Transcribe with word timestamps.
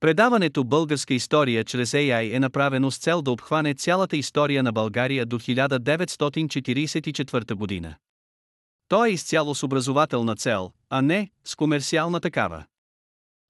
Предаването 0.00 0.64
Българска 0.64 1.14
история 1.14 1.64
чрез 1.64 1.92
AI 1.92 2.36
е 2.36 2.40
направено 2.40 2.90
с 2.90 2.98
цел 2.98 3.22
да 3.22 3.30
обхване 3.30 3.74
цялата 3.74 4.16
история 4.16 4.62
на 4.62 4.72
България 4.72 5.26
до 5.26 5.38
1944 5.38 7.54
година. 7.54 7.94
То 8.88 9.04
е 9.04 9.10
изцяло 9.10 9.54
с 9.54 9.62
образователна 9.62 10.36
цел, 10.36 10.72
а 10.90 11.02
не 11.02 11.30
с 11.44 11.56
комерциална 11.56 12.20
такава. 12.20 12.64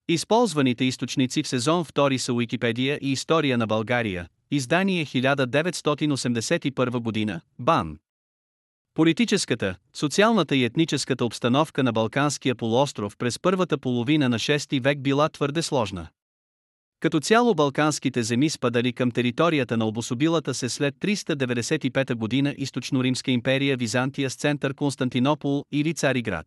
Използваните 0.09 0.85
източници 0.85 1.43
в 1.43 1.49
сезон 1.49 1.85
2 1.85 2.17
са 2.17 2.33
Уикипедия 2.33 2.99
и 3.03 3.13
История 3.13 3.59
на 3.59 3.67
България, 3.67 4.29
издание 4.51 5.07
1981 5.07 6.99
година, 6.99 7.41
БАН. 7.59 7.99
Политическата, 8.95 9.77
социалната 9.95 10.57
и 10.57 10.65
етническата 10.65 11.25
обстановка 11.25 11.83
на 11.83 11.93
Балканския 11.93 12.55
полуостров 12.55 13.17
през 13.17 13.39
първата 13.39 13.79
половина 13.79 14.29
на 14.29 14.39
6 14.39 14.81
век 14.81 15.01
била 15.01 15.29
твърде 15.29 15.63
сложна. 15.63 16.09
Като 17.07 17.21
цяло 17.21 17.55
балканските 17.55 18.23
земи 18.23 18.51
спадали 18.51 18.93
към 18.93 19.11
територията 19.11 19.77
на 19.77 19.87
обособилата 19.87 20.55
се 20.55 20.69
след 20.69 20.95
395 20.95 22.15
година 22.15 22.55
източно-римска 22.59 23.31
империя 23.31 23.77
Византия 23.77 24.31
с 24.31 24.35
център 24.35 24.75
Константинопол 24.75 25.65
или 25.73 25.95
Цариград. 25.95 26.47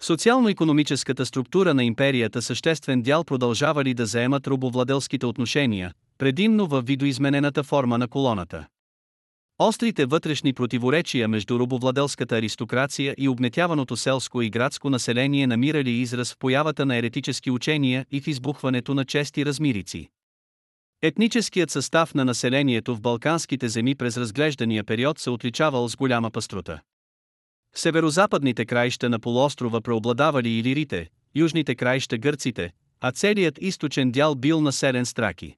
В 0.00 0.04
социално-економическата 0.04 1.26
структура 1.26 1.74
на 1.74 1.84
империята 1.84 2.42
съществен 2.42 3.02
дял 3.02 3.24
продължавали 3.24 3.94
да 3.94 4.06
заемат 4.06 4.46
рубовладелските 4.46 5.26
отношения, 5.26 5.92
предимно 6.18 6.66
в 6.66 6.82
видоизменената 6.82 7.62
форма 7.62 7.98
на 7.98 8.08
колоната. 8.08 8.66
Острите 9.58 10.06
вътрешни 10.06 10.52
противоречия 10.52 11.28
между 11.28 11.58
рубовладелската 11.58 12.36
аристокрация 12.36 13.14
и 13.18 13.28
обнетяваното 13.28 13.96
селско 13.96 14.42
и 14.42 14.50
градско 14.50 14.90
население 14.90 15.46
намирали 15.46 15.90
израз 15.90 16.32
в 16.32 16.38
появата 16.38 16.86
на 16.86 16.96
еретически 16.96 17.50
учения 17.50 18.06
и 18.10 18.20
в 18.20 18.26
избухването 18.26 18.94
на 18.94 19.04
чести 19.04 19.46
размирици. 19.46 20.08
Етническият 21.02 21.70
състав 21.70 22.14
на 22.14 22.24
населението 22.24 22.94
в 22.94 23.00
балканските 23.00 23.68
земи 23.68 23.94
през 23.94 24.16
разглеждания 24.16 24.84
период 24.84 25.18
се 25.18 25.30
отличавал 25.30 25.88
с 25.88 25.96
голяма 25.96 26.30
пастрота. 26.30 26.80
В 27.74 27.80
северозападните 27.80 28.66
краища 28.66 29.08
на 29.08 29.20
полуострова 29.20 29.80
преобладавали 29.80 30.48
илирите, 30.48 31.08
южните 31.34 31.74
краища 31.74 32.18
гърците, 32.18 32.72
а 33.00 33.12
целият 33.12 33.58
източен 33.60 34.12
дял 34.12 34.34
бил 34.34 34.60
населен 34.60 35.06
с 35.06 35.14
траки. 35.14 35.56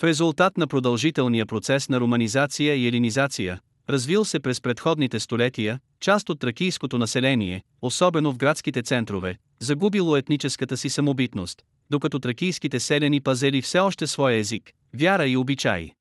В 0.00 0.04
резултат 0.04 0.58
на 0.58 0.66
продължителния 0.66 1.46
процес 1.46 1.88
на 1.88 2.00
романизация 2.00 2.74
и 2.74 2.86
елинизация, 2.86 3.60
развил 3.88 4.24
се 4.24 4.40
през 4.40 4.60
предходните 4.60 5.20
столетия, 5.20 5.80
част 6.00 6.28
от 6.28 6.40
тракийското 6.40 6.98
население, 6.98 7.62
особено 7.82 8.32
в 8.32 8.36
градските 8.36 8.82
центрове, 8.82 9.36
загубило 9.58 10.16
етническата 10.16 10.76
си 10.76 10.88
самобитност, 10.88 11.62
докато 11.90 12.18
тракийските 12.18 12.80
селени 12.80 13.20
пазели 13.20 13.62
все 13.62 13.78
още 13.78 14.06
своя 14.06 14.36
език, 14.36 14.72
вяра 14.94 15.26
и 15.28 15.36
обичаи. 15.36 15.92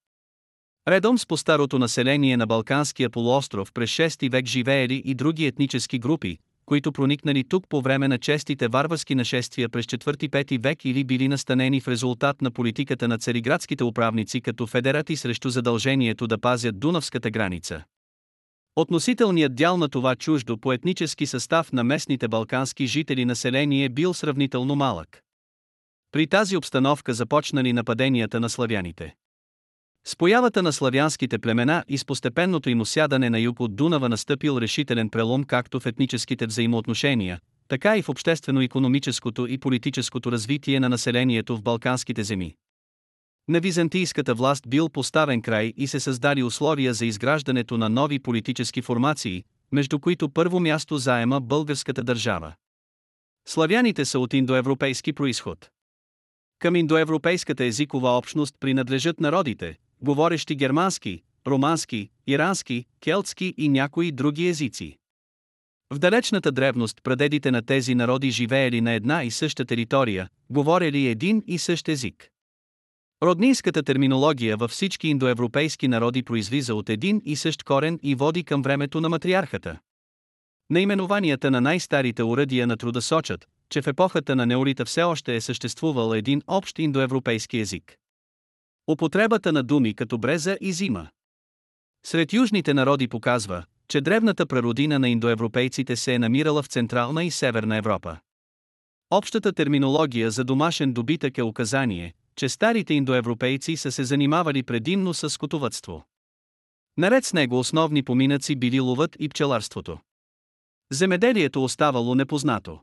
Редом 0.87 1.17
с 1.17 1.25
по-старото 1.25 1.79
население 1.79 2.37
на 2.37 2.47
Балканския 2.47 3.09
полуостров 3.09 3.71
през 3.73 3.89
6 3.89 4.31
век 4.31 4.45
живеели 4.45 5.01
и 5.05 5.15
други 5.15 5.45
етнически 5.45 5.99
групи, 5.99 6.37
които 6.69 6.91
проникнали 6.91 7.43
тук 7.43 7.63
по 7.69 7.81
време 7.81 8.07
на 8.07 8.17
честите 8.17 8.67
варварски 8.67 9.15
нашествия 9.15 9.69
през 9.69 9.85
4-5 9.85 10.63
век 10.63 10.85
или 10.85 11.03
били 11.03 11.27
настанени 11.27 11.81
в 11.81 11.87
резултат 11.87 12.41
на 12.41 12.51
политиката 12.51 13.07
на 13.07 13.17
цариградските 13.17 13.83
управници 13.83 14.41
като 14.41 14.67
федерати 14.67 15.15
срещу 15.15 15.49
задължението 15.49 16.27
да 16.27 16.37
пазят 16.37 16.79
Дунавската 16.79 17.31
граница. 17.31 17.83
Относителният 18.75 19.55
дял 19.55 19.77
на 19.77 19.89
това 19.89 20.15
чуждо 20.15 20.57
по 20.57 20.73
етнически 20.73 21.25
състав 21.25 21.73
на 21.73 21.83
местните 21.83 22.27
балкански 22.27 22.87
жители 22.87 23.25
население 23.25 23.89
бил 23.89 24.13
сравнително 24.13 24.75
малък. 24.75 25.21
При 26.11 26.27
тази 26.27 26.57
обстановка 26.57 27.13
започнали 27.13 27.73
нападенията 27.73 28.39
на 28.39 28.49
славяните. 28.49 29.15
С 30.05 30.15
появата 30.15 30.63
на 30.63 30.73
славянските 30.73 31.39
племена 31.39 31.83
и 31.87 31.97
с 31.97 32.05
постепенното 32.05 32.69
им 32.69 32.81
осядане 32.81 33.29
на 33.29 33.39
юг 33.39 33.59
от 33.59 33.75
Дунава 33.75 34.09
настъпил 34.09 34.57
решителен 34.61 35.09
прелом 35.09 35.43
както 35.43 35.79
в 35.79 35.85
етническите 35.85 36.47
взаимоотношения, 36.47 37.39
така 37.67 37.97
и 37.97 38.01
в 38.01 38.09
обществено-економическото 38.09 39.47
и 39.47 39.57
политическото 39.57 40.31
развитие 40.31 40.79
на 40.79 40.89
населението 40.89 41.57
в 41.57 41.61
Балканските 41.61 42.23
земи. 42.23 42.55
На 43.47 43.59
византийската 43.59 44.33
власт 44.33 44.69
бил 44.69 44.89
поставен 44.89 45.41
край 45.41 45.73
и 45.77 45.87
се 45.87 45.99
създали 45.99 46.43
условия 46.43 46.93
за 46.93 47.05
изграждането 47.05 47.77
на 47.77 47.89
нови 47.89 48.19
политически 48.19 48.81
формации, 48.81 49.43
между 49.71 49.99
които 49.99 50.29
първо 50.29 50.59
място 50.59 50.97
заема 50.97 51.41
българската 51.41 52.03
държава. 52.03 52.53
Славяните 53.47 54.05
са 54.05 54.19
от 54.19 54.33
индоевропейски 54.33 55.13
происход. 55.13 55.69
Към 56.59 56.75
индоевропейската 56.75 57.65
езикова 57.65 58.17
общност 58.17 58.55
принадлежат 58.59 59.19
народите, 59.19 59.77
говорещи 60.01 60.55
германски, 60.55 61.23
романски, 61.47 62.09
ирански, 62.27 62.85
келтски 62.99 63.53
и 63.57 63.69
някои 63.69 64.11
други 64.11 64.47
езици. 64.47 64.97
В 65.93 65.99
далечната 65.99 66.51
древност 66.51 67.03
прадедите 67.03 67.51
на 67.51 67.65
тези 67.65 67.95
народи 67.95 68.31
живеели 68.31 68.81
на 68.81 68.91
една 68.91 69.23
и 69.23 69.31
съща 69.31 69.65
територия, 69.65 70.29
говорели 70.49 71.07
един 71.07 71.43
и 71.47 71.57
същ 71.57 71.87
език. 71.87 72.29
Роднинската 73.23 73.83
терминология 73.83 74.57
във 74.57 74.71
всички 74.71 75.07
индоевропейски 75.07 75.87
народи 75.87 76.23
произлиза 76.23 76.75
от 76.75 76.89
един 76.89 77.21
и 77.25 77.35
същ 77.35 77.63
корен 77.63 77.99
и 78.03 78.15
води 78.15 78.43
към 78.43 78.61
времето 78.61 79.01
на 79.01 79.09
матриархата. 79.09 79.79
Наименованията 80.69 81.51
на 81.51 81.61
най-старите 81.61 82.23
уръдия 82.23 82.67
на 82.67 82.77
труда 82.77 83.01
сочат, 83.01 83.47
че 83.69 83.81
в 83.81 83.87
епохата 83.87 84.35
на 84.35 84.45
неолита 84.45 84.85
все 84.85 85.03
още 85.03 85.35
е 85.35 85.41
съществувал 85.41 86.13
един 86.13 86.41
общ 86.47 86.79
индоевропейски 86.79 87.59
език. 87.59 87.95
Употребата 88.89 89.51
на 89.51 89.63
думи 89.63 89.93
като 89.93 90.17
бреза 90.17 90.57
и 90.61 90.73
зима. 90.73 91.07
Сред 92.05 92.33
южните 92.33 92.73
народи 92.73 93.07
показва, 93.07 93.63
че 93.87 94.01
древната 94.01 94.45
прародина 94.45 94.99
на 94.99 95.09
индоевропейците 95.09 95.95
се 95.95 96.13
е 96.13 96.19
намирала 96.19 96.63
в 96.63 96.67
Централна 96.67 97.23
и 97.23 97.31
Северна 97.31 97.77
Европа. 97.77 98.17
Общата 99.11 99.53
терминология 99.53 100.31
за 100.31 100.43
домашен 100.43 100.93
добитък 100.93 101.37
е 101.37 101.43
указание, 101.43 102.13
че 102.35 102.49
старите 102.49 102.93
индоевропейци 102.93 103.77
са 103.77 103.91
се 103.91 104.03
занимавали 104.03 104.63
предимно 104.63 105.13
с 105.13 105.29
скотовътство. 105.29 106.05
Наред 106.97 107.25
с 107.25 107.33
него 107.33 107.59
основни 107.59 108.03
поминъци 108.03 108.55
били 108.55 108.79
ловът 108.79 109.15
и 109.19 109.29
пчеларството. 109.29 109.99
Земеделието 110.91 111.63
оставало 111.63 112.15
непознато. 112.15 112.79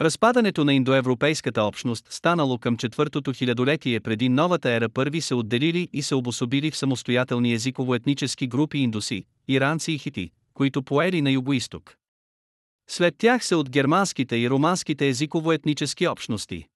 Разпадането 0.00 0.64
на 0.64 0.74
индоевропейската 0.74 1.62
общност 1.62 2.06
станало 2.12 2.58
към 2.58 2.76
четвъртото 2.76 3.32
хилядолетие 3.32 4.00
преди 4.00 4.28
новата 4.28 4.70
ера 4.70 4.88
първи 4.88 5.20
се 5.20 5.34
отделили 5.34 5.88
и 5.92 6.02
се 6.02 6.14
обособили 6.14 6.70
в 6.70 6.76
самостоятелни 6.76 7.58
езиково-етнически 7.58 8.48
групи 8.48 8.78
индуси, 8.78 9.24
иранци 9.48 9.92
и 9.92 9.98
хити, 9.98 10.30
които 10.54 10.82
поели 10.82 11.22
на 11.22 11.30
югоисток. 11.30 11.96
След 12.88 13.14
тях 13.18 13.44
се 13.44 13.54
от 13.54 13.70
германските 13.70 14.36
и 14.36 14.50
романските 14.50 15.12
езиково-етнически 15.12 16.10
общности. 16.10 16.66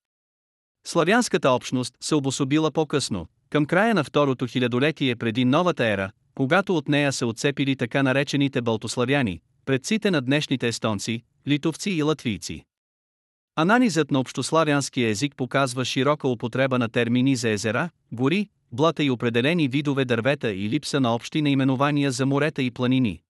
Славянската 0.86 1.50
общност 1.50 1.94
се 2.00 2.14
обособила 2.14 2.70
по-късно, 2.70 3.26
към 3.50 3.66
края 3.66 3.94
на 3.94 4.04
второто 4.04 4.46
хилядолетие 4.46 5.16
преди 5.16 5.44
новата 5.44 5.86
ера, 5.86 6.10
когато 6.34 6.76
от 6.76 6.88
нея 6.88 7.12
се 7.12 7.24
отцепили 7.24 7.76
така 7.76 8.02
наречените 8.02 8.62
балтославяни, 8.62 9.40
предците 9.64 10.10
на 10.10 10.20
днешните 10.20 10.68
естонци, 10.68 11.22
литовци 11.48 11.90
и 11.90 12.02
латвийци. 12.02 12.64
Анализът 13.60 14.10
на 14.10 14.20
общославянския 14.20 15.08
език 15.08 15.36
показва 15.36 15.84
широка 15.84 16.28
употреба 16.28 16.78
на 16.78 16.88
термини 16.88 17.36
за 17.36 17.48
езера, 17.48 17.90
гори, 18.12 18.48
блата 18.72 19.04
и 19.04 19.10
определени 19.10 19.68
видове 19.68 20.04
дървета 20.04 20.52
и 20.52 20.70
липса 20.70 21.00
на 21.00 21.14
общи 21.14 21.42
наименования 21.42 22.10
за 22.10 22.26
морета 22.26 22.62
и 22.62 22.70
планини. 22.70 23.20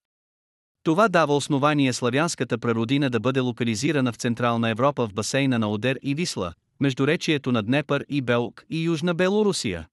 Това 0.83 1.09
дава 1.09 1.37
основание 1.37 1.93
славянската 1.93 2.59
прародина 2.59 3.11
да 3.11 3.21
бъде 3.21 3.41
локализирана 3.41 4.13
в 4.13 4.17
Централна 4.17 4.71
Европа 4.71 5.07
в 5.07 5.15
басейна 5.15 5.59
на 5.59 5.71
Одер 5.71 5.99
и 6.03 6.15
Висла, 6.15 6.53
между 6.81 7.07
речието 7.07 7.53
на 7.53 7.63
Днепър 7.63 8.05
и 8.09 8.23
Белк 8.23 8.65
и 8.71 8.83
Южна 8.83 9.15
Белорусия. 9.15 9.89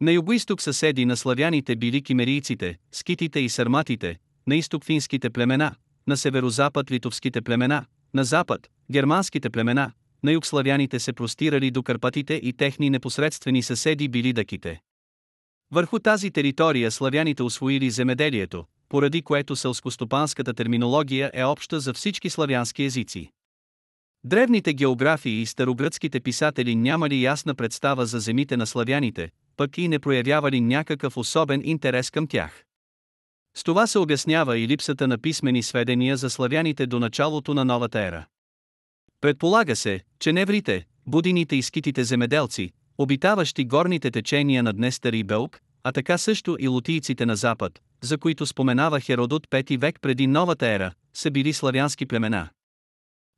На 0.00 0.12
югоисток 0.12 0.62
съседи 0.62 1.04
на 1.04 1.16
славяните 1.16 1.76
били 1.76 2.02
кимерийците, 2.02 2.78
скитите 2.92 3.40
и 3.40 3.48
сарматите, 3.48 4.18
на 4.46 4.56
изток 4.56 4.84
финските 4.84 5.30
племена, 5.30 5.74
на 6.06 6.16
северозапад 6.16 6.90
литовските 6.90 7.42
племена, 7.42 7.84
на 8.14 8.24
запад, 8.24 8.68
германските 8.90 9.50
племена, 9.50 9.92
на 10.22 10.32
юг 10.32 10.46
славяните 10.46 11.00
се 11.00 11.12
простирали 11.12 11.70
до 11.70 11.82
Карпатите 11.82 12.34
и 12.34 12.52
техни 12.52 12.90
непосредствени 12.90 13.62
съседи 13.62 14.08
били 14.08 14.32
дъките. 14.32 14.80
Върху 15.72 15.98
тази 15.98 16.30
територия 16.30 16.90
славяните 16.90 17.42
освоили 17.42 17.90
земеделието, 17.90 18.64
поради 18.88 19.22
което 19.22 19.56
селскостопанската 19.56 20.54
терминология 20.54 21.30
е 21.34 21.44
обща 21.44 21.80
за 21.80 21.94
всички 21.94 22.30
славянски 22.30 22.82
езици. 22.82 23.30
Древните 24.24 24.74
географи 24.74 25.30
и 25.30 25.46
старогръцките 25.46 26.20
писатели 26.20 26.74
нямали 26.74 27.22
ясна 27.22 27.54
представа 27.54 28.06
за 28.06 28.20
земите 28.20 28.56
на 28.56 28.66
славяните, 28.66 29.30
пък 29.56 29.78
и 29.78 29.88
не 29.88 29.98
проявявали 29.98 30.60
някакъв 30.60 31.16
особен 31.16 31.62
интерес 31.64 32.10
към 32.10 32.26
тях. 32.26 32.64
С 33.54 33.64
това 33.64 33.86
се 33.86 33.98
обяснява 33.98 34.58
и 34.58 34.68
липсата 34.68 35.08
на 35.08 35.18
писмени 35.18 35.62
сведения 35.62 36.16
за 36.16 36.30
славяните 36.30 36.86
до 36.86 36.98
началото 36.98 37.54
на 37.54 37.64
новата 37.64 38.00
ера. 38.00 38.26
Предполага 39.20 39.76
се, 39.76 40.00
че 40.20 40.32
неврите, 40.32 40.86
будините 41.06 41.56
и 41.56 41.62
скитите 41.62 42.04
земеделци, 42.04 42.70
обитаващи 42.98 43.64
горните 43.64 44.10
течения 44.10 44.62
на 44.62 44.72
Днестър 44.72 45.12
и 45.12 45.24
Белк, 45.24 45.60
а 45.84 45.92
така 45.92 46.18
също 46.18 46.56
и 46.60 46.68
лутийците 46.68 47.26
на 47.26 47.36
запад, 47.36 47.80
за 48.00 48.18
които 48.18 48.46
споменава 48.46 49.00
Херодот 49.00 49.46
5 49.46 49.78
век 49.78 49.98
преди 50.00 50.26
новата 50.26 50.66
ера, 50.66 50.92
са 51.14 51.30
били 51.30 51.52
славянски 51.52 52.06
племена. 52.06 52.48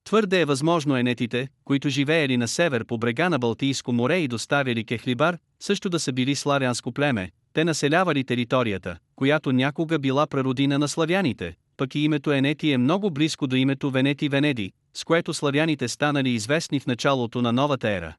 Твърде 0.04 0.40
е 0.40 0.44
възможно 0.44 0.96
енетите, 0.96 1.48
които 1.64 1.88
живеели 1.88 2.36
на 2.36 2.48
север 2.48 2.84
по 2.84 2.98
брега 2.98 3.28
на 3.28 3.38
Балтийско 3.38 3.92
море 3.92 4.16
и 4.16 4.28
доставяли 4.28 4.84
кехлибар, 4.84 5.38
също 5.60 5.90
да 5.90 6.00
са 6.00 6.12
били 6.12 6.34
славянско 6.34 6.92
племе, 6.92 7.30
те 7.54 7.64
населявали 7.64 8.24
територията, 8.24 8.96
която 9.16 9.52
някога 9.52 9.98
била 9.98 10.26
прародина 10.26 10.78
на 10.78 10.88
славяните, 10.88 11.56
пък 11.76 11.94
и 11.94 12.00
името 12.00 12.32
Енети 12.32 12.72
е 12.72 12.78
много 12.78 13.10
близко 13.10 13.46
до 13.46 13.56
името 13.56 13.90
Венети 13.90 14.28
Венеди, 14.28 14.72
с 14.94 15.04
което 15.04 15.34
славяните 15.34 15.88
станали 15.88 16.30
известни 16.30 16.80
в 16.80 16.86
началото 16.86 17.42
на 17.42 17.52
новата 17.52 17.88
ера. 17.88 18.14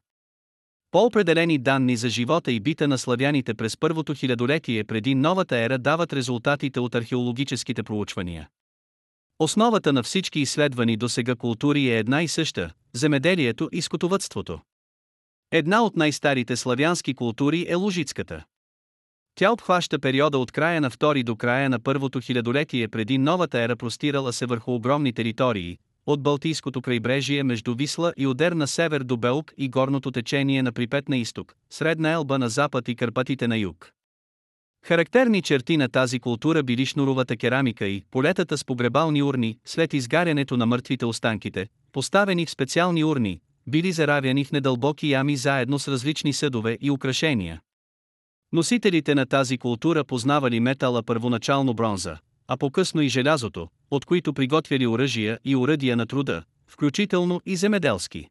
По-определени 0.91 1.57
данни 1.57 1.95
за 1.95 2.09
живота 2.09 2.51
и 2.51 2.59
бита 2.59 2.87
на 2.87 2.97
славяните 2.97 3.53
през 3.53 3.77
първото 3.77 4.13
хилядолетие 4.13 4.83
преди 4.83 5.15
новата 5.15 5.57
ера 5.57 5.77
дават 5.77 6.13
резултатите 6.13 6.79
от 6.79 6.95
археологическите 6.95 7.83
проучвания. 7.83 8.49
Основата 9.39 9.93
на 9.93 10.03
всички 10.03 10.39
изследвани 10.39 10.97
до 10.97 11.09
сега 11.09 11.35
култури 11.35 11.89
е 11.89 11.97
една 11.97 12.23
и 12.23 12.27
съща– 12.27 12.71
земеделието 12.93 13.69
и 13.71 13.81
скотовътството. 13.81 14.59
Една 15.51 15.83
от 15.83 15.95
най-старите 15.95 16.55
славянски 16.55 17.13
култури 17.13 17.65
е 17.69 17.75
лужицката. 17.75 18.43
Тя 19.35 19.51
обхваща 19.51 19.99
периода 19.99 20.37
от 20.37 20.51
края 20.51 20.81
на 20.81 20.89
втори 20.89 21.23
до 21.23 21.35
края 21.35 21.69
на 21.69 21.79
първото 21.79 22.19
хилядолетие 22.21 22.87
преди 22.87 23.17
новата 23.17 23.59
ера 23.59 23.75
простирала 23.75 24.33
се 24.33 24.45
върху 24.45 24.75
огромни 24.75 25.13
територии, 25.13 25.77
от 26.05 26.23
Балтийското 26.23 26.81
крайбрежие 26.81 27.43
между 27.43 27.75
Висла 27.75 28.13
и 28.17 28.27
Одер 28.27 28.51
на 28.51 28.67
север 28.67 29.01
до 29.01 29.17
Белк 29.17 29.53
и 29.57 29.69
горното 29.69 30.11
течение 30.11 30.63
на 30.63 30.71
Припет 30.71 31.09
на 31.09 31.17
изток, 31.17 31.55
Средна 31.69 32.11
Елба 32.11 32.37
на 32.39 32.49
запад 32.49 32.87
и 32.87 32.95
Карпатите 32.95 33.47
на 33.47 33.57
юг. 33.57 33.91
Характерни 34.85 35.41
черти 35.41 35.77
на 35.77 35.89
тази 35.89 36.19
култура 36.19 36.63
били 36.63 36.85
шнуровата 36.85 37.38
керамика 37.38 37.88
и 37.88 38.03
полетата 38.11 38.57
с 38.57 38.65
погребални 38.65 39.23
урни, 39.23 39.57
след 39.65 39.93
изгарянето 39.93 40.57
на 40.57 40.65
мъртвите 40.65 41.05
останките, 41.05 41.67
поставени 41.91 42.45
в 42.45 42.49
специални 42.49 43.03
урни, 43.03 43.41
били 43.67 43.91
заравяни 43.91 44.45
в 44.45 44.51
недълбоки 44.51 45.09
ями 45.09 45.35
заедно 45.35 45.79
с 45.79 45.88
различни 45.88 46.33
съдове 46.33 46.77
и 46.81 46.91
украшения. 46.91 47.61
Носителите 48.55 49.15
на 49.15 49.25
тази 49.25 49.57
култура 49.57 50.03
познавали 50.03 50.59
метала 50.59 51.03
първоначално 51.03 51.73
бронза, 51.73 52.17
а 52.47 52.57
по-късно 52.57 53.01
и 53.01 53.09
желязото, 53.09 53.67
от 53.91 54.05
които 54.05 54.33
приготвяли 54.33 54.87
оръжия 54.87 55.39
и 55.45 55.55
уръдия 55.55 55.97
на 55.97 56.05
труда, 56.05 56.43
включително 56.67 57.41
и 57.45 57.55
земеделски. 57.55 58.27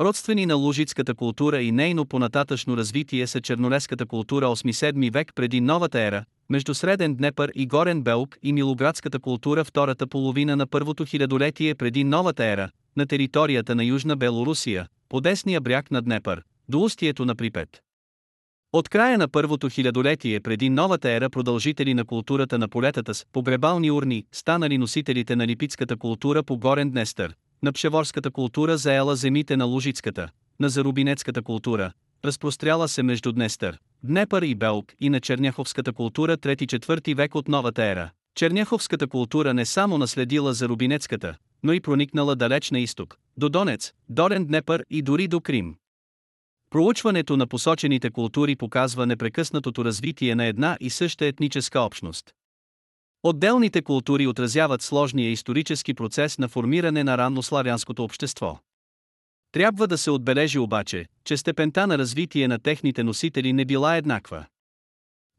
Родствени 0.00 0.46
на 0.46 0.54
лужицката 0.54 1.14
култура 1.14 1.62
и 1.62 1.72
нейно 1.72 2.06
понататъчно 2.06 2.76
развитие 2.76 3.26
са 3.26 3.40
чернолеската 3.40 4.06
култура 4.06 4.46
8-7 4.46 5.12
век 5.12 5.32
преди 5.34 5.60
новата 5.60 6.00
ера, 6.00 6.24
между 6.50 6.74
Среден 6.74 7.14
Днепър 7.14 7.52
и 7.54 7.66
Горен 7.66 8.02
Белк 8.02 8.38
и 8.42 8.52
милоградската 8.52 9.18
култура 9.18 9.64
втората 9.64 10.06
половина 10.06 10.56
на 10.56 10.66
първото 10.66 11.04
хилядолетие 11.04 11.74
преди 11.74 12.04
новата 12.04 12.44
ера, 12.44 12.70
на 12.96 13.06
територията 13.06 13.74
на 13.74 13.84
Южна 13.84 14.16
Белорусия, 14.16 14.86
по 15.08 15.20
десния 15.20 15.60
бряг 15.60 15.90
на 15.90 16.02
Днепър, 16.02 16.42
до 16.68 16.80
устието 16.82 17.24
на 17.24 17.34
Припет. 17.34 17.82
От 18.74 18.88
края 18.88 19.18
на 19.18 19.28
първото 19.28 19.68
хилядолетие 19.68 20.40
преди 20.40 20.70
новата 20.70 21.10
ера 21.10 21.30
продължители 21.30 21.94
на 21.94 22.04
културата 22.04 22.58
на 22.58 22.68
полетата 22.68 23.14
с 23.14 23.26
погребални 23.32 23.90
урни 23.90 24.24
станали 24.32 24.78
носителите 24.78 25.36
на 25.36 25.46
липитската 25.46 25.96
култура 25.96 26.42
по 26.42 26.58
Горен 26.58 26.90
Днестър, 26.90 27.34
на 27.62 27.72
пшеворската 27.72 28.30
култура 28.30 28.76
заела 28.76 29.16
земите 29.16 29.56
на 29.56 29.64
Лужицката, 29.64 30.28
на 30.60 30.68
зарубинецката 30.68 31.42
култура, 31.42 31.92
разпростряла 32.24 32.88
се 32.88 33.02
между 33.02 33.32
Днестър, 33.32 33.78
Днепър 34.02 34.42
и 34.42 34.54
Белк 34.54 34.94
и 35.00 35.10
на 35.10 35.20
черняховската 35.20 35.92
култура 35.92 36.36
3-4 36.36 37.14
век 37.16 37.34
от 37.34 37.48
новата 37.48 37.84
ера. 37.84 38.10
Черняховската 38.34 39.06
култура 39.06 39.54
не 39.54 39.64
само 39.64 39.98
наследила 39.98 40.54
зарубинецката, 40.54 41.34
но 41.62 41.72
и 41.72 41.80
проникнала 41.80 42.36
далеч 42.36 42.70
на 42.70 42.80
изток, 42.80 43.18
до 43.36 43.48
Донец, 43.48 43.92
Дорен 44.08 44.46
Днепър 44.46 44.84
и 44.90 45.02
дори 45.02 45.28
до 45.28 45.40
Крим. 45.40 45.74
Проучването 46.72 47.36
на 47.36 47.46
посочените 47.46 48.10
култури 48.10 48.56
показва 48.56 49.06
непрекъснатото 49.06 49.84
развитие 49.84 50.34
на 50.34 50.44
една 50.44 50.76
и 50.80 50.90
съща 50.90 51.26
етническа 51.26 51.80
общност. 51.80 52.34
Отделните 53.22 53.82
култури 53.82 54.26
отразяват 54.26 54.82
сложния 54.82 55.30
исторически 55.30 55.94
процес 55.94 56.38
на 56.38 56.48
формиране 56.48 57.04
на 57.04 57.18
раннославянското 57.18 58.04
общество. 58.04 58.58
Трябва 59.52 59.86
да 59.86 59.98
се 59.98 60.10
отбележи 60.10 60.58
обаче, 60.58 61.06
че 61.24 61.36
степента 61.36 61.86
на 61.86 61.98
развитие 61.98 62.48
на 62.48 62.58
техните 62.58 63.04
носители 63.04 63.52
не 63.52 63.64
била 63.64 63.96
еднаква. 63.96 64.44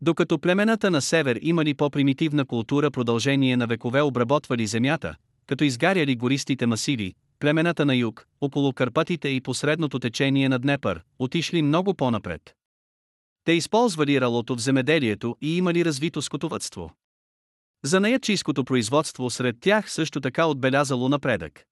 Докато 0.02 0.40
племената 0.40 0.92
на 0.92 1.02
север 1.02 1.40
имали 1.42 1.74
по-примитивна 1.74 2.46
култура 2.46 2.92
продължение 2.92 3.58
на 3.58 3.68
векове 3.68 4.02
обработвали 4.02 4.68
земята, 4.68 5.16
като 5.48 5.64
изгаряли 5.64 6.16
гористите 6.16 6.66
масиви, 6.66 7.14
племената 7.44 7.86
на 7.86 7.96
юг, 7.96 8.28
около 8.42 8.74
Карпатите 8.74 9.30
и 9.30 9.42
посредното 9.42 10.00
течение 10.00 10.50
на 10.50 10.60
Днепър, 10.60 11.02
отишли 11.20 11.62
много 11.62 11.94
по-напред. 11.94 12.56
Те 13.44 13.52
използвали 13.52 14.22
ралото 14.22 14.56
в 14.56 14.60
земеделието 14.60 15.38
и 15.42 15.58
имали 15.58 15.86
развито 15.86 16.22
скотовътство. 16.22 16.92
За 17.84 18.00
наячийското 18.00 18.64
производство 18.64 19.30
сред 19.30 19.56
тях 19.62 19.92
също 19.92 20.22
така 20.22 20.46
отбелязало 20.46 21.10
напредък. 21.10 21.64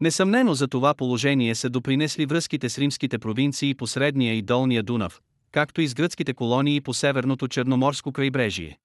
Несъмнено 0.00 0.54
за 0.54 0.68
това 0.68 0.94
положение 0.94 1.54
са 1.54 1.70
допринесли 1.70 2.26
връзките 2.26 2.68
с 2.68 2.78
римските 2.78 3.18
провинции 3.18 3.74
по 3.74 3.86
средния 3.86 4.34
и 4.34 4.42
долния 4.42 4.82
Дунав, 4.82 5.20
както 5.52 5.80
и 5.80 5.88
с 5.88 5.94
гръцките 5.94 6.34
колонии 6.34 6.80
по 6.80 6.94
северното 6.94 7.48
Черноморско 7.48 8.12
крайбрежие. 8.12 8.78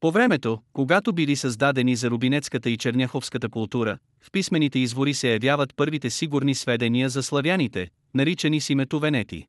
По 0.00 0.10
времето, 0.10 0.58
когато 0.72 1.12
били 1.12 1.36
създадени 1.36 1.96
за 1.96 2.10
рубинецката 2.10 2.70
и 2.70 2.76
черняховската 2.76 3.48
култура, 3.48 3.98
в 4.20 4.30
писмените 4.30 4.78
извори 4.78 5.14
се 5.14 5.32
явяват 5.32 5.76
първите 5.76 6.10
сигурни 6.10 6.54
сведения 6.54 7.08
за 7.08 7.22
славяните, 7.22 7.88
наричани 8.14 8.60
с 8.60 8.70
името 8.70 9.00
Венети. 9.00 9.46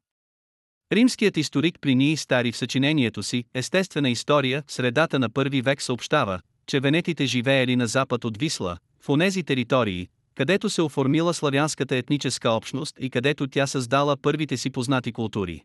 Римският 0.93 1.37
историк 1.37 1.77
Плиний 1.81 2.17
Стари 2.17 2.51
в 2.51 2.57
съчинението 2.57 3.23
си 3.23 3.43
«Естествена 3.53 4.09
история» 4.09 4.63
в 4.67 4.71
средата 4.71 5.19
на 5.19 5.29
първи 5.29 5.61
век 5.61 5.81
съобщава, 5.81 6.39
че 6.67 6.79
венетите 6.79 7.25
живеели 7.25 7.75
на 7.75 7.87
запад 7.87 8.25
от 8.25 8.37
Висла, 8.37 8.77
в 9.01 9.09
онези 9.09 9.43
територии, 9.43 10.07
където 10.35 10.69
се 10.69 10.81
оформила 10.81 11.33
славянската 11.33 11.95
етническа 11.95 12.49
общност 12.49 12.95
и 12.99 13.09
където 13.09 13.47
тя 13.47 13.67
създала 13.67 14.17
първите 14.17 14.57
си 14.57 14.69
познати 14.69 15.11
култури. 15.11 15.63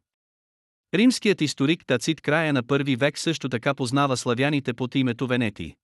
Римският 0.95 1.41
историк 1.41 1.87
Тацит 1.87 2.21
края 2.21 2.53
на 2.53 2.63
първи 2.63 2.97
век 2.97 3.19
също 3.19 3.49
така 3.49 3.75
познава 3.75 4.17
славяните 4.17 4.75
под 4.75 4.95
името 4.95 5.27
Венети. 5.27 5.75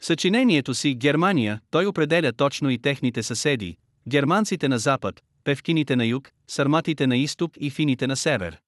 В 0.00 0.06
съчинението 0.06 0.74
си 0.74 0.94
Германия 0.94 1.60
той 1.70 1.86
определя 1.86 2.32
точно 2.32 2.70
и 2.70 2.78
техните 2.78 3.22
съседи, 3.22 3.76
германците 4.08 4.68
на 4.68 4.78
запад, 4.78 5.22
певкините 5.44 5.96
на 5.96 6.06
юг, 6.06 6.30
сарматите 6.48 7.06
на 7.06 7.16
изток 7.16 7.52
и 7.60 7.70
фините 7.70 8.06
на 8.06 8.16
север. 8.16 8.58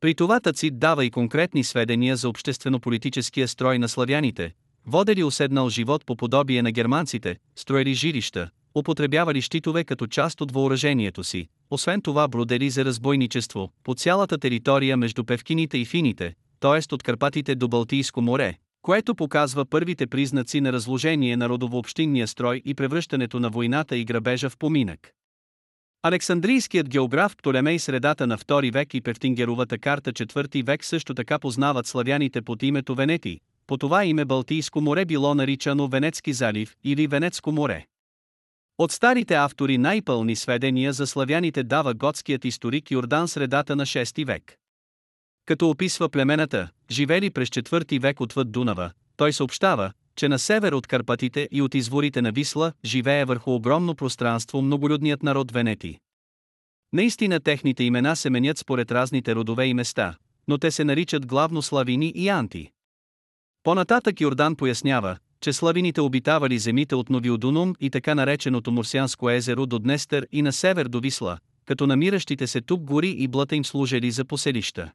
При 0.00 0.14
това 0.14 0.40
Тацит 0.40 0.78
дава 0.78 1.04
и 1.04 1.10
конкретни 1.10 1.64
сведения 1.64 2.16
за 2.16 2.28
обществено-политическия 2.28 3.48
строй 3.48 3.78
на 3.78 3.88
славяните, 3.88 4.54
водели 4.86 5.24
уседнал 5.24 5.70
живот 5.70 6.06
по 6.06 6.16
подобие 6.16 6.62
на 6.62 6.72
германците, 6.72 7.36
строили 7.56 7.94
жилища, 7.94 8.50
употребявали 8.74 9.42
щитове 9.42 9.84
като 9.84 10.06
част 10.06 10.40
от 10.40 10.52
въоръжението 10.52 11.24
си, 11.24 11.48
освен 11.70 12.02
това 12.02 12.28
бродели 12.28 12.70
за 12.70 12.84
разбойничество 12.84 13.72
по 13.84 13.94
цялата 13.94 14.38
територия 14.38 14.96
между 14.96 15.24
Певкините 15.24 15.78
и 15.78 15.84
Фините, 15.84 16.34
т.е. 16.60 16.94
от 16.94 17.02
Карпатите 17.02 17.54
до 17.54 17.68
Балтийско 17.68 18.20
море, 18.20 18.54
което 18.82 19.14
показва 19.14 19.64
първите 19.64 20.06
признаци 20.06 20.60
на 20.60 20.72
разложение 20.72 21.36
на 21.36 21.48
родовообщинния 21.48 22.28
строй 22.28 22.62
и 22.64 22.74
превръщането 22.74 23.40
на 23.40 23.50
войната 23.50 23.96
и 23.96 24.04
грабежа 24.04 24.50
в 24.50 24.58
поминък. 24.58 25.10
Александрийският 26.02 26.88
географ 26.88 27.36
Птолемей 27.36 27.78
средата 27.78 28.26
на 28.26 28.38
2 28.38 28.72
век 28.72 28.94
и 28.94 29.00
Певтингеровата 29.00 29.78
карта 29.78 30.12
4 30.12 30.66
век 30.66 30.84
също 30.84 31.14
така 31.14 31.38
познават 31.38 31.86
славяните 31.86 32.42
под 32.42 32.62
името 32.62 32.94
Венети, 32.94 33.40
по 33.66 33.76
това 33.76 34.04
име 34.04 34.24
Балтийско 34.24 34.80
море 34.80 35.04
било 35.04 35.34
наричано 35.34 35.88
Венецки 35.88 36.32
залив 36.32 36.74
или 36.84 37.06
Венецко 37.06 37.52
море. 37.52 37.86
От 38.78 38.92
старите 38.92 39.34
автори 39.34 39.78
най-пълни 39.78 40.36
сведения 40.36 40.92
за 40.92 41.06
славяните 41.06 41.62
дава 41.62 41.94
готският 41.94 42.44
историк 42.44 42.90
Йордан 42.90 43.28
средата 43.28 43.76
на 43.76 43.86
6 43.86 44.26
век. 44.26 44.56
Като 45.46 45.70
описва 45.70 46.08
племената, 46.08 46.68
живели 46.90 47.30
през 47.30 47.48
4 47.48 48.00
век 48.00 48.20
отвъд 48.20 48.52
Дунава, 48.52 48.90
той 49.16 49.32
съобщава, 49.32 49.92
че 50.16 50.28
на 50.28 50.38
север 50.38 50.72
от 50.72 50.86
Карпатите 50.86 51.48
и 51.52 51.62
от 51.62 51.74
изворите 51.74 52.22
на 52.22 52.32
Висла 52.32 52.72
живее 52.84 53.24
върху 53.24 53.54
огромно 53.54 53.94
пространство 53.94 54.62
многолюдният 54.62 55.22
народ 55.22 55.52
Венети. 55.52 55.98
Наистина 56.92 57.40
техните 57.40 57.84
имена 57.84 58.16
се 58.16 58.30
менят 58.30 58.58
според 58.58 58.92
разните 58.92 59.34
родове 59.34 59.66
и 59.66 59.74
места, 59.74 60.14
но 60.48 60.58
те 60.58 60.70
се 60.70 60.84
наричат 60.84 61.26
главно 61.26 61.62
славини 61.62 62.12
и 62.14 62.28
анти. 62.28 62.70
Понататък 63.62 64.20
Йордан 64.20 64.56
пояснява, 64.56 65.16
че 65.44 65.52
славините 65.52 66.00
обитавали 66.00 66.58
земите 66.58 66.94
от 66.94 67.10
Новиодунум 67.10 67.74
и 67.80 67.90
така 67.90 68.14
нареченото 68.14 68.72
Мурсианско 68.72 69.30
езеро 69.30 69.66
до 69.66 69.78
Днестър 69.78 70.26
и 70.32 70.42
на 70.42 70.52
север 70.52 70.88
до 70.88 71.00
Висла, 71.00 71.38
като 71.64 71.86
намиращите 71.86 72.46
се 72.46 72.60
тук 72.60 72.82
гори 72.82 73.08
и 73.08 73.28
блата 73.28 73.56
им 73.56 73.64
служили 73.64 74.10
за 74.10 74.24
поселища. 74.24 74.92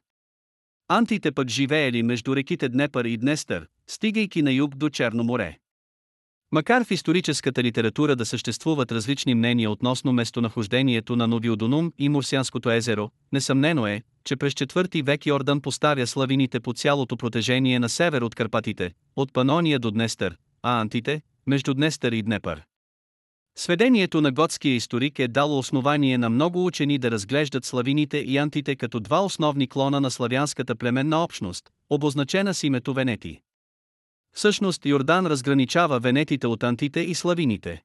Антите 0.88 1.32
пък 1.32 1.48
живеели 1.48 2.02
между 2.02 2.36
реките 2.36 2.68
Днепър 2.68 3.04
и 3.04 3.16
Днестър, 3.16 3.66
стигайки 3.86 4.42
на 4.42 4.52
юг 4.52 4.76
до 4.76 4.90
Черно 4.90 5.24
море. 5.24 5.58
Макар 6.52 6.84
в 6.84 6.90
историческата 6.90 7.62
литература 7.62 8.16
да 8.16 8.26
съществуват 8.26 8.92
различни 8.92 9.34
мнения 9.34 9.70
относно 9.70 10.12
местонахождението 10.12 11.16
на 11.16 11.26
Новиодонум 11.26 11.92
и 11.98 12.08
Мурсианското 12.08 12.70
езеро, 12.70 13.10
несъмнено 13.32 13.86
е, 13.86 14.02
че 14.24 14.36
през 14.36 14.52
4 14.52 15.02
век 15.02 15.26
Йордан 15.26 15.60
поставя 15.60 16.06
славините 16.06 16.60
по 16.60 16.72
цялото 16.72 17.16
протежение 17.16 17.78
на 17.78 17.88
север 17.88 18.22
от 18.22 18.34
Карпатите, 18.34 18.92
от 19.16 19.32
Панония 19.32 19.78
до 19.78 19.90
Днестър, 19.90 20.36
а 20.62 20.80
антите– 20.80 21.22
между 21.46 21.74
Днестър 21.74 22.12
и 22.12 22.22
Днепър. 22.22 22.62
Сведението 23.58 24.20
на 24.20 24.32
готския 24.32 24.74
историк 24.74 25.18
е 25.18 25.28
дало 25.28 25.58
основание 25.58 26.18
на 26.18 26.30
много 26.30 26.66
учени 26.66 26.98
да 26.98 27.10
разглеждат 27.10 27.64
славините 27.64 28.18
и 28.18 28.36
антите 28.36 28.76
като 28.76 29.00
два 29.00 29.24
основни 29.24 29.68
клона 29.68 30.00
на 30.00 30.10
славянската 30.10 30.76
племенна 30.76 31.24
общност, 31.24 31.70
обозначена 31.90 32.54
с 32.54 32.62
името 32.62 32.94
Венети. 32.94 33.40
Всъщност 34.32 34.86
Йордан 34.86 35.26
разграничава 35.26 36.00
венетите 36.00 36.46
от 36.46 36.62
антите 36.62 37.00
и 37.00 37.14
славините. 37.14 37.82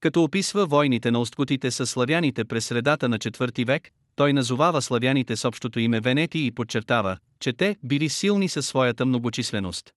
Като 0.00 0.24
описва 0.24 0.66
войните 0.66 1.10
на 1.10 1.20
осткотите 1.20 1.70
с 1.70 1.86
славяните 1.86 2.44
през 2.44 2.66
средата 2.66 3.08
на 3.08 3.18
4 3.18 3.66
век, 3.66 3.90
той 4.16 4.32
назовава 4.32 4.82
славяните 4.82 5.36
с 5.36 5.44
общото 5.44 5.80
име 5.80 6.00
Венети 6.00 6.46
и 6.46 6.50
подчертава, 6.50 7.16
че 7.40 7.52
те 7.52 7.76
били 7.84 8.08
силни 8.08 8.48
със 8.48 8.66
своята 8.66 9.06
многочисленост. 9.06 9.90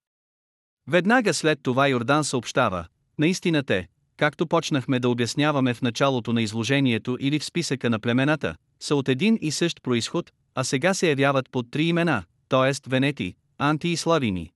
Веднага 0.88 1.34
след 1.34 1.60
това 1.64 1.88
Йордан 1.88 2.24
съобщава, 2.24 2.86
наистина 3.20 3.64
те, 3.64 3.88
както 4.18 4.48
почнахме 4.48 5.00
да 5.00 5.10
обясняваме 5.10 5.74
в 5.74 5.82
началото 5.82 6.34
на 6.34 6.42
изложението 6.42 7.18
или 7.20 7.40
в 7.40 7.46
списъка 7.46 7.90
на 7.90 8.00
племената, 8.00 8.56
са 8.80 8.96
от 8.96 9.10
един 9.10 9.40
и 9.42 9.52
същ 9.52 9.84
происход, 9.84 10.32
а 10.56 10.64
сега 10.64 10.94
се 10.94 11.10
явяват 11.10 11.50
под 11.52 11.72
три 11.72 11.84
имена, 11.84 12.24
т.е. 12.50 12.90
Венети, 12.90 13.36
Анти 13.58 13.88
и 13.88 13.98
Славини. 13.98 14.52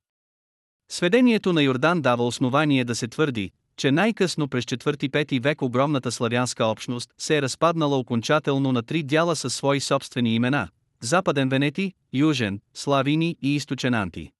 Сведението 0.89 1.53
на 1.53 1.63
Йордан 1.63 2.01
дава 2.01 2.27
основание 2.27 2.85
да 2.85 2.95
се 2.95 3.07
твърди, 3.07 3.51
че 3.77 3.91
най-късно 3.91 4.47
през 4.47 4.65
4-5 4.65 5.41
век 5.41 5.61
огромната 5.61 6.11
славянска 6.11 6.65
общност 6.65 7.09
се 7.17 7.37
е 7.37 7.41
разпаднала 7.41 7.97
окончателно 7.97 8.71
на 8.71 8.83
три 8.83 9.03
дяла 9.03 9.35
със 9.35 9.55
свои 9.55 9.79
собствени 9.79 10.35
имена– 10.35 10.67
Западен 11.01 11.49
Венети, 11.49 11.93
Южен, 12.13 12.61
Славини 12.73 13.37
и 13.41 13.55
Източен 13.55 13.93
Анти. 13.93 14.31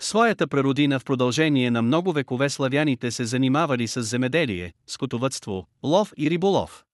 Своята 0.00 0.46
прародина 0.46 0.98
в 1.00 1.04
продължение 1.04 1.70
на 1.70 1.82
много 1.82 2.12
векове 2.12 2.48
славяните 2.50 3.10
се 3.10 3.24
занимавали 3.24 3.88
с 3.88 4.02
земеделие, 4.02 4.72
скотовътство, 4.86 5.66
лов 5.82 6.12
и 6.18 6.30
риболов. 6.30 6.84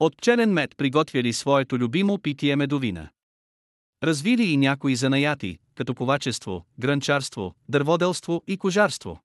От 0.00 0.16
пчелен 0.16 0.52
мед 0.52 0.70
приготвяли 0.76 1.32
своето 1.32 1.78
любимо 1.78 2.18
питие 2.18 2.56
медовина. 2.56 3.08
Развили 4.02 4.44
и 4.44 4.56
някои 4.56 4.96
занаяти, 4.96 5.58
като 5.74 5.94
ковачество, 5.94 6.66
гранчарство, 6.78 7.54
дърводелство 7.68 8.42
и 8.46 8.56
кожарство. 8.56 9.20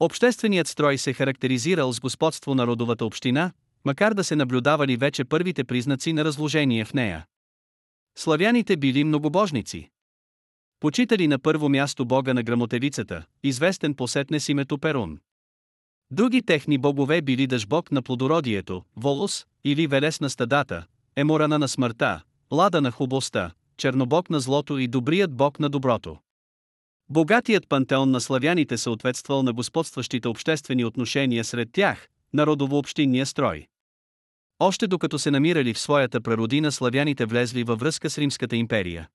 Общественият 0.00 0.68
строй 0.68 0.98
се 0.98 1.12
характеризирал 1.12 1.92
с 1.92 2.00
господство 2.00 2.54
на 2.54 2.66
родовата 2.66 3.04
община, 3.04 3.52
макар 3.84 4.14
да 4.14 4.24
се 4.24 4.36
наблюдавали 4.36 4.96
вече 4.96 5.24
първите 5.24 5.64
признаци 5.64 6.12
на 6.12 6.24
разложение 6.24 6.84
в 6.84 6.94
нея. 6.94 7.26
Славяните 8.16 8.76
били 8.76 9.04
многобожници. 9.04 9.90
Почитали 10.80 11.26
на 11.26 11.38
първо 11.38 11.68
място 11.68 12.04
бога 12.04 12.34
на 12.34 12.42
грамотевицата, 12.42 13.24
известен 13.42 13.94
посетне 13.94 14.40
с 14.40 14.48
името 14.48 14.78
Перун. 14.78 15.18
Други 16.10 16.42
техни 16.42 16.78
богове 16.78 17.22
били 17.22 17.46
дъжбог 17.46 17.92
на 17.92 18.02
плодородието, 18.02 18.84
Волос, 18.96 19.46
или 19.64 19.86
Велес 19.86 20.20
на 20.20 20.30
стадата, 20.30 20.86
Еморана 21.16 21.58
на 21.58 21.68
смъртта, 21.68 22.22
Лада 22.52 22.80
на 22.80 22.90
хубостта, 22.90 23.52
Чернобог 23.76 24.30
на 24.30 24.40
злото 24.40 24.78
и 24.78 24.88
Добрият 24.88 25.36
бог 25.36 25.60
на 25.60 25.68
доброто. 25.68 26.16
Богатият 27.08 27.68
пантеон 27.68 28.10
на 28.10 28.20
славяните 28.20 28.78
съответствал 28.78 29.42
на 29.42 29.52
господстващите 29.52 30.28
обществени 30.28 30.84
отношения 30.84 31.44
сред 31.44 31.68
тях, 31.72 32.08
народово-общинния 32.34 33.26
строй. 33.26 33.66
Още 34.58 34.86
докато 34.86 35.18
се 35.18 35.30
намирали 35.30 35.74
в 35.74 35.78
своята 35.78 36.20
прародина 36.20 36.72
славяните 36.72 37.26
влезли 37.26 37.64
във 37.64 37.80
връзка 37.80 38.10
с 38.10 38.18
Римската 38.18 38.56
империя. 38.56 39.08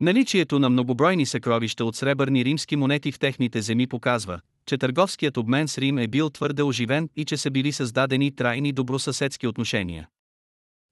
Наличието 0.00 0.58
на 0.58 0.70
многобройни 0.70 1.26
съкровища 1.26 1.84
от 1.84 1.96
сребърни 1.96 2.44
римски 2.44 2.76
монети 2.76 3.12
в 3.12 3.18
техните 3.18 3.62
земи 3.62 3.86
показва, 3.86 4.40
че 4.66 4.78
търговският 4.78 5.36
обмен 5.36 5.68
с 5.68 5.78
Рим 5.78 5.98
е 5.98 6.08
бил 6.08 6.30
твърде 6.30 6.62
оживен 6.62 7.08
и 7.16 7.24
че 7.24 7.36
са 7.36 7.50
били 7.50 7.72
създадени 7.72 8.36
трайни 8.36 8.72
добросъседски 8.72 9.46
отношения. 9.46 10.08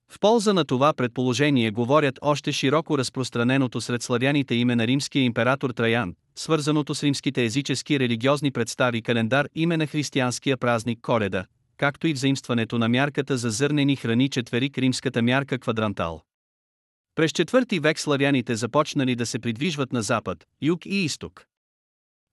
В 0.09 0.19
полза 0.19 0.53
на 0.53 0.65
това 0.65 0.93
предположение 0.93 1.71
говорят 1.71 2.19
още 2.21 2.51
широко 2.51 2.97
разпространеното 2.97 3.81
сред 3.81 4.03
славяните 4.03 4.55
име 4.55 4.75
на 4.75 4.87
римския 4.87 5.23
император 5.23 5.69
Траян, 5.69 6.15
свързаното 6.35 6.95
с 6.95 7.03
римските 7.03 7.45
езически 7.45 7.99
религиозни 7.99 8.51
представи 8.51 9.01
календар 9.01 9.49
име 9.55 9.77
на 9.77 9.87
християнския 9.87 10.57
празник 10.57 10.99
Коледа, 11.01 11.45
както 11.77 12.07
и 12.07 12.13
взаимстването 12.13 12.77
на 12.77 12.89
мярката 12.89 13.37
за 13.37 13.49
зърнени 13.49 13.95
храни 13.95 14.29
четверик 14.29 14.77
римската 14.77 15.21
мярка 15.21 15.59
квадрантал. 15.59 16.21
През 17.15 17.31
четвърти 17.31 17.79
век 17.79 17.99
славяните 17.99 18.55
започнали 18.55 19.15
да 19.15 19.25
се 19.25 19.39
придвижват 19.39 19.93
на 19.93 20.01
запад, 20.01 20.43
юг 20.61 20.85
и 20.85 20.95
изток. 20.95 21.45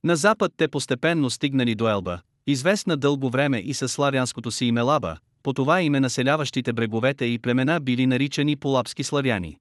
На 0.04 0.16
запад 0.16 0.52
те 0.56 0.68
постепенно 0.68 1.30
стигнали 1.30 1.74
до 1.74 1.88
Елба, 1.88 2.20
известна 2.46 2.96
дълго 2.96 3.30
време 3.30 3.58
и 3.58 3.74
със 3.74 3.92
славянското 3.92 4.50
си 4.50 4.64
име 4.64 4.80
Лаба, 4.80 5.16
по 5.42 5.52
това 5.52 5.82
име 5.82 6.00
населяващите 6.00 6.72
бреговете 6.72 7.24
и 7.24 7.38
племена 7.38 7.80
били 7.80 8.06
наричани 8.06 8.56
полапски 8.56 9.04
славяни. 9.04 9.58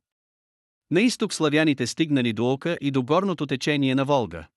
На 0.91 1.01
изток 1.01 1.33
славяните 1.33 1.87
стигнали 1.87 2.33
до 2.33 2.51
Ока 2.51 2.77
и 2.81 2.91
до 2.91 3.03
горното 3.03 3.45
течение 3.45 3.95
на 3.95 4.05
Волга. 4.05 4.47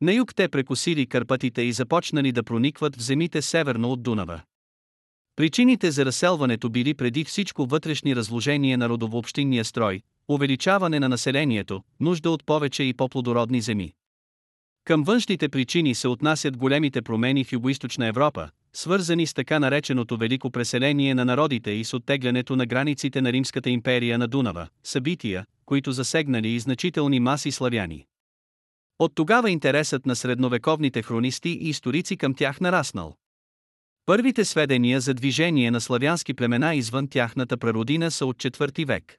На 0.00 0.12
юг 0.12 0.34
те 0.34 0.48
прекусили 0.48 1.06
Карпатите 1.06 1.62
и 1.62 1.72
започнали 1.72 2.32
да 2.32 2.42
проникват 2.42 2.96
в 2.96 3.02
земите 3.02 3.42
северно 3.42 3.92
от 3.92 4.02
Дунава. 4.02 4.42
Причините 5.36 5.90
за 5.90 6.04
разселването 6.04 6.70
били 6.70 6.94
преди 6.94 7.24
всичко 7.24 7.66
вътрешни 7.66 8.16
разложения 8.16 8.78
на 8.78 8.88
родовообщинния 8.88 9.64
строй, 9.64 10.02
увеличаване 10.28 11.00
на 11.00 11.08
населението, 11.08 11.82
нужда 12.00 12.30
от 12.30 12.46
повече 12.46 12.82
и 12.82 12.94
по-плодородни 12.94 13.60
земи. 13.60 13.92
Към 14.84 15.02
външните 15.02 15.48
причини 15.48 15.94
се 15.94 16.08
отнасят 16.08 16.56
големите 16.56 17.02
промени 17.02 17.44
в 17.44 17.52
Югоизточна 17.52 18.06
Европа, 18.06 18.50
свързани 18.72 19.26
с 19.26 19.34
така 19.34 19.58
нареченото 19.58 20.16
велико 20.16 20.50
преселение 20.50 21.14
на 21.14 21.24
народите 21.24 21.70
и 21.70 21.84
с 21.84 21.94
оттеглянето 21.94 22.56
на 22.56 22.66
границите 22.66 23.20
на 23.20 23.32
Римската 23.32 23.70
империя 23.70 24.18
на 24.18 24.28
Дунава, 24.28 24.68
събития, 24.84 25.46
които 25.66 25.92
засегнали 25.92 26.48
и 26.48 26.60
значителни 26.60 27.20
маси 27.20 27.50
славяни. 27.50 28.06
От 28.98 29.12
тогава 29.14 29.50
интересът 29.50 30.06
на 30.06 30.16
средновековните 30.16 31.02
хронисти 31.02 31.48
и 31.48 31.68
историци 31.68 32.16
към 32.16 32.34
тях 32.34 32.60
нараснал. 32.60 33.16
Първите 34.06 34.44
сведения 34.44 35.00
за 35.00 35.14
движение 35.14 35.70
на 35.70 35.80
славянски 35.80 36.34
племена 36.34 36.74
извън 36.74 37.08
тяхната 37.08 37.56
прародина 37.56 38.10
са 38.10 38.26
от 38.26 38.36
4 38.36 38.86
век. 38.86 39.16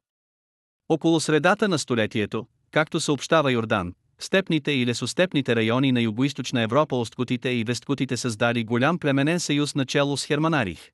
Около 0.89 1.20
средата 1.20 1.67
на 1.67 1.79
столетието, 1.79 2.48
както 2.72 3.00
съобщава 3.00 3.51
Йордан, 3.51 3.93
степните 4.24 4.72
и 4.72 4.86
лесостепните 4.86 5.56
райони 5.56 5.92
на 5.92 6.01
югоизточна 6.01 6.62
Европа 6.62 6.96
осткотите 6.96 7.50
и 7.50 7.63
весткотите 7.63 8.18
създали 8.18 8.63
голям 8.63 9.00
племенен 9.00 9.40
съюз 9.40 9.75
начало 9.75 10.18
с 10.18 10.25
Херманарих. 10.25 10.92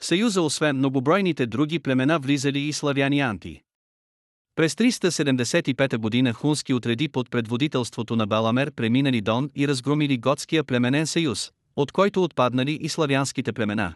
Съюза 0.00 0.42
освен 0.42 0.76
многобройните 0.76 1.46
други 1.46 1.78
племена 1.78 2.18
влизали 2.18 2.58
и 2.58 2.72
славяни 2.72 3.20
анти. 3.20 3.62
През 4.56 4.74
375 4.74 5.96
година 5.96 6.32
хунски 6.32 6.74
отреди 6.74 7.08
под 7.08 7.30
предводителството 7.30 8.16
на 8.16 8.26
Баламер 8.26 8.70
преминали 8.70 9.20
Дон 9.20 9.50
и 9.56 9.68
разгромили 9.68 10.18
готския 10.18 10.64
племенен 10.64 11.06
съюз, 11.06 11.52
от 11.76 11.92
който 11.92 12.24
отпаднали 12.24 12.72
и 12.72 12.88
славянските 12.88 13.52
племена. 13.52 13.94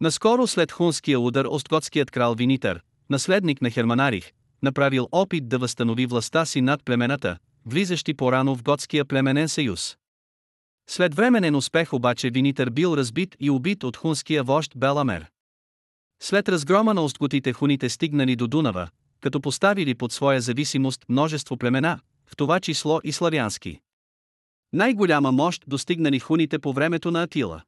Наскоро 0.00 0.46
след 0.46 0.72
хунския 0.72 1.20
удар 1.20 1.44
остготският 1.44 2.10
крал 2.10 2.34
Винитър, 2.34 2.80
наследник 3.10 3.62
на 3.62 3.70
Херманарих, 3.70 4.32
направил 4.62 5.08
опит 5.12 5.48
да 5.48 5.58
възстанови 5.58 6.06
властта 6.06 6.46
си 6.46 6.60
над 6.60 6.84
племената, 6.84 7.38
влизащи 7.66 8.14
по-рано 8.14 8.54
в 8.54 8.62
готския 8.62 9.04
племенен 9.04 9.48
съюз. 9.48 9.96
След 10.90 11.14
временен 11.14 11.54
успех 11.54 11.92
обаче 11.92 12.30
Винитър 12.30 12.70
бил 12.70 12.94
разбит 12.96 13.36
и 13.40 13.50
убит 13.50 13.84
от 13.84 13.96
хунския 13.96 14.42
вожд 14.42 14.72
Беламер. 14.76 15.26
След 16.20 16.48
разгрома 16.48 16.94
на 16.94 17.02
остготите 17.02 17.52
хуните 17.52 17.88
стигнали 17.88 18.36
до 18.36 18.46
Дунава, 18.46 18.88
като 19.20 19.40
поставили 19.40 19.94
под 19.94 20.12
своя 20.12 20.40
зависимост 20.40 21.04
множество 21.08 21.56
племена, 21.56 22.00
в 22.26 22.36
това 22.36 22.60
число 22.60 23.00
и 23.04 23.12
славянски. 23.12 23.80
Най-голяма 24.72 25.32
мощ 25.32 25.64
достигнали 25.66 26.18
хуните 26.18 26.58
по 26.58 26.72
времето 26.72 27.10
на 27.10 27.22
Атила. 27.22 27.62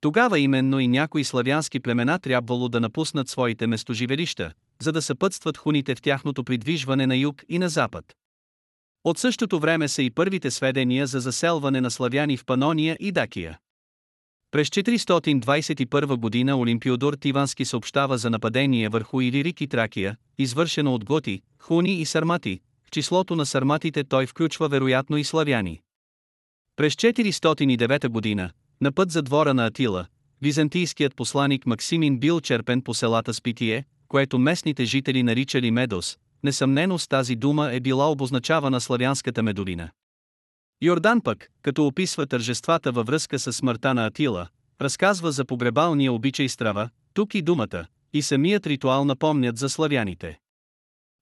Тогава 0.00 0.38
именно 0.38 0.80
и 0.80 0.88
някои 0.88 1.24
славянски 1.24 1.80
племена 1.80 2.18
трябвало 2.18 2.68
да 2.68 2.80
напуснат 2.80 3.28
своите 3.28 3.66
местоживелища, 3.66 4.52
за 4.84 4.92
да 4.92 5.02
съпътстват 5.02 5.56
хуните 5.56 5.94
в 5.94 6.02
тяхното 6.02 6.44
придвижване 6.44 7.06
на 7.06 7.16
юг 7.16 7.42
и 7.48 7.58
на 7.58 7.68
запад. 7.68 8.04
От 9.04 9.18
същото 9.18 9.60
време 9.60 9.88
са 9.88 10.02
и 10.02 10.10
първите 10.10 10.50
сведения 10.50 11.06
за 11.06 11.20
заселване 11.20 11.80
на 11.80 11.90
славяни 11.90 12.36
в 12.36 12.44
Панония 12.44 12.96
и 13.00 13.12
Дакия. 13.12 13.58
През 14.50 14.68
421 14.68 16.16
година 16.16 16.58
Олимпиодор 16.58 17.14
Тивански 17.14 17.64
съобщава 17.64 18.18
за 18.18 18.30
нападение 18.30 18.88
върху 18.88 19.20
Илирик 19.20 19.60
и 19.60 19.66
Тракия, 19.66 20.16
извършено 20.38 20.94
от 20.94 21.04
готи, 21.04 21.42
хуни 21.58 22.00
и 22.00 22.04
сармати. 22.04 22.60
В 22.86 22.90
числото 22.90 23.36
на 23.36 23.46
сарматите 23.46 24.04
той 24.04 24.26
включва 24.26 24.68
вероятно 24.68 25.16
и 25.16 25.24
славяни. 25.24 25.80
През 26.76 26.94
409 26.94 28.08
година, 28.08 28.50
на 28.80 28.92
път 28.92 29.10
за 29.10 29.22
двора 29.22 29.54
на 29.54 29.66
Атила, 29.66 30.06
византийският 30.42 31.16
посланик 31.16 31.66
Максимин 31.66 32.18
бил 32.18 32.40
черпен 32.40 32.82
по 32.82 32.94
селата 32.94 33.34
Спитие, 33.34 33.84
което 34.14 34.38
местните 34.38 34.84
жители 34.84 35.22
наричали 35.22 35.70
Медос, 35.70 36.18
несъмнено 36.42 36.98
с 36.98 37.08
тази 37.08 37.36
дума 37.36 37.72
е 37.72 37.80
била 37.80 38.10
обозначавана 38.10 38.80
славянската 38.80 39.42
медовина. 39.42 39.90
Йордан 40.82 41.20
пък, 41.20 41.48
като 41.62 41.86
описва 41.86 42.26
тържествата 42.26 42.92
във 42.92 43.06
връзка 43.06 43.38
с 43.38 43.52
смъртта 43.52 43.94
на 43.94 44.06
Атила, 44.06 44.48
разказва 44.80 45.32
за 45.32 45.44
погребалния 45.44 46.12
обичай 46.12 46.48
страва, 46.48 46.88
тук 47.14 47.34
и 47.34 47.42
думата, 47.42 47.86
и 48.12 48.22
самият 48.22 48.66
ритуал 48.66 49.04
напомнят 49.04 49.58
за 49.58 49.68
славяните. 49.68 50.38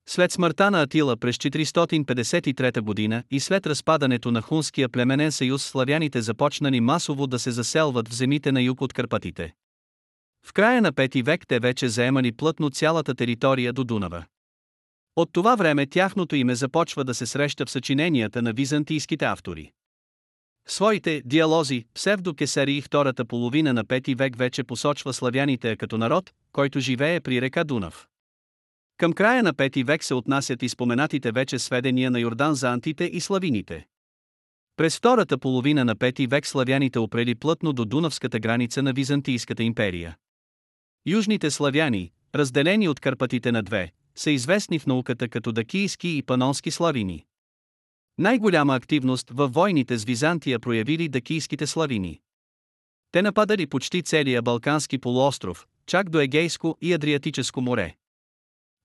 След 0.08 0.32
смъртта 0.32 0.70
на 0.70 0.82
Атила 0.82 1.16
през 1.16 1.36
453 1.36 2.80
година 2.80 3.22
и 3.30 3.40
след 3.40 3.66
разпадането 3.66 4.30
на 4.30 4.42
Хунския 4.42 4.88
племенен 4.88 5.32
съюз 5.32 5.64
славяните 5.64 6.22
започнали 6.22 6.80
масово 6.80 7.26
да 7.26 7.38
се 7.38 7.50
заселват 7.50 8.08
в 8.08 8.14
земите 8.14 8.52
на 8.52 8.62
юг 8.62 8.80
от 8.80 8.92
Карпатите. 8.92 9.52
В 10.46 10.52
края 10.52 10.82
на 10.82 10.92
5 10.92 11.24
век 11.24 11.46
те 11.48 11.58
вече 11.58 11.88
заемали 11.88 12.32
плътно 12.32 12.70
цялата 12.70 13.14
територия 13.14 13.72
до 13.72 13.84
Дунава. 13.84 14.24
От 15.16 15.32
това 15.32 15.54
време 15.54 15.86
тяхното 15.86 16.36
име 16.36 16.54
започва 16.54 17.04
да 17.04 17.14
се 17.14 17.26
среща 17.26 17.66
в 17.66 17.70
съчиненията 17.70 18.42
на 18.42 18.52
византийските 18.52 19.24
автори. 19.24 19.72
В 20.68 20.72
своите 20.72 21.22
диалози, 21.24 21.84
псевдокесари 21.94 22.74
и 22.74 22.82
втората 22.82 23.24
половина 23.24 23.72
на 23.72 23.84
5 23.84 24.18
век 24.18 24.36
вече 24.36 24.64
посочва 24.64 25.12
славяните 25.12 25.76
като 25.76 25.98
народ, 25.98 26.32
който 26.52 26.80
живее 26.80 27.20
при 27.20 27.40
река 27.40 27.64
Дунав. 27.64 28.06
Към 28.96 29.12
края 29.12 29.42
на 29.42 29.54
5 29.54 29.84
век 29.84 30.04
се 30.04 30.14
отнасят 30.14 30.62
и 30.62 30.68
споменатите 30.68 31.32
вече 31.32 31.58
сведения 31.58 32.10
на 32.10 32.20
Йордан 32.20 32.54
за 32.54 32.72
антите 32.72 33.04
и 33.04 33.20
славините. 33.20 33.86
През 34.76 34.98
втората 34.98 35.38
половина 35.38 35.84
на 35.84 35.96
5 35.96 36.30
век 36.30 36.46
славяните 36.46 36.98
опрели 36.98 37.34
плътно 37.34 37.72
до 37.72 37.84
Дунавската 37.84 38.38
граница 38.40 38.82
на 38.82 38.92
Византийската 38.92 39.62
империя. 39.62 40.16
Южните 41.06 41.50
славяни, 41.50 42.12
разделени 42.34 42.88
от 42.88 43.00
Карпатите 43.00 43.52
на 43.52 43.62
две, 43.62 43.92
са 44.14 44.30
известни 44.30 44.78
в 44.78 44.86
науката 44.86 45.28
като 45.28 45.52
дакийски 45.52 46.16
и 46.16 46.22
панонски 46.22 46.70
славини. 46.70 47.24
Най-голяма 48.18 48.74
активност 48.74 49.30
във 49.30 49.52
войните 49.52 49.98
с 49.98 50.04
Византия 50.04 50.60
проявили 50.60 51.08
дакийските 51.08 51.66
славини. 51.66 52.20
Те 53.12 53.22
нападали 53.22 53.66
почти 53.66 54.02
целия 54.02 54.42
Балкански 54.42 54.98
полуостров, 54.98 55.66
чак 55.86 56.10
до 56.10 56.20
Егейско 56.20 56.78
и 56.80 56.92
Адриатическо 56.92 57.60
море. 57.60 57.94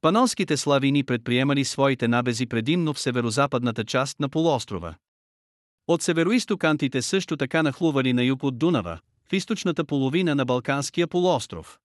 Панонските 0.01 0.57
славини 0.57 1.03
предприемали 1.03 1.65
своите 1.65 2.07
набези 2.07 2.45
предимно 2.45 2.93
в 2.93 2.99
северозападната 2.99 3.85
част 3.85 4.19
на 4.19 4.29
полуострова. 4.29 4.95
От 5.87 6.01
североистокантите 6.01 7.01
също 7.01 7.37
така 7.37 7.63
нахлували 7.63 8.13
на 8.13 8.23
юг 8.23 8.43
от 8.43 8.57
Дунава, 8.57 8.99
в 9.29 9.33
източната 9.33 9.85
половина 9.85 10.35
на 10.35 10.45
Балканския 10.45 11.07
полуостров. 11.07 11.79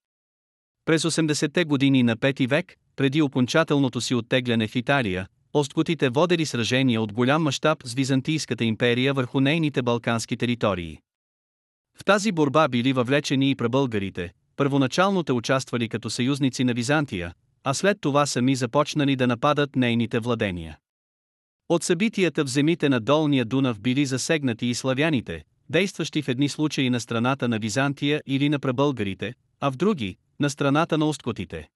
През 0.85 1.03
80-те 1.03 1.65
години 1.65 2.03
на 2.03 2.17
5 2.17 2.49
век, 2.49 2.75
преди 2.97 3.23
окончателното 3.23 4.01
си 4.01 4.15
оттегляне 4.15 4.69
в 4.69 4.77
Италия, 4.77 5.27
осткотите 5.53 6.09
водели 6.09 6.47
сражения 6.47 7.03
от 7.03 7.13
голям 7.13 7.43
мащаб 7.43 7.79
с 7.85 7.95
Византийската 7.95 8.65
империя 8.65 9.15
върху 9.15 9.41
нейните 9.41 9.83
балкански 9.83 10.37
територии. 10.37 10.99
В 11.99 12.05
тази 12.05 12.33
борба 12.33 12.69
били 12.69 12.93
въвлечени 12.93 13.51
и 13.51 13.55
прабългарите, 13.55 14.33
първоначално 14.57 15.23
те 15.23 15.33
участвали 15.33 15.89
като 15.89 16.11
съюзници 16.11 16.65
на 16.65 16.75
Византия, 16.75 17.35
а 17.65 17.75
след 17.75 18.01
това 18.01 18.27
сами 18.27 18.55
започнали 18.55 19.17
да 19.17 19.27
нападат 19.27 19.77
нейните 19.77 20.19
владения. 20.19 20.79
От 21.69 21.83
събитията 21.83 22.45
в 22.45 22.49
земите 22.49 22.89
на 22.89 23.01
Долния 23.01 23.45
Дунав 23.45 23.81
били 23.81 24.07
засегнати 24.07 24.67
и 24.67 24.75
славяните, 24.75 25.45
действащи 25.71 26.23
в 26.23 26.29
едни 26.29 26.49
случаи 26.49 26.91
на 26.91 27.01
страната 27.01 27.49
на 27.49 27.59
Византия 27.59 28.23
или 28.27 28.49
на 28.49 28.59
прабългарите, 28.59 29.35
а 29.65 29.71
в 29.71 29.77
други– 29.77 30.17
на 30.41 30.51
страната 30.51 30.99
на 30.99 31.07
осткотите. 31.07 31.69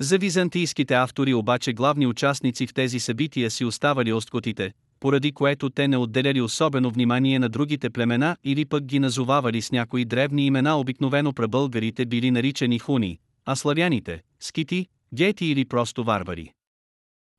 За 0.00 0.18
византийските 0.18 0.94
автори 0.94 1.34
обаче 1.34 1.72
главни 1.72 2.06
участници 2.06 2.66
в 2.66 2.74
тези 2.74 3.00
събития 3.00 3.50
си 3.50 3.64
оставали 3.64 4.12
осткотите, 4.12 4.72
поради 5.00 5.32
което 5.32 5.70
те 5.70 5.88
не 5.88 5.96
отделяли 5.96 6.40
особено 6.40 6.90
внимание 6.90 7.38
на 7.38 7.48
другите 7.48 7.90
племена 7.90 8.36
или 8.44 8.64
пък 8.64 8.84
ги 8.84 8.98
назовавали 8.98 9.62
с 9.62 9.72
някои 9.72 10.04
древни 10.04 10.46
имена 10.46 10.78
обикновено 10.78 11.32
прабългарите 11.32 12.06
били 12.06 12.30
наричани 12.30 12.78
хуни, 12.78 13.18
а 13.44 13.56
славяните– 13.56 14.22
скити, 14.40 14.86
гети 15.14 15.46
или 15.46 15.64
просто 15.64 16.04
варвари. 16.04 16.52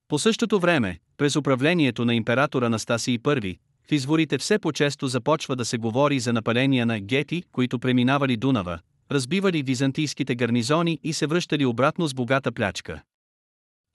По 0.08 0.20
същото 0.20 0.60
време, 0.60 1.00
през 1.18 1.36
управлението 1.36 2.06
на 2.06 2.16
императора 2.16 2.70
Настасий 2.70 3.18
I, 3.18 3.58
в 3.90 3.92
изворите 3.92 4.38
все 4.38 4.60
по-често 4.60 5.08
започва 5.08 5.56
да 5.56 5.66
се 5.66 5.78
говори 5.78 6.20
за 6.20 6.34
напаления 6.34 6.86
на 6.86 7.00
гети, 7.00 7.44
които 7.52 7.80
преминавали 7.80 8.38
Дунава, 8.38 8.80
разбивали 9.12 9.64
византийските 9.64 10.36
гарнизони 10.36 11.00
и 11.04 11.14
се 11.14 11.28
връщали 11.28 11.66
обратно 11.66 12.08
с 12.08 12.14
богата 12.14 12.52
плячка. 12.52 13.02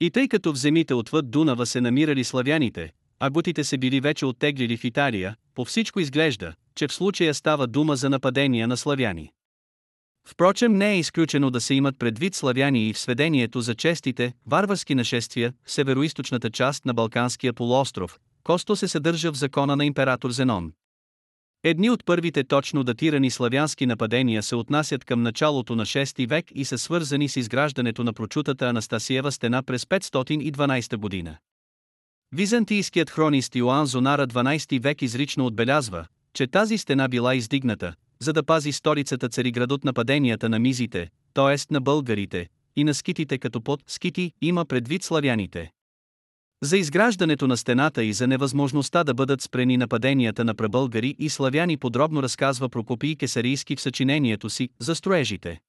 И 0.01 0.11
тъй 0.11 0.27
като 0.27 0.53
в 0.53 0.57
земите 0.57 0.93
отвъд 0.93 1.31
Дунава 1.31 1.65
се 1.65 1.81
намирали 1.81 2.23
славяните, 2.23 2.91
а 3.19 3.29
готите 3.29 3.63
се 3.63 3.77
били 3.77 4.01
вече 4.01 4.25
оттеглили 4.25 4.77
в 4.77 4.83
Италия, 4.83 5.35
по 5.55 5.65
всичко 5.65 5.99
изглежда, 5.99 6.53
че 6.75 6.87
в 6.87 6.93
случая 6.93 7.33
става 7.33 7.67
дума 7.67 7.95
за 7.95 8.09
нападения 8.09 8.67
на 8.67 8.77
славяни. 8.77 9.31
Впрочем 10.27 10.77
не 10.77 10.91
е 10.91 10.99
изключено 10.99 11.51
да 11.51 11.61
се 11.61 11.73
имат 11.73 11.99
предвид 11.99 12.35
славяни 12.35 12.89
и 12.89 12.93
в 12.93 12.99
сведението 12.99 13.61
за 13.61 13.75
честите, 13.75 14.33
варварски 14.45 14.95
нашествия 14.95 15.53
в 15.65 15.71
североизточната 15.71 16.49
част 16.49 16.85
на 16.85 16.93
Балканския 16.93 17.53
полуостров, 17.53 18.19
Косто 18.43 18.75
се 18.75 18.87
съдържа 18.87 19.31
в 19.31 19.37
закона 19.37 19.75
на 19.75 19.85
император 19.85 20.31
Зенон. 20.31 20.71
Едни 21.63 21.89
от 21.89 22.05
първите 22.05 22.43
точно 22.43 22.83
датирани 22.83 23.31
славянски 23.31 23.85
нападения 23.85 24.43
се 24.43 24.55
отнасят 24.55 25.05
към 25.05 25.21
началото 25.21 25.75
на 25.75 25.85
6 25.85 26.29
век 26.29 26.45
и 26.55 26.65
са 26.65 26.77
свързани 26.77 27.29
с 27.29 27.35
изграждането 27.35 28.03
на 28.03 28.13
прочутата 28.13 28.67
Анастасиева 28.69 29.31
стена 29.31 29.63
през 29.63 29.85
512 29.85 30.97
година. 30.97 31.37
Византийският 32.31 33.09
хронист 33.09 33.55
Йоан 33.55 33.85
Зонара 33.85 34.27
12 34.27 34.81
век 34.81 35.01
изрично 35.01 35.45
отбелязва, 35.45 36.05
че 36.33 36.47
тази 36.47 36.77
стена 36.77 37.07
била 37.07 37.35
издигната, 37.35 37.93
за 38.19 38.33
да 38.33 38.43
пази 38.43 38.71
столицата 38.71 39.29
Цариград 39.29 39.71
от 39.71 39.83
нападенията 39.83 40.49
на 40.49 40.59
мизите, 40.59 41.09
т.е. 41.33 41.73
на 41.73 41.81
българите, 41.81 42.47
и 42.75 42.83
на 42.83 42.93
скитите 42.93 43.37
като 43.37 43.61
под 43.61 43.83
скити 43.87 44.31
има 44.41 44.65
предвид 44.65 45.03
славяните. 45.03 45.71
За 46.63 46.77
изграждането 46.77 47.47
на 47.47 47.57
стената 47.57 48.03
и 48.03 48.13
за 48.13 48.27
невъзможността 48.27 49.03
да 49.03 49.13
бъдат 49.13 49.41
спрени 49.41 49.77
нападенията 49.77 50.43
на 50.43 50.55
пребългари 50.55 51.15
и 51.19 51.29
славяни 51.29 51.77
подробно 51.77 52.23
разказва 52.23 52.69
Прокопий 52.69 53.15
Кесарийски 53.15 53.75
в 53.75 53.81
съчинението 53.81 54.49
си 54.49 54.69
за 54.79 54.95
строежите. 54.95 55.59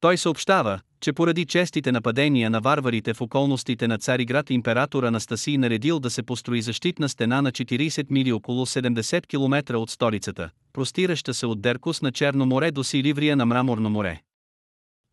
Той 0.00 0.16
съобщава, 0.16 0.80
че 1.00 1.12
поради 1.12 1.46
честите 1.46 1.92
нападения 1.92 2.50
на 2.50 2.60
варварите 2.60 3.14
в 3.14 3.20
околностите 3.20 3.88
на 3.88 3.98
Цариград 3.98 4.50
император 4.50 5.02
Анастасий 5.02 5.58
наредил 5.58 6.00
да 6.00 6.10
се 6.10 6.22
построи 6.22 6.62
защитна 6.62 7.08
стена 7.08 7.42
на 7.42 7.52
40 7.52 8.06
мили 8.10 8.32
около 8.32 8.66
70 8.66 9.26
км 9.26 9.76
от 9.76 9.90
столицата, 9.90 10.50
простираща 10.72 11.34
се 11.34 11.46
от 11.46 11.62
Деркус 11.62 12.02
на 12.02 12.12
Черно 12.12 12.46
море 12.46 12.70
до 12.70 12.84
Силиврия 12.84 13.36
на 13.36 13.46
Мраморно 13.46 13.90
море. 13.90 14.20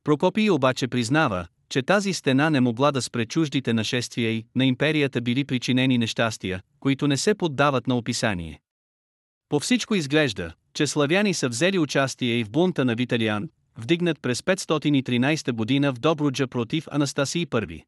Прокопий 0.03 0.49
обаче 0.49 0.87
признава, 0.87 1.47
че 1.69 1.81
тази 1.81 2.13
стена 2.13 2.49
не 2.49 2.61
могла 2.61 2.91
да 2.91 3.01
спре 3.01 3.25
чуждите 3.25 3.73
нашествия 3.73 4.31
и 4.31 4.45
на 4.55 4.65
империята 4.65 5.21
били 5.21 5.43
причинени 5.43 5.97
нещастия, 5.97 6.61
които 6.79 7.07
не 7.07 7.17
се 7.17 7.33
поддават 7.33 7.87
на 7.87 7.97
описание. 7.97 8.59
По 9.49 9.59
всичко 9.59 9.95
изглежда, 9.95 10.53
че 10.73 10.87
славяни 10.87 11.33
са 11.33 11.49
взели 11.49 11.79
участие 11.79 12.39
и 12.39 12.43
в 12.43 12.49
бунта 12.49 12.85
на 12.85 12.95
Виталиан, 12.95 13.49
вдигнат 13.77 14.21
през 14.21 14.41
513 14.41 15.51
година 15.51 15.93
в 15.93 15.99
Добруджа 15.99 16.47
против 16.47 16.87
Анастасий 16.91 17.45
I. 17.45 17.83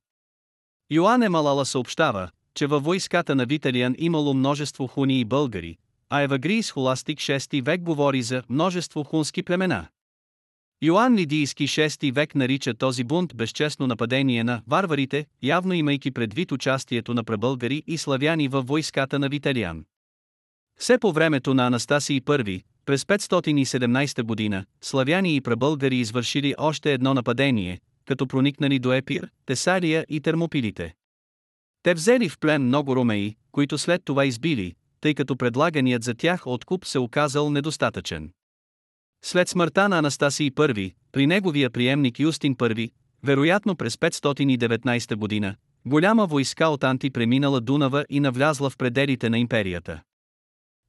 Йоанне 0.91 1.29
Малала 1.29 1.65
съобщава, 1.65 2.29
че 2.55 2.67
във 2.67 2.83
войската 2.83 3.35
на 3.35 3.45
Виталиан 3.45 3.95
имало 3.97 4.33
множество 4.33 4.87
хуни 4.87 5.19
и 5.19 5.25
българи, 5.25 5.77
а 6.09 6.21
Евагрий 6.21 6.63
Холастик 6.63 7.19
6 7.19 7.61
век 7.61 7.81
говори 7.81 8.21
за 8.21 8.43
множество 8.49 9.03
хунски 9.03 9.43
племена. 9.43 9.87
Йоанн 10.81 11.15
Лидийски 11.15 11.67
6 11.67 12.11
век 12.11 12.35
нарича 12.35 12.73
този 12.73 13.03
бунт 13.03 13.35
безчестно 13.35 13.87
нападение 13.87 14.43
на 14.43 14.61
варварите, 14.67 15.25
явно 15.43 15.73
имайки 15.73 16.11
предвид 16.11 16.51
участието 16.51 17.13
на 17.13 17.23
пребългари 17.23 17.83
и 17.87 17.97
славяни 17.97 18.47
във 18.47 18.67
войската 18.67 19.19
на 19.19 19.29
Виталиан. 19.29 19.85
Все 20.79 20.97
по 20.97 21.11
времето 21.11 21.53
на 21.53 21.67
Анастасий 21.67 22.19
I, 22.19 22.63
през 22.85 23.03
517 23.03 24.23
година, 24.23 24.65
славяни 24.81 25.35
и 25.35 25.41
пребългари 25.41 25.97
извършили 25.97 26.55
още 26.57 26.93
едно 26.93 27.13
нападение, 27.13 27.79
като 28.05 28.27
проникнали 28.27 28.79
до 28.79 28.93
Епир, 28.93 29.29
Тесария 29.45 30.05
и 30.09 30.21
Термопилите. 30.21 30.93
Те 31.83 31.93
взели 31.93 32.29
в 32.29 32.39
плен 32.39 32.63
много 32.63 32.95
ромеи, 32.95 33.35
които 33.51 33.77
след 33.77 34.01
това 34.05 34.25
избили, 34.25 34.73
тъй 35.01 35.13
като 35.13 35.37
предлаганият 35.37 36.03
за 36.03 36.13
тях 36.13 36.47
откуп 36.47 36.85
се 36.85 36.99
оказал 36.99 37.49
недостатъчен. 37.49 38.31
След 39.21 39.49
смъртта 39.49 39.89
на 39.89 39.97
Анастасий 39.97 40.51
I, 40.51 40.93
при 41.11 41.27
неговия 41.27 41.69
приемник 41.69 42.19
Юстин 42.19 42.55
I, 42.55 42.91
вероятно 43.23 43.75
през 43.75 43.95
519 43.95 45.15
година, 45.15 45.55
голяма 45.85 46.25
войска 46.25 46.67
от 46.67 46.83
Анти 46.83 47.09
преминала 47.09 47.61
Дунава 47.61 48.05
и 48.09 48.19
навлязла 48.19 48.69
в 48.69 48.77
пределите 48.77 49.29
на 49.29 49.39
империята. 49.39 50.01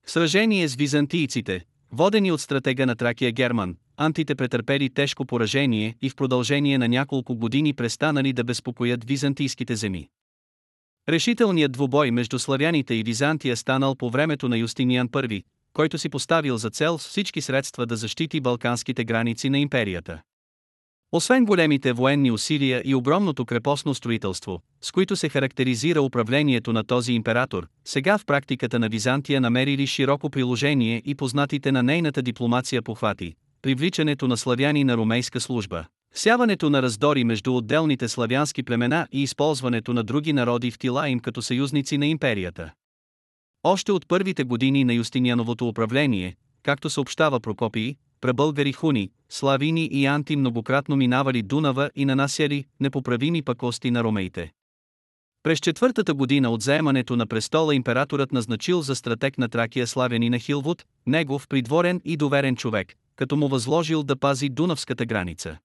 В 0.06 0.10
сражение 0.10 0.68
с 0.68 0.74
византийците, 0.74 1.64
водени 1.92 2.32
от 2.32 2.40
стратега 2.40 2.86
на 2.86 2.96
Тракия 2.96 3.32
Герман, 3.32 3.76
антите 3.96 4.34
претърпели 4.34 4.90
тежко 4.90 5.26
поражение 5.26 5.96
и 6.02 6.10
в 6.10 6.16
продължение 6.16 6.78
на 6.78 6.88
няколко 6.88 7.36
години 7.36 7.74
престанали 7.74 8.32
да 8.32 8.44
безпокоят 8.44 9.04
византийските 9.04 9.76
земи. 9.76 10.08
Решителният 11.08 11.72
двубой 11.72 12.10
между 12.10 12.38
славяните 12.38 12.94
и 12.94 13.02
Византия 13.02 13.56
станал 13.56 13.94
по 13.94 14.10
времето 14.10 14.48
на 14.48 14.58
Юстиниан 14.58 15.08
I, 15.08 15.42
който 15.72 15.98
си 15.98 16.08
поставил 16.08 16.56
за 16.56 16.70
цел 16.70 16.98
с 16.98 17.08
всички 17.08 17.40
средства 17.40 17.86
да 17.86 17.96
защити 17.96 18.40
балканските 18.40 19.04
граници 19.04 19.50
на 19.50 19.58
империята. 19.58 20.20
Освен 21.12 21.44
големите 21.44 21.92
военни 21.92 22.30
усилия 22.30 22.82
и 22.84 22.94
огромното 22.94 23.44
крепостно 23.44 23.94
строителство, 23.94 24.60
с 24.80 24.92
които 24.92 25.16
се 25.16 25.28
характеризира 25.28 26.02
управлението 26.02 26.72
на 26.72 26.84
този 26.84 27.12
император, 27.12 27.66
сега 27.84 28.18
в 28.18 28.26
практиката 28.26 28.78
на 28.78 28.88
Византия 28.88 29.40
намерили 29.40 29.86
широко 29.86 30.30
приложение 30.30 31.02
и 31.04 31.14
познатите 31.14 31.72
на 31.72 31.82
нейната 31.82 32.22
дипломация 32.22 32.82
похвати, 32.82 33.34
привличането 33.62 34.28
на 34.28 34.36
славяни 34.36 34.84
на 34.84 34.96
румейска 34.96 35.40
служба, 35.40 35.84
сяването 36.14 36.70
на 36.70 36.82
раздори 36.82 37.24
между 37.24 37.56
отделните 37.56 38.08
славянски 38.08 38.62
племена 38.62 39.06
и 39.12 39.22
използването 39.22 39.92
на 39.92 40.04
други 40.04 40.32
народи 40.32 40.70
в 40.70 40.78
тила 40.78 41.08
им 41.08 41.20
като 41.20 41.42
съюзници 41.42 41.98
на 41.98 42.06
империята. 42.06 42.72
Още 43.64 43.92
от 43.92 44.08
първите 44.08 44.44
години 44.44 44.84
на 44.84 44.94
Юстиниановото 44.94 45.68
управление, 45.68 46.36
както 46.62 46.90
съобщава 46.90 47.40
Прокопий, 47.40 47.96
пребългари 48.20 48.72
хуни, 48.72 49.10
славини 49.28 49.84
и 49.84 50.06
анти 50.06 50.36
многократно 50.36 50.96
минавали 50.96 51.42
Дунава 51.42 51.90
и 51.94 52.04
нанасяли 52.04 52.64
непоправими 52.80 53.42
пакости 53.42 53.90
на 53.90 54.04
ромеите. 54.04 54.52
През 55.42 55.60
четвъртата 55.60 56.14
година 56.14 56.50
от 56.50 56.62
заемането 56.62 57.16
на 57.16 57.26
престола 57.26 57.74
императорът 57.74 58.32
назначил 58.32 58.82
за 58.82 58.96
стратег 58.96 59.38
на 59.38 59.48
Тракия 59.48 59.86
славянина 59.86 60.38
Хилвуд, 60.38 60.84
негов 61.06 61.48
придворен 61.48 62.00
и 62.04 62.16
доверен 62.16 62.56
човек, 62.56 62.94
като 63.16 63.36
му 63.36 63.48
възложил 63.48 64.02
да 64.02 64.16
пази 64.16 64.48
Дунавската 64.48 65.06
граница. 65.06 65.58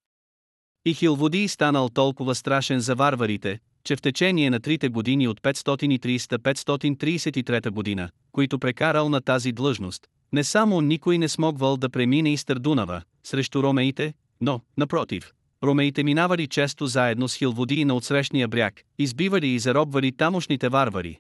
И 0.86 0.94
Хилвуди 0.94 1.48
станал 1.48 1.90
толкова 1.90 2.36
страшен 2.36 2.80
за 2.80 2.96
варварите, 2.96 3.60
че 3.86 3.95
в 3.95 4.02
течение 4.02 4.50
на 4.50 4.60
трите 4.60 4.89
години 4.89 5.28
от 5.28 5.41
530-533 5.41 7.69
година, 7.69 8.10
които 8.32 8.60
прекарал 8.60 9.10
на 9.10 9.21
тази 9.21 9.52
длъжност, 9.52 10.08
не 10.34 10.43
само 10.43 10.82
никой 10.82 11.17
не 11.17 11.30
смогвал 11.30 11.78
да 11.78 11.89
премине 11.89 12.34
из 12.34 12.45
Търдунава, 12.45 13.02
срещу 13.24 13.63
ромеите, 13.63 14.13
но, 14.41 14.62
напротив, 14.78 15.34
ромеите 15.63 16.04
минавали 16.04 16.48
често 16.48 16.88
заедно 16.88 17.28
с 17.28 17.36
хилводии 17.36 17.86
на 17.86 17.95
отсрещния 17.95 18.48
бряг, 18.48 18.82
избивали 18.98 19.48
и 19.48 19.60
заробвали 19.60 20.12
тамошните 20.12 20.69
варвари. 20.69 21.19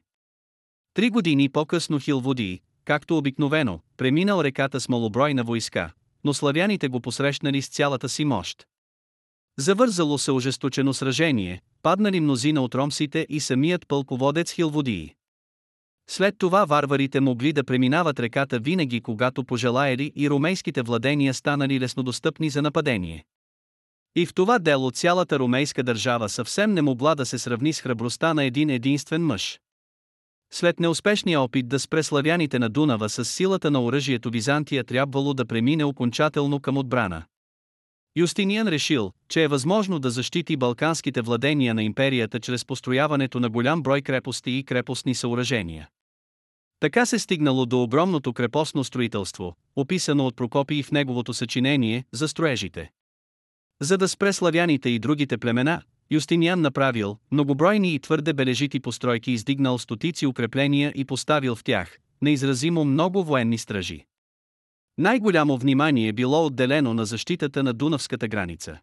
Три 0.93 1.09
години 1.09 1.49
по-късно 1.49 1.99
хилводии, 1.99 2.61
както 2.85 3.17
обикновено, 3.17 3.79
преминал 3.97 4.43
реката 4.43 4.81
с 4.81 4.89
малобройна 4.89 5.43
войска, 5.43 5.91
но 6.23 6.33
славяните 6.33 6.87
го 6.87 7.01
посрещнали 7.01 7.61
с 7.61 7.69
цялата 7.69 8.09
си 8.09 8.25
мощ. 8.25 8.65
Завързало 9.57 10.17
се 10.17 10.31
ожесточено 10.31 10.93
сражение, 10.93 11.61
паднали 11.85 12.19
мнозина 12.19 12.61
от 12.61 12.75
ромсите 12.75 13.25
и 13.29 13.39
самият 13.39 13.87
пълководец 13.87 14.51
Хилводии. 14.51 15.13
След 16.09 16.35
това 16.37 16.65
варварите 16.65 17.19
могли 17.19 17.53
да 17.53 17.63
преминават 17.63 18.19
реката 18.19 18.59
винаги 18.59 19.01
когато 19.01 19.43
пожелаели 19.43 20.11
и 20.15 20.29
ромейските 20.29 20.81
владения 20.81 21.33
станали 21.33 21.79
леснодостъпни 21.79 22.49
за 22.49 22.61
нападение. 22.61 23.25
И 24.15 24.25
в 24.25 24.33
това 24.33 24.59
дело 24.59 24.91
цялата 24.91 25.39
ромейска 25.39 25.83
държава 25.83 26.29
съвсем 26.29 26.73
не 26.73 26.81
могла 26.81 27.15
да 27.15 27.25
се 27.25 27.39
сравни 27.39 27.73
с 27.73 27.81
храбростта 27.81 28.33
на 28.33 28.43
един 28.43 28.69
единствен 28.69 29.25
мъж. 29.25 29.59
След 30.53 30.79
неуспешния 30.79 31.41
опит 31.41 31.67
да 31.67 31.79
спре 31.79 32.03
славяните 32.03 32.59
на 32.59 32.69
Дунава 32.69 33.09
с 33.09 33.25
силата 33.25 33.71
на 33.71 33.83
оръжието 33.83 34.29
Византия 34.29 34.83
трябвало 34.83 35.33
да 35.33 35.45
премине 35.45 35.83
окончателно 35.83 36.59
към 36.59 36.77
отбрана. 36.77 37.23
Юстиниан 38.17 38.67
решил, 38.67 39.11
че 39.29 39.43
е 39.43 39.47
възможно 39.47 39.99
да 39.99 40.09
защити 40.09 40.57
балканските 40.57 41.21
владения 41.21 41.73
на 41.73 41.83
империята 41.83 42.39
чрез 42.39 42.65
построяването 42.65 43.39
на 43.39 43.49
голям 43.49 43.83
брой 43.83 44.01
крепости 44.01 44.51
и 44.51 44.63
крепостни 44.63 45.15
съоръжения. 45.15 45.89
Така 46.79 47.05
се 47.05 47.19
стигнало 47.19 47.65
до 47.65 47.83
огромното 47.83 48.33
крепостно 48.33 48.83
строителство, 48.83 49.55
описано 49.75 50.25
от 50.25 50.35
Прокопий 50.35 50.83
в 50.83 50.91
неговото 50.91 51.33
съчинение 51.33 52.05
за 52.11 52.27
строежите. 52.27 52.91
За 53.81 53.97
да 53.97 54.07
спре 54.07 54.33
славяните 54.33 54.89
и 54.89 54.99
другите 54.99 55.37
племена, 55.37 55.81
Юстиниан 56.11 56.61
направил 56.61 57.17
многобройни 57.31 57.95
и 57.95 57.99
твърде 57.99 58.33
бележити 58.33 58.79
постройки 58.79 59.31
издигнал 59.31 59.77
стотици 59.77 60.25
укрепления 60.25 60.93
и 60.95 61.05
поставил 61.05 61.55
в 61.55 61.63
тях 61.63 61.97
неизразимо 62.21 62.85
много 62.85 63.23
военни 63.23 63.57
стражи. 63.57 64.05
Най-голямо 64.97 65.57
внимание 65.57 66.13
било 66.13 66.45
отделено 66.45 66.93
на 66.93 67.05
защитата 67.05 67.63
на 67.63 67.73
Дунавската 67.73 68.27
граница. 68.27 68.79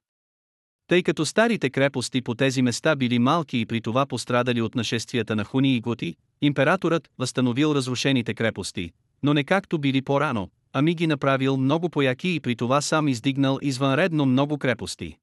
Тъй 0.87 1.03
като 1.03 1.27
старите 1.27 1.71
крепости 1.71 2.23
по 2.23 2.35
тези 2.35 2.63
места 2.63 2.97
били 2.97 3.19
малки 3.19 3.59
и 3.59 3.67
при 3.67 3.81
това 3.81 4.07
пострадали 4.07 4.63
от 4.63 4.75
нашествията 4.75 5.37
на 5.37 5.45
хуни 5.45 5.77
и 5.77 5.81
готи, 5.81 6.17
императорът 6.41 7.11
възстановил 7.19 7.75
разрушените 7.75 8.35
крепости, 8.35 8.91
но 9.23 9.35
не 9.35 9.45
както 9.45 9.79
били 9.79 10.03
по-рано, 10.03 10.49
ами 10.73 10.95
ги 10.95 11.07
направил 11.07 11.57
много 11.57 11.91
пояки 11.91 12.35
и 12.35 12.41
при 12.41 12.57
това 12.57 12.81
сам 12.81 13.09
издигнал 13.09 13.59
извънредно 13.63 14.27
много 14.27 14.59
крепости. 14.59 15.17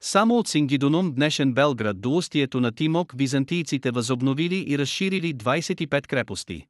Само 0.00 0.38
от 0.38 0.48
Сингидонум 0.48 1.14
днешен 1.14 1.54
Белград 1.54 2.00
до 2.00 2.16
устието 2.16 2.60
на 2.60 2.72
Тимок 2.72 3.12
византийците 3.16 3.90
възобновили 3.90 4.64
и 4.68 4.78
разширили 4.78 5.34
25 5.34 6.06
крепости. 6.06 6.66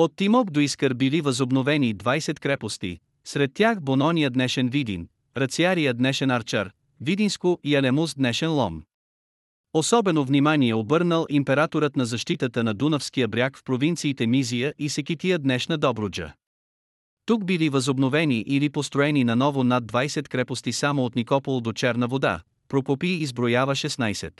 От 0.00 0.16
Тимок 0.16 0.50
до 0.50 0.60
Искър 0.60 0.94
били 0.94 1.20
възобновени 1.20 1.96
20 1.96 2.38
крепости, 2.38 2.98
сред 3.24 3.54
тях 3.54 3.80
Бонония 3.80 4.30
днешен 4.30 4.68
Видин, 4.68 5.08
Рациария 5.36 5.94
днешен 5.94 6.30
Арчар, 6.30 6.70
Видинско 7.00 7.58
и 7.64 7.76
Алемус 7.76 8.14
днешен 8.14 8.50
Лом. 8.50 8.82
Особено 9.72 10.24
внимание 10.24 10.74
обърнал 10.74 11.26
императорът 11.30 11.96
на 11.96 12.06
защитата 12.06 12.64
на 12.64 12.74
Дунавския 12.74 13.28
бряг 13.28 13.58
в 13.58 13.64
провинциите 13.64 14.26
Мизия 14.26 14.74
и 14.78 14.88
Секития 14.88 15.38
днешна 15.38 15.78
Добруджа. 15.78 16.32
Тук 17.26 17.44
били 17.44 17.68
възобновени 17.68 18.44
или 18.46 18.70
построени 18.70 19.24
на 19.24 19.36
ново 19.36 19.64
над 19.64 19.84
20 19.84 20.28
крепости 20.28 20.72
само 20.72 21.04
от 21.04 21.14
Никопол 21.16 21.60
до 21.60 21.72
Черна 21.72 22.08
вода, 22.08 22.40
Прокопий 22.68 23.22
изброява 23.22 23.74
16. 23.74 24.32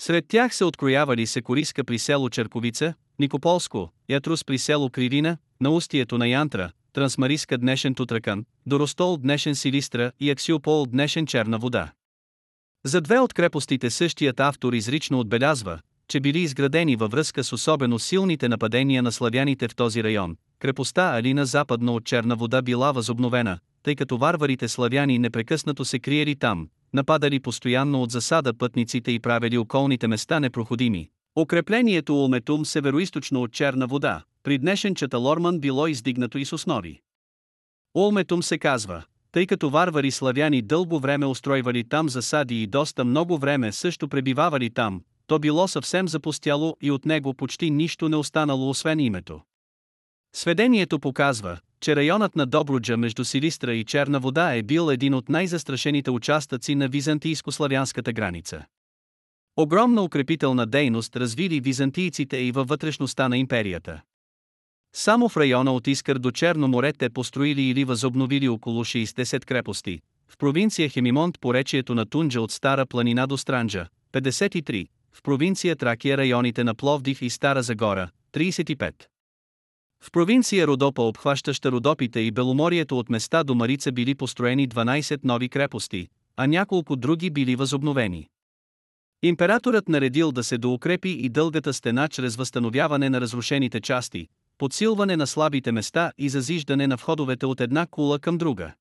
Сред 0.00 0.24
тях 0.28 0.54
се 0.54 0.64
откроявали 0.64 1.26
Секориска 1.26 1.84
при 1.84 1.98
село 1.98 2.30
Черковица, 2.30 2.94
Никополско, 3.22 3.92
Ятрус 4.08 4.44
при 4.44 4.58
село 4.58 4.90
Кривина, 4.90 5.36
на 5.60 5.70
устието 5.70 6.18
на 6.18 6.28
Янтра, 6.28 6.70
Трансмариска 6.92 7.58
днешен 7.58 7.94
Тутракан, 7.94 8.44
Доростол 8.66 9.16
днешен 9.16 9.54
Силистра 9.54 10.12
и 10.20 10.30
Аксиопол 10.30 10.86
днешен 10.86 11.26
Черна 11.26 11.58
вода. 11.58 11.92
За 12.84 13.00
две 13.00 13.18
от 13.18 13.32
крепостите 13.32 13.90
същият 13.90 14.40
автор 14.40 14.72
изрично 14.72 15.20
отбелязва, 15.20 15.78
че 16.08 16.20
били 16.20 16.38
изградени 16.38 16.96
във 16.96 17.10
връзка 17.10 17.44
с 17.44 17.52
особено 17.52 17.98
силните 17.98 18.48
нападения 18.48 19.02
на 19.02 19.12
славяните 19.12 19.68
в 19.68 19.76
този 19.76 20.04
район. 20.04 20.36
Крепостта 20.58 21.16
Алина 21.16 21.46
западно 21.46 21.94
от 21.94 22.04
Черна 22.04 22.36
вода 22.36 22.62
била 22.62 22.92
възобновена, 22.92 23.58
тъй 23.82 23.96
като 23.96 24.18
варварите 24.18 24.68
славяни 24.68 25.18
непрекъснато 25.18 25.84
се 25.84 25.98
криели 25.98 26.36
там, 26.36 26.68
нападали 26.92 27.40
постоянно 27.40 28.02
от 28.02 28.10
засада 28.10 28.54
пътниците 28.54 29.12
и 29.12 29.20
правили 29.20 29.58
околните 29.58 30.08
места 30.08 30.40
непроходими. 30.40 31.08
Укреплението 31.36 32.14
Улметум 32.14 32.64
североисточно 32.64 33.42
от 33.42 33.52
Черна 33.52 33.86
вода, 33.86 34.22
при 34.42 34.58
днешен 34.58 34.94
Чаталорман 34.94 35.60
било 35.60 35.86
издигнато 35.86 36.38
и 36.38 36.44
с 36.44 36.52
основи. 36.52 37.00
Улметум 37.94 38.42
се 38.42 38.58
казва, 38.58 39.02
тъй 39.32 39.46
като 39.46 39.70
варвари 39.70 40.10
славяни 40.10 40.62
дълго 40.62 41.00
време 41.00 41.26
устройвали 41.26 41.84
там 41.84 42.08
засади 42.08 42.62
и 42.62 42.66
доста 42.66 43.04
много 43.04 43.38
време 43.38 43.72
също 43.72 44.08
пребивавали 44.08 44.70
там, 44.70 45.02
то 45.26 45.38
било 45.38 45.68
съвсем 45.68 46.08
запустяло 46.08 46.76
и 46.82 46.90
от 46.90 47.06
него 47.06 47.34
почти 47.34 47.70
нищо 47.70 48.08
не 48.08 48.16
останало 48.16 48.70
освен 48.70 49.00
името. 49.00 49.40
Сведението 50.34 51.00
показва, 51.00 51.58
че 51.80 51.96
районът 51.96 52.36
на 52.36 52.46
Добруджа 52.46 52.96
между 52.96 53.24
Силистра 53.24 53.74
и 53.74 53.84
Черна 53.84 54.20
вода 54.20 54.54
е 54.54 54.62
бил 54.62 54.90
един 54.90 55.14
от 55.14 55.28
най-застрашените 55.28 56.10
участъци 56.10 56.74
на 56.74 56.88
византийско-славянската 56.88 58.12
граница. 58.12 58.64
Огромна 59.56 60.02
укрепителна 60.02 60.66
дейност 60.66 61.16
развили 61.16 61.60
византийците 61.60 62.36
и 62.36 62.52
във 62.52 62.68
вътрешността 62.68 63.28
на 63.28 63.38
империята. 63.38 64.02
Само 64.94 65.28
в 65.28 65.36
района 65.36 65.72
от 65.72 65.86
Искър 65.86 66.18
до 66.18 66.30
Черно 66.30 66.68
море 66.68 66.92
те 66.92 67.10
построили 67.10 67.62
или 67.62 67.84
възобновили 67.84 68.48
около 68.48 68.84
60 68.84 69.44
крепости, 69.44 70.00
в 70.28 70.38
провинция 70.38 70.88
Хемимонт 70.88 71.40
по 71.40 71.54
речието 71.54 71.94
на 71.94 72.06
Тунджа 72.06 72.40
от 72.40 72.52
Стара 72.52 72.86
планина 72.86 73.26
до 73.26 73.36
Странджа, 73.36 73.86
53, 74.12 74.88
в 75.12 75.22
провинция 75.22 75.76
Тракия 75.76 76.16
районите 76.16 76.64
на 76.64 76.74
Пловдив 76.74 77.22
и 77.22 77.30
Стара 77.30 77.62
Загора, 77.62 78.10
35. 78.32 78.94
В 80.04 80.10
провинция 80.12 80.66
Родопа 80.66 81.02
обхващаща 81.02 81.72
Родопите 81.72 82.20
и 82.20 82.30
Беломорието 82.30 82.98
от 82.98 83.10
места 83.10 83.44
до 83.44 83.54
Марица 83.54 83.92
били 83.92 84.14
построени 84.14 84.68
12 84.68 85.20
нови 85.24 85.48
крепости, 85.48 86.08
а 86.36 86.46
няколко 86.46 86.96
други 86.96 87.30
били 87.30 87.56
възобновени. 87.56 88.28
Императорът 89.24 89.88
наредил 89.88 90.32
да 90.32 90.44
се 90.44 90.58
доукрепи 90.58 91.08
и 91.08 91.28
дългата 91.28 91.72
стена 91.72 92.08
чрез 92.08 92.36
възстановяване 92.36 93.10
на 93.10 93.20
разрушените 93.20 93.80
части, 93.80 94.28
подсилване 94.58 95.16
на 95.16 95.26
слабите 95.26 95.72
места 95.72 96.12
и 96.18 96.28
зазиждане 96.28 96.86
на 96.86 96.96
входовете 96.96 97.46
от 97.46 97.60
една 97.60 97.86
кула 97.86 98.18
към 98.18 98.38
друга. 98.38 98.72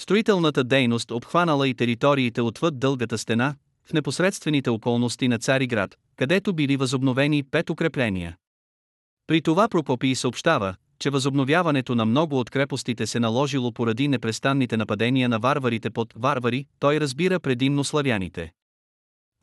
Строителната 0.00 0.64
дейност 0.64 1.10
обхванала 1.10 1.68
и 1.68 1.74
териториите 1.74 2.40
отвъд 2.40 2.78
дългата 2.78 3.18
стена, 3.18 3.54
в 3.84 3.92
непосредствените 3.92 4.70
околности 4.70 5.28
на 5.28 5.38
Цариград, 5.38 5.94
където 6.16 6.52
били 6.52 6.76
възобновени 6.76 7.42
пет 7.42 7.70
укрепления. 7.70 8.36
При 9.26 9.42
това 9.42 9.68
Прокопий 9.68 10.14
съобщава, 10.14 10.74
че 10.98 11.10
възобновяването 11.10 11.94
на 11.94 12.04
много 12.04 12.38
от 12.38 12.50
крепостите 12.50 13.06
се 13.06 13.20
наложило 13.20 13.72
поради 13.72 14.08
непрестанните 14.08 14.76
нападения 14.76 15.28
на 15.28 15.38
варварите 15.38 15.90
под 15.90 16.14
варвари, 16.16 16.66
той 16.78 17.00
разбира 17.00 17.40
предимно 17.40 17.84
славяните. 17.84 18.52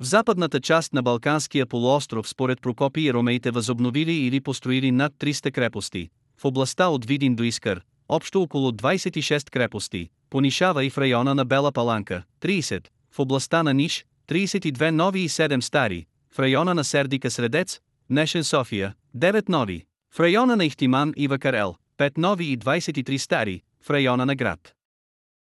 В 0.02 0.04
западната 0.04 0.62
част 0.62 0.94
на 0.94 1.04
Балканския 1.04 1.66
полуостров 1.66 2.28
според 2.28 2.62
Прокопий 2.62 3.12
ромеите 3.12 3.52
възобновили 3.52 4.12
или 4.12 4.40
построили 4.40 4.92
над 4.92 5.14
300 5.14 5.52
крепости, 5.52 6.10
в 6.38 6.46
областта 6.46 6.90
от 6.90 7.06
Видин 7.06 7.36
до 7.36 7.44
Искър, 7.44 7.82
общо 8.08 8.42
около 8.42 8.72
26 8.72 9.50
крепости, 9.52 10.10
понишава 10.30 10.84
и 10.84 10.90
в 10.90 10.98
района 10.98 11.36
на 11.36 11.46
Бела 11.46 11.72
Паланка, 11.72 12.24
30, 12.40 12.92
в 13.12 13.20
областта 13.20 13.64
на 13.64 13.74
Ниш, 13.74 14.06
32 14.28 14.92
нови 14.92 15.20
и 15.20 15.28
7 15.28 15.62
стари, 15.62 16.08
в 16.36 16.40
района 16.40 16.74
на 16.74 16.84
Сердика 16.84 17.30
Средец, 17.30 17.82
днешен 18.10 18.44
София, 18.44 18.96
9 19.14 19.50
нови, 19.50 19.86
в 20.10 20.20
района 20.20 20.56
на 20.56 20.68
Ихтиман 20.68 21.14
и 21.18 21.28
Вакарел, 21.28 21.78
5 21.98 22.18
нови 22.18 22.46
и 22.46 22.56
23 22.56 23.18
стари, 23.18 23.64
в 23.80 23.90
района 23.90 24.26
на 24.26 24.36
град. 24.36 24.76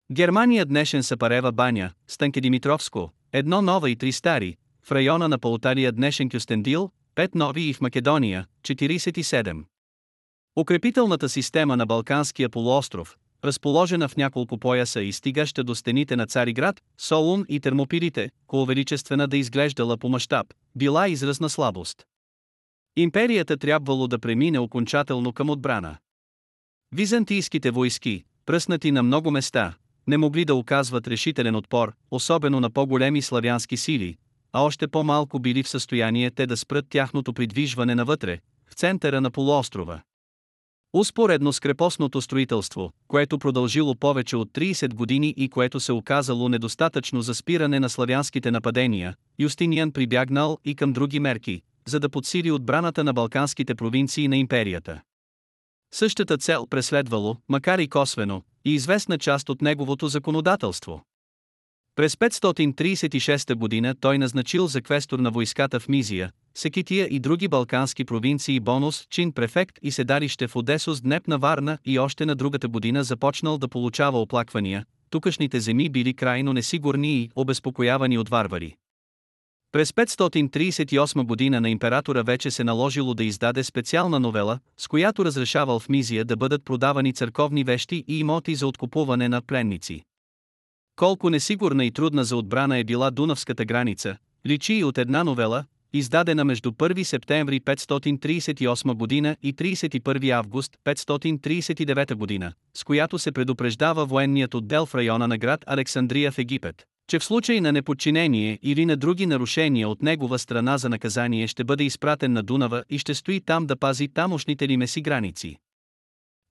Германия 0.09 0.65
днешен 0.65 1.03
Сапарева 1.03 1.51
баня, 1.51 1.93
Станке 2.05 2.39
Димитровско, 2.39 3.11
едно 3.33 3.61
нова 3.61 3.89
и 3.89 3.95
три 3.95 4.11
стари, 4.11 4.57
в 4.83 4.91
района 4.91 5.27
на 5.27 5.39
Полтария 5.39 5.91
днешен 5.91 6.29
Кюстендил, 6.29 6.91
5 7.15 7.35
нови 7.35 7.61
и 7.61 7.73
в 7.73 7.81
Македония, 7.81 8.45
47. 8.61 9.63
Укрепителната 10.55 11.29
система 11.29 11.77
на 11.77 11.85
Балканския 11.85 12.49
полуостров, 12.49 13.17
разположена 13.43 14.07
в 14.07 14.17
няколко 14.17 14.57
пояса 14.57 15.01
и 15.01 15.11
стигаща 15.13 15.63
до 15.63 15.75
стените 15.75 16.15
на 16.15 16.27
Цариград, 16.27 16.81
Солун 16.97 17.45
и 17.49 17.59
Термопирите, 17.59 18.29
коловеличествена 18.47 19.27
да 19.27 19.37
изглеждала 19.37 19.97
по 19.97 20.09
мащаб, 20.09 20.53
била 20.75 21.07
израз 21.07 21.39
на 21.39 21.49
слабост. 21.49 22.05
Империята 22.95 23.57
трябвало 23.57 24.07
да 24.07 24.19
премине 24.19 24.59
окончателно 24.59 25.33
към 25.33 25.49
отбрана. 25.49 25.97
Византийските 26.91 27.71
войски, 27.71 28.23
пръснати 28.45 28.91
на 28.91 29.03
много 29.03 29.31
места, 29.31 29.73
не 30.07 30.17
могли 30.17 30.45
да 30.45 30.55
оказват 30.55 31.07
решителен 31.07 31.55
отпор, 31.55 31.93
особено 32.11 32.59
на 32.59 32.69
по-големи 32.69 33.21
славянски 33.21 33.77
сили, 33.77 34.17
а 34.53 34.61
още 34.61 34.87
по-малко 34.87 35.39
били 35.39 35.63
в 35.63 35.69
състояние 35.69 36.31
те 36.31 36.47
да 36.47 36.57
спрат 36.57 36.85
тяхното 36.89 37.33
придвижване 37.33 37.95
навътре, 37.95 38.39
в 38.69 38.73
центъра 38.73 39.21
на 39.21 39.31
полуострова. 39.31 40.01
Успоредно 40.93 41.53
с 41.53 41.59
крепостното 41.59 42.21
строителство, 42.21 42.91
което 43.07 43.39
продължило 43.39 43.95
повече 43.95 44.35
от 44.35 44.49
30 44.49 44.93
години 44.93 45.33
и 45.37 45.49
което 45.49 45.79
се 45.79 45.91
оказало 45.91 46.49
недостатъчно 46.49 47.21
за 47.21 47.35
спиране 47.35 47.79
на 47.79 47.89
славянските 47.89 48.51
нападения, 48.51 49.15
Юстиниан 49.39 49.91
прибягнал 49.91 50.57
и 50.65 50.75
към 50.75 50.93
други 50.93 51.19
мерки, 51.19 51.61
за 51.87 51.99
да 51.99 52.09
подсили 52.09 52.51
отбраната 52.51 53.03
на 53.03 53.13
балканските 53.13 53.75
провинции 53.75 54.27
на 54.27 54.37
империята. 54.37 55.01
Същата 55.93 56.37
цел 56.37 56.67
преследвало, 56.69 57.35
макар 57.49 57.79
и 57.79 57.87
косвено, 57.87 58.41
и 58.67 58.73
известна 58.73 59.17
част 59.17 59.49
от 59.49 59.61
неговото 59.61 60.07
законодателство. 60.07 61.01
През 61.95 62.15
536 62.15 63.55
година 63.55 63.95
той 63.95 64.17
назначил 64.17 64.67
за 64.67 64.81
квестор 64.81 65.19
на 65.19 65.31
войската 65.31 65.79
в 65.79 65.89
Мизия, 65.89 66.31
Секития 66.55 67.07
и 67.11 67.19
други 67.19 67.47
балкански 67.47 68.05
провинции 68.05 68.59
Бонус, 68.59 69.07
чин 69.09 69.31
префект 69.31 69.79
и 69.81 69.91
седалище 69.91 70.47
в 70.47 70.55
Одесос 70.55 71.01
Днеп 71.01 71.27
на 71.27 71.37
Варна 71.37 71.77
и 71.85 71.99
още 71.99 72.25
на 72.25 72.35
другата 72.35 72.67
година 72.67 73.03
започнал 73.03 73.57
да 73.57 73.67
получава 73.67 74.21
оплаквания, 74.21 74.85
тукашните 75.09 75.59
земи 75.59 75.89
били 75.89 76.13
крайно 76.13 76.53
несигурни 76.53 77.21
и 77.21 77.29
обезпокоявани 77.35 78.17
от 78.17 78.29
варвари. 78.29 78.75
През 79.71 79.91
538 79.91 81.23
година 81.23 81.61
на 81.61 81.69
императора 81.69 82.21
вече 82.21 82.51
се 82.51 82.63
наложило 82.63 83.13
да 83.13 83.23
издаде 83.23 83.63
специална 83.63 84.19
новела, 84.19 84.59
с 84.77 84.87
която 84.87 85.25
разрешавал 85.25 85.79
в 85.79 85.89
Мизия 85.89 86.25
да 86.25 86.35
бъдат 86.35 86.65
продавани 86.65 87.13
църковни 87.13 87.63
вещи 87.63 88.03
и 88.07 88.19
имоти 88.19 88.55
за 88.55 88.67
откупуване 88.67 89.29
на 89.29 89.41
пленници. 89.41 90.03
Колко 90.95 91.29
несигурна 91.29 91.85
и 91.85 91.91
трудна 91.91 92.23
за 92.23 92.37
отбрана 92.37 92.77
е 92.77 92.83
била 92.83 93.11
Дунавската 93.11 93.65
граница, 93.65 94.17
личи 94.45 94.73
и 94.73 94.83
от 94.83 94.97
една 94.97 95.23
новела, 95.23 95.65
издадена 95.93 96.45
между 96.45 96.71
1 96.71 97.03
септември 97.03 97.61
538 97.61 98.93
година 98.93 99.37
и 99.43 99.55
31 99.55 100.29
август 100.29 100.77
539 100.85 102.13
година, 102.13 102.53
с 102.73 102.83
която 102.83 103.19
се 103.19 103.31
предупреждава 103.31 104.05
военният 104.05 104.53
отдел 104.53 104.85
в 104.85 104.95
района 104.95 105.27
на 105.27 105.37
град 105.37 105.63
Александрия 105.67 106.31
в 106.31 106.37
Египет, 106.37 106.85
че 107.07 107.19
в 107.19 107.23
случай 107.23 107.61
на 107.61 107.71
неподчинение 107.71 108.59
или 108.61 108.85
на 108.85 108.97
други 108.97 109.25
нарушения 109.25 109.89
от 109.89 110.01
негова 110.01 110.39
страна 110.39 110.77
за 110.77 110.89
наказание 110.89 111.47
ще 111.47 111.63
бъде 111.63 111.83
изпратен 111.83 112.33
на 112.33 112.43
Дунава 112.43 112.83
и 112.89 112.99
ще 112.99 113.13
стои 113.13 113.41
там 113.41 113.65
да 113.65 113.75
пази 113.75 114.07
тамошните 114.07 114.67
ли 114.67 114.77
меси 114.77 115.01
граници. 115.01 115.57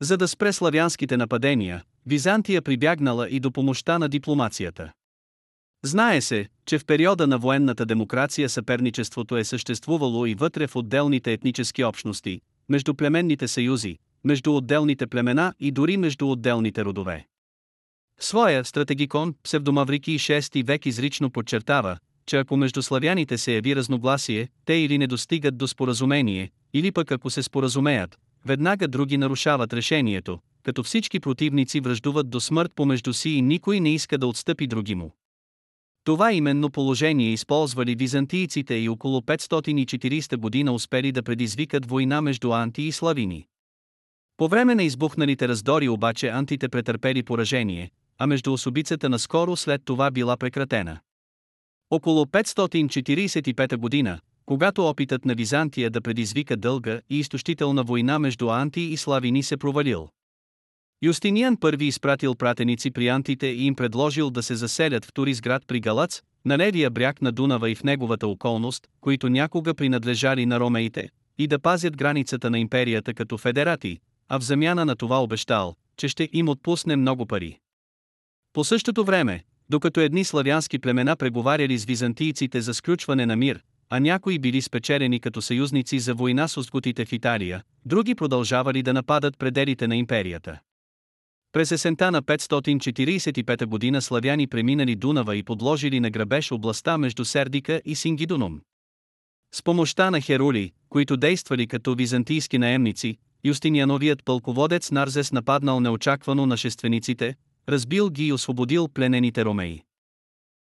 За 0.01 0.17
да 0.17 0.29
спре 0.29 0.53
славянските 0.53 1.17
нападения, 1.17 1.83
Византия 2.07 2.63
прибягнала 2.63 3.29
и 3.29 3.41
до 3.41 3.53
помощта 3.53 3.99
на 3.99 4.09
дипломацията. 4.09 4.93
Знае 5.85 6.21
се, 6.21 6.49
че 6.67 6.79
в 6.79 6.85
периода 6.85 7.27
на 7.27 7.39
военната 7.39 7.87
демокрация 7.87 8.49
съперничеството 8.49 9.37
е 9.37 9.45
съществувало 9.45 10.27
и 10.27 10.35
вътре 10.35 10.67
в 10.67 10.77
отделните 10.77 11.33
етнически 11.33 11.85
общности, 11.85 12.41
между 12.69 12.95
племенните 12.95 13.49
съюзи, 13.49 13.99
между 14.25 14.57
отделните 14.57 15.07
племена 15.07 15.55
и 15.61 15.71
дори 15.71 15.97
между 15.97 16.31
отделните 16.31 16.85
родове. 16.85 17.27
Своя 18.21 18.65
стратегикон 18.65 19.35
Псевдомаврики 19.43 20.19
6 20.19 20.67
век 20.67 20.87
изрично 20.87 21.31
подчертава, 21.31 21.99
че 22.27 22.37
ако 22.37 22.57
между 22.57 22.83
славяните 22.83 23.39
се 23.39 23.55
яви 23.55 23.77
разногласие, 23.77 24.49
те 24.65 24.75
или 24.75 24.99
не 24.99 25.07
достигат 25.07 25.59
до 25.59 25.69
споразумение, 25.69 26.51
или 26.75 26.93
пък 26.93 27.13
ако 27.13 27.31
се 27.31 27.43
споразумеят, 27.43 28.19
веднага 28.47 28.89
други 28.89 29.17
нарушават 29.19 29.73
решението, 29.73 30.39
като 30.63 30.83
всички 30.83 31.21
противници 31.21 31.81
връждуват 31.81 32.31
до 32.31 32.41
смърт 32.41 32.73
помежду 32.75 33.13
си 33.13 33.31
и 33.31 33.43
никой 33.43 33.81
не 33.81 33.95
иска 33.95 34.19
да 34.19 34.27
отстъпи 34.27 34.67
други 34.67 34.95
му. 34.95 35.17
Това 36.05 36.33
именно 36.33 36.71
положение 36.71 37.33
използвали 37.33 37.95
византийците 37.95 38.75
и 38.75 38.89
около 38.89 39.21
540 39.21 40.37
година 40.37 40.73
успели 40.73 41.13
да 41.13 41.23
предизвикат 41.23 41.87
война 41.87 42.21
между 42.21 42.53
анти 42.53 42.83
и 42.83 42.93
славини. 42.93 43.47
По 44.37 44.49
време 44.49 44.75
на 44.75 44.83
избухналите 44.83 45.49
раздори 45.49 45.89
обаче 45.89 46.29
антите 46.29 46.69
претърпели 46.69 47.23
поражение, 47.23 47.91
а 48.19 48.27
между 48.27 48.53
особицата 48.53 49.09
наскоро 49.09 49.57
след 49.57 49.83
това 49.85 50.11
била 50.11 50.37
прекратена. 50.37 50.99
Около 51.91 52.25
545 52.25 53.77
година, 53.77 54.19
когато 54.47 54.89
опитът 54.89 55.25
на 55.25 55.35
Византия 55.35 55.91
да 55.91 56.01
предизвика 56.01 56.57
дълга 56.57 57.01
и 57.11 57.19
изтощителна 57.19 57.83
война 57.83 58.19
между 58.19 58.49
анти 58.51 58.81
и 58.81 58.97
славини 58.97 59.43
се 59.43 59.57
провалил. 59.57 60.09
Юстиниан 61.03 61.57
първи 61.57 61.85
изпратил 61.85 62.35
пратеници 62.35 62.91
при 62.91 63.09
антите 63.09 63.47
и 63.47 63.65
им 63.65 63.75
предложил 63.75 64.31
да 64.31 64.43
се 64.43 64.55
заселят 64.55 65.05
в 65.05 65.13
Туризград 65.13 65.63
при 65.67 65.81
Галац, 65.81 66.23
на 66.45 66.59
левия 66.59 66.91
бряг 66.91 67.23
на 67.23 67.33
Дунава 67.33 67.71
и 67.71 67.75
в 67.75 67.85
неговата 67.85 68.29
околност, 68.29 68.87
които 69.01 69.29
някога 69.29 69.75
принадлежали 69.75 70.47
на 70.47 70.61
ромеите, 70.61 71.09
и 71.39 71.47
да 71.47 71.59
пазят 71.59 71.97
границата 71.97 72.51
на 72.51 72.59
империята 72.59 73.15
като 73.15 73.39
федерати, 73.39 73.99
а 74.29 74.39
в 74.39 74.43
замяна 74.43 74.85
на 74.85 74.97
това 74.97 75.23
обещал, 75.23 75.75
че 75.97 76.09
ще 76.09 76.29
им 76.33 76.49
отпусне 76.49 76.97
много 76.97 77.27
пари. 77.27 77.59
По 78.57 78.65
същото 78.65 79.05
време, 79.05 79.45
докато 79.69 80.01
едни 80.01 80.25
славянски 80.25 80.79
племена 80.79 81.17
преговаряли 81.17 81.79
с 81.79 81.85
византийците 81.85 82.61
за 82.61 82.75
сключване 82.75 83.27
на 83.27 83.37
мир, 83.37 83.63
а 83.91 84.01
някои 84.01 84.39
били 84.39 84.63
спечелени 84.63 85.21
като 85.21 85.43
съюзници 85.43 85.99
за 85.99 86.15
война 86.15 86.49
с 86.49 86.57
оскотите 86.57 87.05
в 87.05 87.13
Италия, 87.13 87.63
други 87.85 88.15
продължавали 88.15 88.83
да 88.83 88.93
нападат 88.93 89.39
пределите 89.39 89.87
на 89.87 89.97
империята. 89.97 90.59
През 91.53 91.73
есента 91.73 92.11
на 92.11 92.23
545 92.23 93.67
година 93.67 94.03
славяни 94.03 94.47
преминали 94.47 94.97
Дунава 94.97 95.37
и 95.37 95.43
подложили 95.43 96.01
на 96.01 96.11
грабеж 96.11 96.53
областта 96.53 96.99
между 96.99 97.25
Сердика 97.25 97.83
и 97.85 97.95
Сингидуном. 97.95 98.61
С 99.55 99.63
помощта 99.63 100.11
на 100.11 100.21
херули, 100.21 100.73
които 100.89 101.17
действали 101.17 101.67
като 101.67 101.95
византийски 101.95 102.59
наемници, 102.59 103.19
Юстиниановият 103.45 104.25
пълководец 104.25 104.91
Нарзес 104.91 105.33
нападнал 105.33 105.81
неочаквано 105.81 106.47
нашествениците, 106.47 107.35
разбил 107.69 108.11
ги 108.11 108.27
и 108.27 108.33
освободил 108.33 108.89
пленените 108.89 109.45
ромеи. 109.45 109.83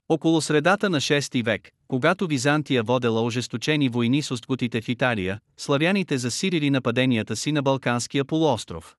Около 0.09 0.41
средата 0.41 0.91
на 0.91 1.01
6 1.01 1.45
век, 1.45 1.71
когато 1.89 2.27
Византия 2.27 2.83
водела 2.83 3.23
ожесточени 3.23 3.89
войни 3.89 4.23
с 4.23 4.31
остготите 4.31 4.81
в 4.81 4.89
Италия, 4.89 5.41
славяните 5.57 6.19
засилили 6.19 6.71
нападенията 6.71 7.37
си 7.37 7.53
на 7.53 7.63
Балканския 7.63 8.25
полуостров. 8.25 8.97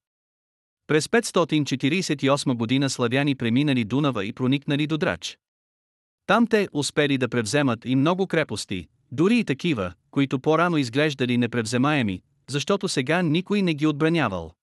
През 0.88 1.08
548 1.08 2.54
година 2.54 2.90
славяни 2.90 3.36
преминали 3.36 3.84
Дунава 3.84 4.26
и 4.26 4.34
проникнали 4.34 4.88
до 4.88 4.98
Драч. 4.98 5.38
Там 6.26 6.48
те 6.48 6.68
успели 6.74 7.18
да 7.18 7.30
превземат 7.30 7.86
и 7.86 7.96
много 7.96 8.28
крепости, 8.28 8.88
дори 9.12 9.40
и 9.40 9.46
такива, 9.46 9.94
които 10.12 10.40
по-рано 10.40 10.78
изглеждали 10.78 11.38
непревземаеми, 11.38 12.22
защото 12.50 12.88
сега 12.88 13.22
никой 13.22 13.62
не 13.62 13.74
ги 13.74 13.88
отбранявал. 13.88 14.54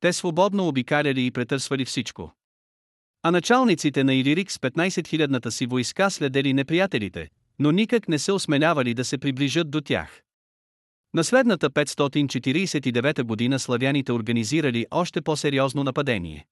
Те 0.00 0.12
свободно 0.12 0.68
обикаляли 0.68 1.26
и 1.26 1.30
претърсвали 1.30 1.84
всичко. 1.84 2.35
А 3.22 3.30
началниците 3.30 4.04
на 4.04 4.14
Илирик 4.14 4.52
с 4.52 4.58
15 4.58 4.88
000-та 4.88 5.50
си 5.50 5.66
войска 5.66 6.10
следели 6.10 6.52
неприятелите, 6.52 7.28
но 7.58 7.70
никак 7.70 8.08
не 8.08 8.18
се 8.18 8.32
осмелявали 8.32 8.94
да 8.94 9.04
се 9.04 9.18
приближат 9.18 9.70
до 9.70 9.80
тях. 9.80 10.22
На 11.14 11.24
следната 11.24 11.70
549 11.70 13.22
година 13.22 13.58
славяните 13.58 14.12
организирали 14.12 14.86
още 14.90 15.20
по-сериозно 15.20 15.84
нападение. 15.84 16.46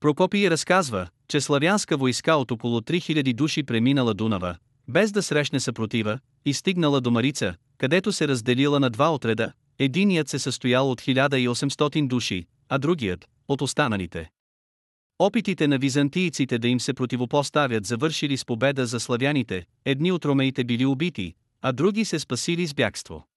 Прокопий 0.00 0.50
разказва, 0.50 1.08
че 1.28 1.40
славянска 1.40 1.96
войска 1.96 2.34
от 2.34 2.50
около 2.50 2.80
3000 2.80 3.34
души 3.34 3.62
преминала 3.62 4.14
Дунава, 4.14 4.56
без 4.88 5.12
да 5.12 5.22
срещне 5.22 5.60
съпротива, 5.60 6.18
и 6.44 6.54
стигнала 6.54 7.00
до 7.00 7.10
Марица, 7.10 7.54
където 7.78 8.12
се 8.12 8.28
разделила 8.28 8.80
на 8.80 8.90
два 8.90 9.14
отреда, 9.14 9.52
единият 9.78 10.28
се 10.28 10.38
състоял 10.38 10.90
от 10.90 11.00
1800 11.00 12.08
души, 12.08 12.46
а 12.68 12.78
другият– 12.78 13.28
от 13.48 13.62
останалите. 13.62 14.30
Опитите 15.18 15.68
на 15.68 15.78
византийците 15.78 16.58
да 16.58 16.68
им 16.68 16.80
се 16.80 16.94
противопоставят 16.94 17.86
завършили 17.86 18.36
с 18.36 18.44
победа 18.44 18.86
за 18.86 19.00
славяните, 19.00 19.66
едни 19.84 20.12
от 20.12 20.24
ромеите 20.24 20.64
били 20.64 20.86
убити, 20.86 21.34
а 21.62 21.72
други 21.72 22.04
се 22.04 22.18
спасили 22.18 22.66
с 22.66 22.74
бягство. 22.74 23.28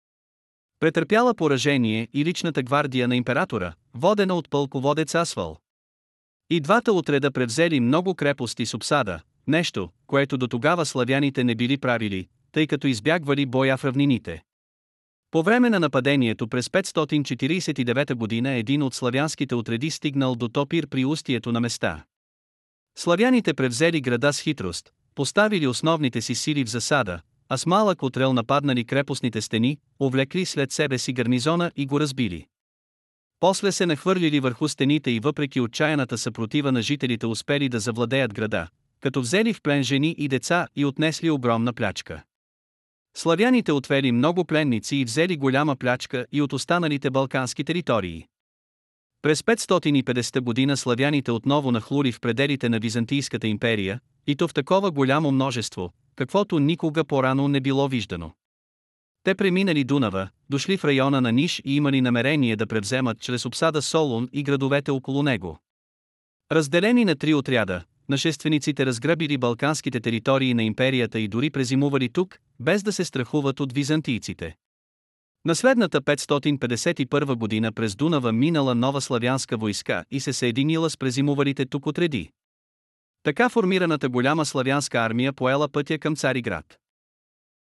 Претърпяла 0.80 1.36
поражение 1.36 2.08
и 2.14 2.26
личната 2.26 2.64
гвардия 2.64 3.08
на 3.08 3.16
императора, 3.16 3.74
водена 3.94 4.36
от 4.36 4.50
пълководец 4.50 5.16
Асвал. 5.16 5.58
И 6.50 6.60
двата 6.60 6.94
отреда 6.94 7.32
превзели 7.32 7.80
много 7.80 8.16
крепости 8.16 8.66
с 8.66 8.74
обсада, 8.74 9.20
нещо, 9.48 9.90
което 10.08 10.38
до 10.38 10.48
тогава 10.48 10.86
славяните 10.86 11.44
не 11.44 11.56
били 11.56 11.78
правили, 11.78 12.28
тъй 12.52 12.68
като 12.68 12.88
избягвали 12.88 13.46
боя 13.46 13.78
в 13.78 13.86
равнините. 13.86 14.44
По 15.32 15.44
време 15.44 15.70
на 15.70 15.80
нападението 15.80 16.48
през 16.48 16.68
549 16.68 18.14
година 18.14 18.52
един 18.52 18.84
от 18.84 18.94
славянските 18.94 19.56
отреди 19.56 19.92
стигнал 19.92 20.36
до 20.36 20.48
Топир 20.48 20.88
при 20.88 21.06
устието 21.06 21.52
на 21.52 21.60
места. 21.60 22.04
Славяните 22.98 23.54
превзели 23.54 24.02
града 24.02 24.34
с 24.34 24.40
хитрост, 24.40 24.92
поставили 25.16 25.68
основните 25.68 26.22
си 26.22 26.36
сили 26.36 26.64
в 26.64 26.70
засада, 26.70 27.22
а 27.50 27.58
с 27.58 27.66
малък 27.66 28.04
отрел 28.04 28.34
нападнали 28.34 28.86
крепостните 28.86 29.42
стени, 29.42 29.78
увлекли 30.00 30.46
след 30.46 30.72
себе 30.72 30.98
си 30.98 31.14
гарнизона 31.14 31.72
и 31.76 31.86
го 31.86 32.00
разбили. 32.00 32.46
После 33.40 33.72
се 33.72 33.86
нахвърлили 33.86 34.40
върху 34.40 34.68
стените 34.68 35.12
и 35.12 35.20
въпреки 35.20 35.62
отчаяната 35.62 36.18
съпротива 36.18 36.72
на 36.72 36.82
жителите 36.82 37.26
успели 37.26 37.70
да 37.70 37.80
завладеят 37.80 38.34
града, 38.34 38.68
като 39.00 39.22
взели 39.22 39.54
в 39.54 39.62
плен 39.62 39.84
жени 39.84 40.16
и 40.18 40.28
деца 40.28 40.68
и 40.76 40.86
отнесли 40.86 41.30
огромна 41.30 41.74
плячка. 41.74 42.24
Славяните 43.14 43.72
отвели 43.72 44.12
много 44.12 44.46
пленници 44.46 44.96
и 44.96 45.06
взели 45.06 45.38
голяма 45.38 45.76
плячка 45.76 46.26
и 46.32 46.42
от 46.42 46.54
останалите 46.54 47.10
балкански 47.10 47.64
територии. 47.64 48.28
През 49.22 49.42
550 49.42 50.40
година 50.40 50.78
славяните 50.78 51.32
отново 51.32 51.72
нахлури 51.72 52.12
в 52.12 52.20
пределите 52.20 52.70
на 52.70 52.80
Византийската 52.80 53.48
империя, 53.48 54.00
и 54.28 54.36
то 54.36 54.48
в 54.48 54.54
такова 54.54 54.92
голямо 54.92 55.32
множество, 55.32 55.92
каквото 56.16 56.60
никога 56.60 57.04
по-рано 57.04 57.48
не 57.48 57.60
било 57.60 57.88
виждано. 57.88 58.34
Те 59.24 59.36
преминали 59.36 59.84
Дунава, 59.84 60.30
дошли 60.50 60.78
в 60.78 60.86
района 60.86 61.22
на 61.22 61.32
Ниш 61.32 61.62
и 61.66 61.76
имали 61.76 62.02
намерение 62.02 62.56
да 62.56 62.68
превземат 62.68 63.20
чрез 63.20 63.46
обсада 63.46 63.82
Солун 63.82 64.30
и 64.32 64.44
градовете 64.44 64.92
около 64.92 65.24
него. 65.24 65.60
Разделени 66.52 67.06
на 67.06 67.16
три 67.16 67.34
отряда, 67.34 67.84
нашествениците 68.10 68.86
разграбили 68.86 69.38
балканските 69.38 70.00
територии 70.00 70.54
на 70.54 70.64
империята 70.64 71.20
и 71.20 71.28
дори 71.28 71.50
презимували 71.50 72.10
тук, 72.10 72.38
без 72.60 72.84
да 72.84 72.94
се 72.94 73.06
страхуват 73.06 73.60
от 73.60 73.74
византийците. 73.74 74.56
На 75.46 75.56
следната 75.56 76.02
551 76.02 77.36
година 77.36 77.72
през 77.72 77.96
Дунава 77.96 78.32
минала 78.32 78.76
нова 78.76 79.02
славянска 79.02 79.58
войска 79.58 80.06
и 80.12 80.20
се 80.20 80.34
съединила 80.34 80.90
с 80.90 80.98
презимувалите 80.98 81.66
тук 81.66 81.88
отреди. 81.88 82.32
Така 83.24 83.50
формираната 83.50 84.10
голяма 84.10 84.46
славянска 84.46 85.00
армия 85.00 85.34
поела 85.34 85.70
пътя 85.70 86.00
към 86.00 86.16
Цариград. 86.16 86.78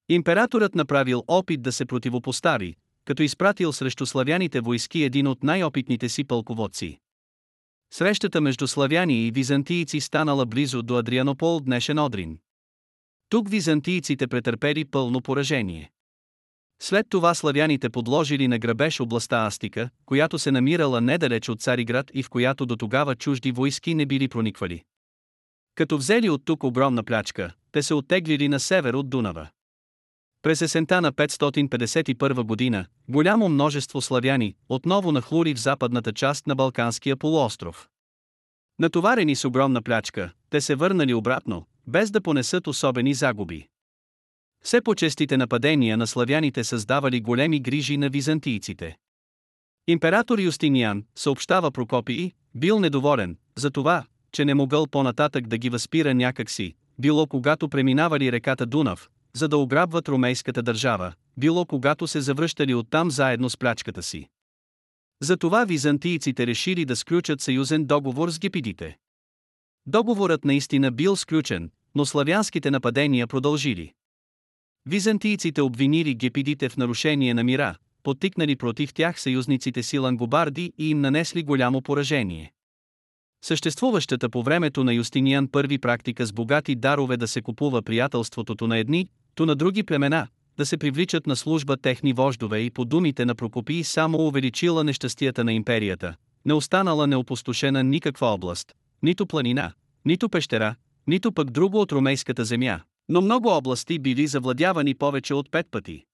Императорът 0.10 0.75
направил 0.75 1.23
опит 1.27 1.62
да 1.62 1.71
се 1.71 1.86
противопостави, 1.86 2.75
като 3.06 3.23
изпратил 3.23 3.73
срещу 3.73 4.06
славяните 4.06 4.62
войски 4.62 5.04
един 5.04 5.27
от 5.27 5.43
най-опитните 5.43 6.10
си 6.10 6.23
пълководци. 6.23 6.99
Срещата 7.93 8.41
между 8.41 8.67
славяни 8.67 9.27
и 9.27 9.32
византийци 9.32 10.01
станала 10.01 10.45
близо 10.45 10.82
до 10.82 10.97
Адрианопол, 10.97 11.60
днешен 11.60 11.99
Одрин. 11.99 12.38
Тук 13.30 13.49
византийците 13.49 14.27
претърпели 14.27 14.86
пълно 14.86 15.21
поражение. 15.21 15.91
След 16.82 17.06
това 17.10 17.34
славяните 17.34 17.89
подложили 17.89 18.47
на 18.47 18.60
грабеж 18.60 18.99
областта 18.99 19.45
Астика, 19.45 19.89
която 20.06 20.39
се 20.39 20.51
намирала 20.51 21.01
недалеч 21.01 21.49
от 21.49 21.62
Цариград 21.62 22.12
и 22.13 22.23
в 22.23 22.30
която 22.30 22.65
до 22.65 22.75
тогава 22.75 23.15
чужди 23.15 23.51
войски 23.51 23.95
не 23.95 24.06
били 24.06 24.27
прониквали. 24.27 24.84
Като 25.75 25.97
взели 25.97 26.30
от 26.30 26.45
тук 26.45 26.63
огромна 26.63 27.04
плячка, 27.04 27.54
те 27.71 27.84
се 27.84 27.93
оттеглили 27.93 28.47
на 28.47 28.60
север 28.60 28.93
от 28.93 29.10
Дунава. 29.10 29.49
През 30.41 30.62
есента 30.62 31.01
на 31.01 31.13
551 31.13 32.43
година, 32.43 32.86
голямо 33.10 33.49
множество 33.49 34.01
славяни 34.01 34.56
отново 34.69 35.12
нахлури 35.12 35.54
в 35.54 35.62
западната 35.62 36.13
част 36.13 36.47
на 36.47 36.56
Балканския 36.56 37.17
полуостров. 37.17 37.88
Натоварени 38.80 39.36
с 39.36 39.45
огромна 39.45 39.82
плячка, 39.82 40.32
те 40.49 40.62
се 40.62 40.75
върнали 40.75 41.13
обратно, 41.13 41.65
без 41.88 42.12
да 42.12 42.21
понесат 42.21 42.67
особени 42.67 43.13
загуби. 43.13 43.67
Все 44.63 44.82
по-честите 44.82 45.38
нападения 45.38 45.97
на 45.97 46.08
славяните 46.08 46.63
създавали 46.63 47.21
големи 47.21 47.60
грижи 47.60 47.97
на 47.97 48.10
византийците. 48.10 48.97
Император 49.88 50.39
Юстиниан, 50.39 51.06
съобщава 51.15 51.71
Прокопий, 51.71 52.32
бил 52.56 52.80
недоволен, 52.80 53.38
за 53.56 53.71
това, 53.71 54.04
че 54.32 54.45
не 54.45 54.54
могъл 54.54 54.88
по-нататък 54.88 55.47
да 55.47 55.58
ги 55.58 55.69
възпира 55.69 56.13
някакси, 56.13 56.75
било 56.99 57.27
когато 57.27 57.69
преминавали 57.69 58.32
реката 58.32 58.65
Дунав, 58.65 59.10
за 59.34 59.48
да 59.48 59.58
ограбват 59.58 60.08
ромейската 60.08 60.63
държава, 60.63 61.13
било 61.38 61.65
когато 61.65 62.08
се 62.08 62.22
завръщали 62.22 62.74
оттам 62.74 63.12
заедно 63.12 63.50
с 63.50 63.58
плячката 63.58 64.04
си. 64.04 64.30
Затова 65.22 65.65
византийците 65.65 66.48
решили 66.48 66.86
да 66.86 66.96
сключат 66.96 67.41
съюзен 67.41 67.86
договор 67.86 68.30
с 68.30 68.39
гепидите. 68.39 68.98
Договорът 69.86 70.46
наистина 70.46 70.91
бил 70.91 71.15
сключен, 71.15 71.72
но 71.96 72.06
славянските 72.06 72.72
нападения 72.72 73.28
продължили. 73.28 73.94
Византийците 74.86 75.62
обвинили 75.62 76.15
гепидите 76.15 76.70
в 76.70 76.78
нарушение 76.78 77.34
на 77.34 77.44
мира, 77.44 77.76
подтикнали 78.04 78.56
против 78.56 78.94
тях 78.94 79.22
съюзниците 79.22 79.84
си 79.84 80.00
лангобарди 80.00 80.74
и 80.78 80.89
им 80.89 81.02
нанесли 81.02 81.44
голямо 81.44 81.82
поражение. 81.82 82.54
Съществуващата 83.44 84.30
по 84.30 84.44
времето 84.44 84.84
на 84.84 84.94
Юстиниан 84.94 85.48
първи 85.48 85.78
практика 85.78 86.26
с 86.26 86.34
богати 86.34 86.76
дарове 86.76 87.17
да 87.17 87.28
се 87.28 87.41
купува 87.41 87.82
приятелството 87.82 88.67
на 88.67 88.78
едни, 88.78 89.08
то 89.36 89.46
на 89.46 89.56
други 89.56 89.84
племена, 89.84 90.28
да 90.58 90.65
се 90.65 90.78
привличат 90.78 91.28
на 91.28 91.36
служба 91.36 91.78
техни 91.78 92.13
вождове 92.13 92.60
и 92.60 92.72
по 92.72 92.86
думите 92.86 93.26
на 93.26 93.36
Прокопий 93.36 93.84
само 93.84 94.17
увеличила 94.17 94.84
нещастията 94.84 95.44
на 95.44 95.54
империята, 95.54 96.15
не 96.46 96.54
останала 96.54 97.08
неопустошена 97.08 97.84
никаква 97.84 98.28
област, 98.28 98.74
нито 99.04 99.28
планина, 99.28 99.72
нито 100.06 100.30
пещера, 100.30 100.76
нито 101.08 101.32
пък 101.32 101.52
друго 101.52 101.82
от 101.82 101.91
ромейската 101.91 102.46
земя, 102.46 102.80
но 103.10 103.22
много 103.22 103.50
области 103.50 104.00
били 104.00 104.28
завладявани 104.28 104.96
повече 104.96 105.34
от 105.34 105.52
пет 105.52 105.67
пъти. 105.72 106.06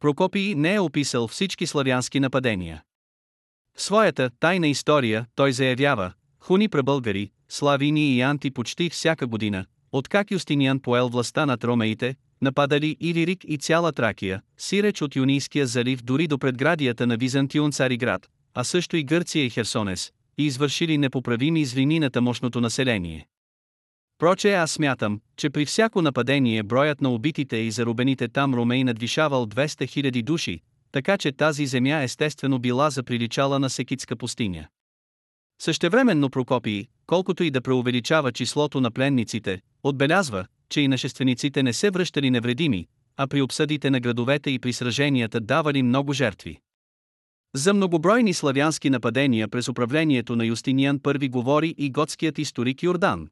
Прокопий 0.00 0.54
не 0.54 0.74
е 0.74 0.80
описал 0.80 1.28
всички 1.28 1.66
славянски 1.66 2.20
нападения. 2.20 2.82
В 3.76 3.82
своята 3.82 4.30
тайна 4.40 4.68
история 4.68 5.26
той 5.34 5.52
заявява, 5.52 6.12
хуни 6.40 6.68
пребългари, 6.68 7.30
славини 7.48 8.14
и 8.14 8.20
анти 8.20 8.50
почти 8.50 8.90
всяка 8.90 9.26
година, 9.26 9.66
откак 9.92 10.30
Юстиниан 10.30 10.80
поел 10.80 11.08
властта 11.08 11.46
над 11.46 11.64
ромеите, 11.64 12.16
нападали 12.42 12.96
Илирик 13.00 13.44
и 13.48 13.58
цяла 13.58 13.92
Тракия, 13.92 14.42
сиреч 14.58 15.02
от 15.02 15.16
Юнийския 15.16 15.66
залив 15.66 16.02
дори 16.02 16.26
до 16.26 16.38
предградията 16.38 17.06
на 17.06 17.16
Византион 17.16 17.72
Цариград, 17.72 18.28
а 18.54 18.64
също 18.64 18.96
и 18.96 19.04
Гърция 19.04 19.44
и 19.44 19.50
Херсонес, 19.50 20.12
и 20.38 20.46
извършили 20.46 20.98
непоправими 20.98 21.64
злини 21.64 22.00
на 22.00 22.10
тамошното 22.10 22.60
население. 22.60 23.26
Проче 24.18 24.54
аз 24.54 24.70
смятам, 24.70 25.20
че 25.36 25.50
при 25.50 25.66
всяко 25.66 26.02
нападение 26.02 26.62
броят 26.62 27.00
на 27.00 27.10
убитите 27.10 27.56
и 27.56 27.70
зарубените 27.70 28.28
там 28.28 28.54
ромей 28.54 28.84
надвишавал 28.84 29.46
200 29.46 29.66
000 29.66 30.22
души, 30.22 30.60
така 30.92 31.18
че 31.18 31.32
тази 31.32 31.66
земя 31.66 32.02
естествено 32.02 32.58
била 32.58 32.90
заприличала 32.90 33.58
на 33.58 33.70
секитска 33.70 34.16
пустиня. 34.16 34.68
Същевременно 35.64 36.30
Прокопий, 36.30 36.86
колкото 37.06 37.44
и 37.44 37.50
да 37.50 37.60
преувеличава 37.60 38.32
числото 38.32 38.80
на 38.80 38.90
пленниците, 38.90 39.60
отбелязва, 39.82 40.46
че 40.68 40.80
и 40.80 40.88
нашествениците 40.88 41.62
не 41.62 41.72
се 41.72 41.90
връщали 41.90 42.30
невредими, 42.30 42.86
а 43.16 43.26
при 43.26 43.42
обсъдите 43.42 43.90
на 43.90 44.00
градовете 44.00 44.50
и 44.50 44.58
при 44.58 44.72
сраженията 44.72 45.40
давали 45.40 45.82
много 45.82 46.12
жертви. 46.12 46.58
За 47.54 47.74
многобройни 47.74 48.34
славянски 48.34 48.90
нападения 48.90 49.48
през 49.48 49.68
управлението 49.68 50.36
на 50.36 50.44
Юстиниан 50.44 50.98
I 51.00 51.30
говори 51.30 51.74
и 51.78 51.90
готският 51.90 52.38
историк 52.38 52.82
Йордан. 52.82 53.28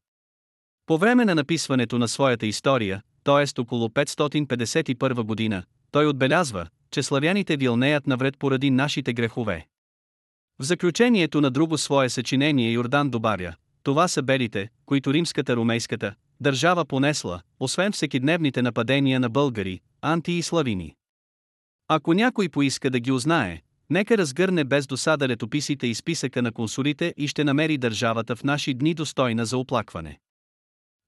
По 0.87 0.99
време 0.99 1.25
на 1.25 1.35
написването 1.35 1.99
на 1.99 2.09
своята 2.09 2.47
история, 2.47 3.03
т.е. 3.25 3.61
около 3.61 3.89
551 3.89 5.23
година, 5.23 5.63
той 5.91 6.07
отбелязва, 6.07 6.67
че 6.91 7.03
славяните 7.03 7.57
вилнеят 7.57 8.07
навред 8.07 8.39
поради 8.39 8.71
нашите 8.71 9.13
грехове. 9.13 9.67
В 10.61 10.63
заключението 10.63 11.41
на 11.41 11.51
друго 11.51 11.79
свое 11.79 12.09
съчинение 12.09 12.71
Йордан 12.71 13.11
добавя, 13.11 13.55
това 13.83 14.09
са 14.09 14.23
белите, 14.23 14.69
които 14.87 15.13
римската 15.13 15.57
румейската 15.57 16.15
държава 16.41 16.85
понесла, 16.85 17.41
освен 17.61 17.93
всекидневните 17.93 18.63
нападения 18.63 19.21
на 19.21 19.29
българи, 19.29 19.81
анти 20.03 20.33
и 20.33 20.43
славини. 20.43 20.95
Ако 21.89 22.15
някой 22.15 22.49
поиска 22.49 22.91
да 22.91 23.01
ги 23.01 23.13
узнае, 23.13 23.61
нека 23.91 24.19
разгърне 24.19 24.65
без 24.65 24.87
досада 24.87 25.29
летописите 25.29 25.87
и 25.87 25.95
списъка 25.95 26.43
на 26.43 26.53
консулите 26.53 27.15
и 27.17 27.29
ще 27.29 27.45
намери 27.45 27.79
държавата 27.79 28.37
в 28.37 28.45
наши 28.45 28.75
дни 28.75 28.95
достойна 28.95 29.47
за 29.47 29.59
оплакване. 29.59 30.19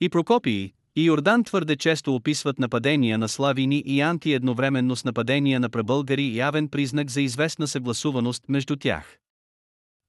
И 0.01 0.09
Прокопии, 0.09 0.73
и 0.97 1.05
Йордан 1.05 1.45
твърде 1.45 1.77
често 1.77 2.15
описват 2.15 2.59
нападения 2.59 3.19
на 3.19 3.29
славини 3.29 3.83
и 3.87 4.01
анти 4.01 4.33
едновременно 4.33 4.97
с 4.97 5.05
нападения 5.05 5.61
на 5.61 5.69
пребългари 5.69 6.37
явен 6.37 6.69
признак 6.69 7.11
за 7.11 7.21
известна 7.21 7.69
съгласуваност 7.69 8.45
между 8.49 8.77
тях. 8.77 9.19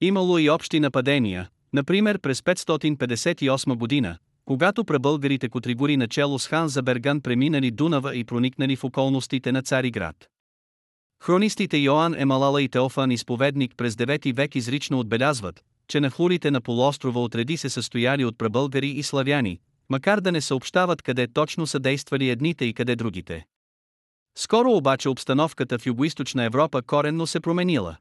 Имало 0.03 0.37
и 0.39 0.49
общи 0.49 0.79
нападения, 0.79 1.49
например 1.73 2.19
през 2.19 2.41
558 2.41 3.75
година, 3.75 4.17
когато 4.45 4.85
пребългарите 4.85 5.49
Котригори 5.49 5.97
начало 5.97 6.39
с 6.39 6.47
хан 6.47 6.67
Заберган 6.67 7.21
преминали 7.21 7.71
Дунава 7.71 8.15
и 8.15 8.23
проникнали 8.23 8.75
в 8.75 8.83
околностите 8.83 9.51
на 9.51 9.61
Цариград. 9.61 10.15
Хронистите 11.23 11.77
Йоан 11.77 12.15
Емалала 12.17 12.61
и 12.61 12.69
Теофан 12.69 13.11
изповедник 13.11 13.73
през 13.77 13.95
9 13.95 14.35
век 14.35 14.55
изрично 14.55 14.99
отбелязват, 14.99 15.63
че 15.87 15.99
на 15.99 16.09
хлурите 16.09 16.51
на 16.51 16.61
полуострова 16.61 17.21
отреди 17.21 17.57
се 17.57 17.69
състояли 17.69 18.25
от 18.25 18.37
пребългари 18.37 18.89
и 18.89 19.03
славяни, 19.03 19.59
макар 19.89 20.19
да 20.19 20.31
не 20.31 20.41
съобщават 20.41 21.01
къде 21.01 21.27
точно 21.27 21.67
са 21.67 21.79
действали 21.79 22.29
едните 22.29 22.65
и 22.65 22.73
къде 22.73 22.95
другите. 22.95 23.45
Скоро 24.37 24.71
обаче 24.71 25.09
обстановката 25.09 25.79
в 25.79 25.85
Югоизточна 25.85 26.43
Европа 26.43 26.81
коренно 26.81 27.27
се 27.27 27.39
променила. 27.39 27.97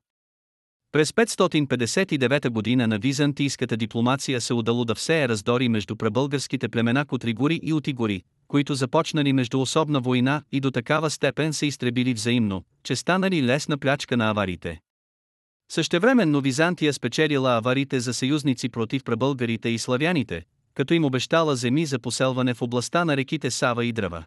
През 0.93 1.13
559 1.13 2.49
година 2.49 2.87
на 2.87 2.99
византийската 2.99 3.77
дипломация 3.77 4.41
се 4.41 4.55
удало 4.55 4.85
да 4.85 4.95
все 4.95 5.23
е 5.23 5.29
раздори 5.29 5.69
между 5.69 5.97
пребългарските 5.97 6.69
племена 6.69 7.05
Котригури 7.05 7.61
и 7.63 7.73
Отигури, 7.73 8.23
които 8.49 8.75
започнали 8.75 9.33
между 9.33 9.61
особна 9.61 10.01
война 10.01 10.43
и 10.53 10.61
до 10.61 10.71
такава 10.71 11.11
степен 11.11 11.53
се 11.53 11.67
изтребили 11.67 12.15
взаимно, 12.15 12.65
че 12.83 12.97
станали 12.97 13.43
лесна 13.43 13.79
плячка 13.79 14.17
на 14.17 14.31
аварите. 14.31 14.81
Същевременно 15.71 16.41
Византия 16.41 16.93
спечелила 16.93 17.57
аварите 17.57 18.01
за 18.01 18.15
съюзници 18.15 18.69
против 18.69 19.05
пребългарите 19.05 19.69
и 19.69 19.79
славяните, 19.79 20.43
като 20.75 20.95
им 20.95 21.05
обещала 21.05 21.57
земи 21.57 21.87
за 21.87 21.99
поселване 21.99 22.55
в 22.55 22.63
областта 22.63 23.05
на 23.05 23.17
реките 23.17 23.51
Сава 23.51 23.85
и 23.85 23.93
Драва. 23.93 24.25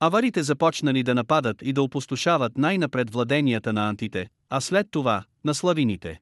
Аварите 0.00 0.42
започнали 0.42 1.02
да 1.02 1.14
нападат 1.14 1.62
и 1.62 1.72
да 1.72 1.82
опустошават 1.82 2.58
най-напред 2.58 3.10
владенията 3.10 3.72
на 3.72 3.88
антите, 3.88 4.28
а 4.50 4.60
след 4.60 4.86
това– 4.90 5.24
на 5.44 5.54
славините. 5.54 6.20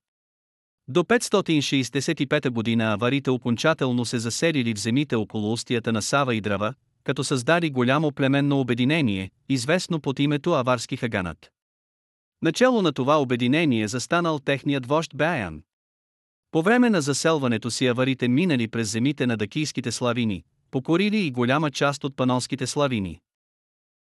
До 0.89 1.05
565 1.05 2.51
година 2.51 2.93
аварите 2.93 3.31
окончателно 3.31 4.05
се 4.05 4.19
заселили 4.19 4.75
в 4.75 4.79
земите 4.79 5.17
около 5.17 5.53
устията 5.53 5.93
на 5.93 6.03
Сава 6.03 6.35
и 6.35 6.41
Драва, 6.41 6.75
като 7.05 7.25
създали 7.25 7.71
голямо 7.71 8.13
племенно 8.13 8.61
обединение, 8.61 9.31
известно 9.49 10.01
под 10.01 10.19
името 10.19 10.53
Аварски 10.53 10.97
Хаганат. 10.97 11.51
Начало 12.43 12.83
на 12.83 12.93
това 12.93 13.21
обединение 13.21 13.89
застанал 13.89 14.39
техният 14.39 14.87
вожд 14.87 15.11
Беян. 15.15 15.63
По 16.51 16.63
време 16.63 16.91
на 16.91 17.01
заселването 17.01 17.71
си 17.71 17.87
аварите 17.87 18.29
минали 18.29 18.69
през 18.69 18.91
земите 18.91 19.27
на 19.27 19.37
дакийските 19.37 19.93
славини, 19.93 20.45
покорили 20.71 21.19
и 21.19 21.31
голяма 21.31 21.71
част 21.71 22.05
от 22.05 22.17
панонските 22.17 22.67
славини. 22.67 23.21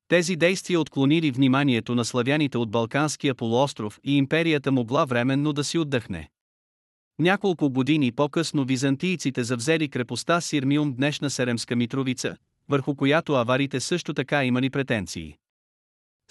Тези 0.09 0.35
действия 0.35 0.79
отклонили 0.79 1.31
вниманието 1.31 1.95
на 1.95 2.05
славяните 2.05 2.57
от 2.57 2.71
Балканския 2.71 3.35
полуостров 3.35 3.99
и 4.03 4.17
империята 4.17 4.71
могла 4.71 5.05
временно 5.05 5.53
да 5.53 5.63
си 5.63 5.77
отдъхне. 5.77 6.29
Няколко 7.19 7.69
години 7.69 8.11
по-късно 8.11 8.65
византийците 8.65 9.43
завзели 9.43 9.89
крепостта 9.89 10.41
Сирмиум 10.41 10.93
днешна 10.93 11.29
Серемска 11.29 11.75
Митровица, 11.75 12.37
върху 12.69 12.95
която 12.95 13.33
аварите 13.33 13.79
също 13.79 14.13
така 14.13 14.45
имали 14.45 14.69
претенции. 14.69 15.35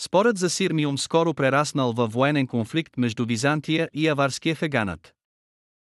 Спорът 0.00 0.38
за 0.38 0.50
Сирмиум 0.50 0.98
скоро 0.98 1.34
прераснал 1.34 1.92
във 1.92 2.12
военен 2.12 2.46
конфликт 2.46 2.96
между 2.96 3.26
Византия 3.26 3.88
и 3.94 4.08
аварския 4.08 4.54
феганат. 4.54 5.14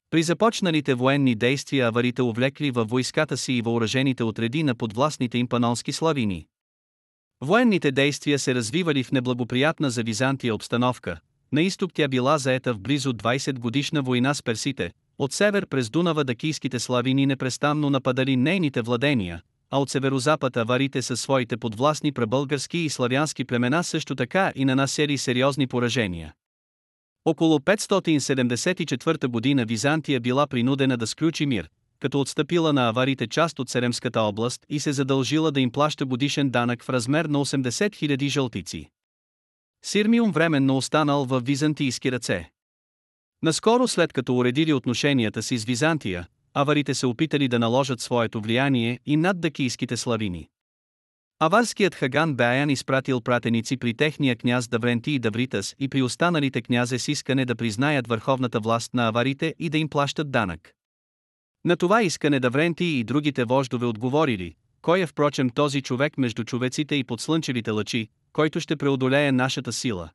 При 0.10 0.24
започналите 0.24 0.94
военни 0.94 1.36
действия 1.36 1.88
аварите 1.88 2.22
увлекли 2.22 2.72
във 2.72 2.90
войската 2.90 3.38
си 3.38 3.54
и 3.54 3.62
въоръжените 3.62 4.24
отреди 4.24 4.64
на 4.64 4.76
подвластните 4.76 5.38
им 5.38 5.48
панонски 5.48 5.92
славини. 5.92 6.48
Военните 7.46 7.92
действия 7.92 8.40
се 8.40 8.56
развивали 8.56 9.04
в 9.04 9.12
неблагоприятна 9.12 9.90
за 9.90 10.04
Византия 10.04 10.56
обстановка. 10.56 11.20
На 11.52 11.62
изток 11.62 11.92
тя 11.94 12.08
била 12.08 12.38
заета 12.38 12.74
в 12.74 12.80
близо 12.80 13.14
20 13.14 13.60
годишна 13.60 14.02
война 14.02 14.34
с 14.34 14.44
персите, 14.44 14.92
от 15.18 15.34
север 15.34 15.68
през 15.68 15.90
Дунава 15.90 16.24
дакийските 16.24 16.80
славини 16.80 17.26
непрестанно 17.26 17.90
нападали 17.90 18.36
нейните 18.36 18.82
владения, 18.82 19.42
а 19.72 19.80
от 19.80 19.90
северозапад 19.90 20.58
аварите 20.58 21.02
със 21.02 21.22
своите 21.22 21.58
подвластни 21.58 22.12
пребългарски 22.12 22.78
и 22.78 22.90
славянски 22.90 23.46
племена 23.46 23.84
също 23.84 24.16
така 24.16 24.52
и 24.56 24.66
нанасели 24.66 25.18
сериозни 25.18 25.68
поражения. 25.68 26.34
Около 27.26 27.60
574 27.60 29.28
година 29.28 29.66
Византия 29.66 30.20
била 30.20 30.48
принудена 30.48 30.98
да 30.98 31.08
сключи 31.08 31.46
мир, 31.46 31.70
като 32.04 32.22
отстъпила 32.22 32.74
на 32.74 32.90
аварите 32.90 33.28
част 33.28 33.60
от 33.60 33.70
Серемската 33.70 34.22
област 34.22 34.66
и 34.70 34.80
се 34.80 34.94
задължила 34.94 35.52
да 35.52 35.60
им 35.60 35.72
плаща 35.72 36.06
годишен 36.06 36.50
данък 36.50 36.84
в 36.84 36.90
размер 36.90 37.26
на 37.26 37.40
80 37.40 37.68
000 37.70 38.28
жълтици. 38.28 38.90
Сирмиум 39.86 40.32
временно 40.32 40.78
останал 40.78 41.26
в 41.26 41.42
византийски 41.46 42.12
ръце. 42.12 42.52
Наскоро 43.44 43.88
след 43.88 44.14
като 44.14 44.38
уредили 44.38 44.74
отношенията 44.74 45.44
си 45.44 45.58
с 45.58 45.66
Византия, 45.66 46.28
аварите 46.54 46.94
се 46.94 47.06
опитали 47.08 47.48
да 47.48 47.60
наложат 47.60 48.02
своето 48.02 48.42
влияние 48.42 49.00
и 49.06 49.18
над 49.18 49.42
дакийските 49.42 49.98
славини. 49.98 50.50
Аварският 51.40 51.96
Хаган 51.96 52.36
Беян 52.36 52.70
изпратил 52.70 53.22
пратеници 53.22 53.78
при 53.78 53.94
техния 53.94 54.36
княз 54.36 54.68
Давренти 54.68 55.12
и 55.12 55.20
Давритас 55.20 55.76
и 55.80 55.90
при 55.90 56.02
останалите 56.02 56.62
князе 56.62 57.00
с 57.00 57.08
искане 57.08 57.46
да 57.46 57.56
признаят 57.56 58.08
върховната 58.08 58.60
власт 58.60 58.94
на 58.94 59.08
аварите 59.08 59.56
и 59.60 59.70
да 59.70 59.78
им 59.78 59.90
плащат 59.90 60.32
данък. 60.32 60.74
На 61.66 61.78
това 61.78 62.04
искане 62.04 62.40
Давренти 62.40 62.86
и 62.86 63.04
другите 63.04 63.44
вождове 63.44 63.86
отговорили, 63.86 64.56
кой 64.82 65.02
е 65.02 65.08
впрочем 65.08 65.50
този 65.50 65.82
човек 65.82 66.18
между 66.18 66.44
човеците 66.44 66.96
и 66.96 67.04
под 67.04 67.22
слънчевите 67.22 67.72
лъчи, 67.72 68.08
който 68.34 68.60
ще 68.60 68.76
преодолее 68.76 69.32
нашата 69.32 69.74
сила. 69.74 70.10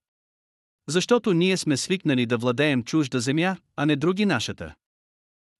Защото 0.89 1.33
ние 1.33 1.57
сме 1.57 1.77
свикнали 1.77 2.27
да 2.27 2.39
владеем 2.39 2.85
чужда 2.85 3.21
земя, 3.21 3.57
а 3.77 3.87
не 3.87 3.97
други 3.97 4.27
нашата. 4.27 4.75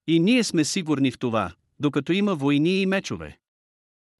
И 0.07 0.19
ние 0.19 0.43
сме 0.43 0.63
сигурни 0.63 1.11
в 1.11 1.19
това, 1.19 1.51
докато 1.79 2.13
има 2.13 2.35
войни 2.35 2.81
и 2.81 2.85
мечове. 2.85 3.37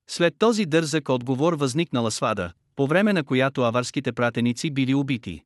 След 0.09 0.35
този 0.37 0.65
дързък 0.65 1.09
отговор 1.09 1.53
възникнала 1.53 2.11
свада, 2.11 2.51
по 2.75 2.87
време 2.87 3.13
на 3.13 3.23
която 3.23 3.61
аварските 3.61 4.11
пратеници 4.11 4.71
били 4.71 4.93
убити. 4.93 5.43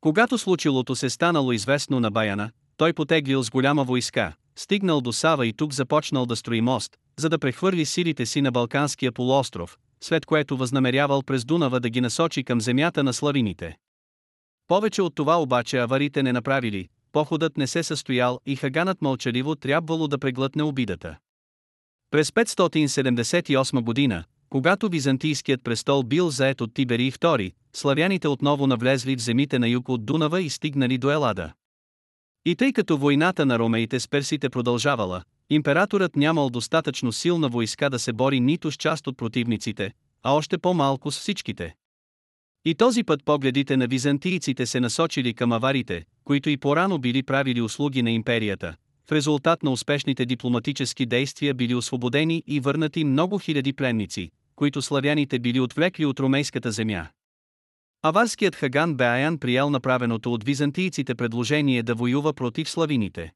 Когато 0.00 0.38
случилото 0.38 0.96
се 0.96 1.10
станало 1.10 1.52
известно 1.52 2.00
на 2.00 2.10
Баяна, 2.10 2.50
той 2.76 2.92
потеглил 2.92 3.42
с 3.42 3.50
голяма 3.50 3.84
войска, 3.84 4.34
стигнал 4.56 5.00
до 5.00 5.12
Сава 5.12 5.46
и 5.46 5.52
тук 5.52 5.72
започнал 5.72 6.26
да 6.26 6.36
строи 6.36 6.60
мост, 6.60 6.96
за 7.18 7.28
да 7.28 7.38
прехвърли 7.38 7.84
силите 7.84 8.26
си 8.26 8.40
на 8.40 8.52
Балканския 8.52 9.12
полуостров, 9.12 9.78
след 10.00 10.26
което 10.26 10.56
възнамерявал 10.56 11.22
през 11.22 11.44
Дунава 11.44 11.80
да 11.80 11.90
ги 11.90 12.00
насочи 12.00 12.44
към 12.44 12.60
земята 12.60 13.04
на 13.04 13.12
славините. 13.12 13.76
Повече 14.68 15.02
от 15.02 15.14
това 15.14 15.42
обаче 15.42 15.78
аварите 15.78 16.22
не 16.22 16.32
направили, 16.32 16.88
походът 17.12 17.56
не 17.56 17.66
се 17.66 17.82
състоял 17.82 18.40
и 18.46 18.56
Хаганът 18.56 19.02
мълчаливо 19.02 19.56
трябвало 19.56 20.08
да 20.08 20.18
преглътне 20.18 20.62
обидата. 20.62 21.16
През 22.10 22.30
578 22.30 23.80
година, 23.80 24.24
когато 24.48 24.88
византийският 24.88 25.64
престол 25.64 26.02
бил 26.02 26.30
заед 26.30 26.60
от 26.60 26.74
Тиберий 26.74 27.10
II, 27.10 27.52
славяните 27.72 28.28
отново 28.28 28.66
навлезли 28.66 29.16
в 29.16 29.20
земите 29.20 29.58
на 29.58 29.68
юг 29.68 29.88
от 29.88 30.06
Дунава 30.06 30.42
и 30.42 30.50
стигнали 30.50 30.98
до 30.98 31.10
Елада. 31.10 31.52
И 32.48 32.56
тъй 32.56 32.72
като 32.72 32.98
войната 32.98 33.46
на 33.46 33.58
ромеите 33.58 34.00
с 34.00 34.08
персите 34.08 34.48
продължавала, 34.48 35.22
императорът 35.50 36.16
нямал 36.16 36.50
достатъчно 36.50 37.12
силна 37.12 37.48
войска 37.48 37.90
да 37.90 37.98
се 37.98 38.12
бори 38.12 38.40
нито 38.40 38.72
с 38.72 38.76
част 38.76 39.06
от 39.06 39.16
противниците, 39.16 39.92
а 40.22 40.32
още 40.32 40.58
по-малко 40.58 41.10
с 41.10 41.18
всичките. 41.18 41.74
И 42.64 42.74
този 42.74 43.04
път 43.04 43.24
погледите 43.24 43.76
на 43.76 43.86
византийците 43.86 44.66
се 44.66 44.80
насочили 44.80 45.34
към 45.34 45.52
аварите, 45.52 46.04
които 46.24 46.50
и 46.50 46.56
порано 46.56 46.98
били 46.98 47.22
правили 47.22 47.60
услуги 47.60 48.02
на 48.02 48.10
империята, 48.10 48.74
в 49.08 49.12
резултат 49.12 49.62
на 49.62 49.70
успешните 49.70 50.26
дипломатически 50.26 51.06
действия 51.06 51.54
били 51.54 51.74
освободени 51.74 52.42
и 52.46 52.60
върнати 52.60 53.04
много 53.04 53.38
хиляди 53.38 53.72
пленници, 53.72 54.30
които 54.56 54.82
славяните 54.82 55.38
били 55.38 55.60
отвлекли 55.60 56.06
от 56.06 56.20
румейската 56.20 56.70
земя. 56.72 57.06
Аварският 58.08 58.56
Хаган 58.56 58.94
Беаян 58.94 59.38
приял 59.38 59.70
направеното 59.70 60.32
от 60.32 60.44
византийците 60.44 61.14
предложение 61.14 61.82
да 61.82 61.94
воюва 61.94 62.32
против 62.32 62.70
славините. 62.70 63.32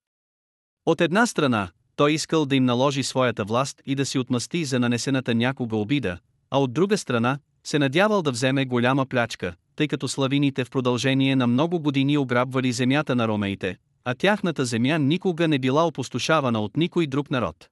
От 0.87 1.01
една 1.01 1.27
страна, 1.27 1.69
той 1.97 2.13
искал 2.13 2.47
да 2.47 2.57
им 2.57 2.65
наложи 2.65 3.03
своята 3.03 3.45
власт 3.45 3.83
и 3.87 3.95
да 3.95 4.07
си 4.07 4.19
отмъсти 4.19 4.65
за 4.65 4.79
нанесената 4.79 5.35
някога 5.35 5.77
обида, 5.77 6.19
а 6.51 6.61
от 6.61 6.73
друга 6.73 6.99
страна, 6.99 7.39
се 7.65 7.79
надявал 7.79 8.23
да 8.23 8.31
вземе 8.31 8.65
голяма 8.65 9.07
плячка, 9.07 9.55
тъй 9.77 9.89
като 9.89 10.09
славините 10.09 10.65
в 10.65 10.71
продължение 10.71 11.37
на 11.37 11.47
много 11.47 11.81
години 11.81 12.19
ограбвали 12.19 12.73
земята 12.73 13.17
на 13.17 13.29
ромеите, 13.29 13.77
а 14.05 14.15
тяхната 14.15 14.65
земя 14.65 14.99
никога 14.99 15.49
не 15.49 15.59
била 15.59 15.87
опустошавана 15.87 16.61
от 16.61 16.77
никой 16.77 17.07
друг 17.07 17.31
народ. 17.31 17.69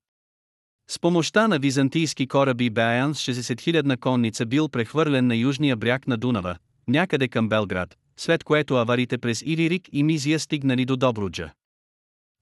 С 0.91 0.99
помощта 0.99 1.49
на 1.49 1.59
византийски 1.59 2.27
кораби 2.27 2.71
Беян 2.71 3.15
с 3.15 3.19
60 3.19 3.83
000 3.83 4.01
конница 4.01 4.47
бил 4.47 4.69
прехвърлен 4.69 5.27
на 5.27 5.37
южния 5.37 5.77
бряг 5.77 6.07
на 6.07 6.17
Дунава, 6.17 6.57
някъде 6.89 7.29
към 7.29 7.49
Белград, 7.49 7.97
след 8.17 8.45
което 8.45 8.75
аварите 8.75 9.19
през 9.19 9.43
Илирик 9.43 9.89
и 9.93 10.03
Мизия 10.03 10.41
стигнали 10.41 10.85
до 10.85 10.97
Добруджа. 10.97 11.53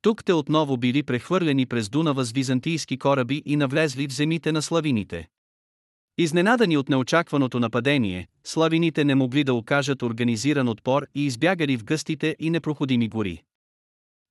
Тук 0.03 0.25
те 0.25 0.33
отново 0.33 0.77
били 0.77 1.03
прехвърлени 1.03 1.67
през 1.67 1.89
Дунава 1.89 2.25
с 2.25 2.33
византийски 2.33 2.99
кораби 2.99 3.43
и 3.47 3.57
навлезли 3.57 4.09
в 4.09 4.13
земите 4.13 4.53
на 4.53 4.63
славините. 4.63 5.29
Изненадани 6.19 6.77
от 6.77 6.89
неочакваното 6.89 7.61
нападение, 7.61 8.29
славините 8.45 9.05
не 9.05 9.15
могли 9.15 9.45
да 9.45 9.55
окажат 9.55 10.03
организиран 10.03 10.69
отпор 10.69 11.07
и 11.15 11.27
избягали 11.27 11.77
в 11.77 11.85
гъстите 11.85 12.37
и 12.39 12.51
непроходими 12.51 13.09
гори. 13.09 13.43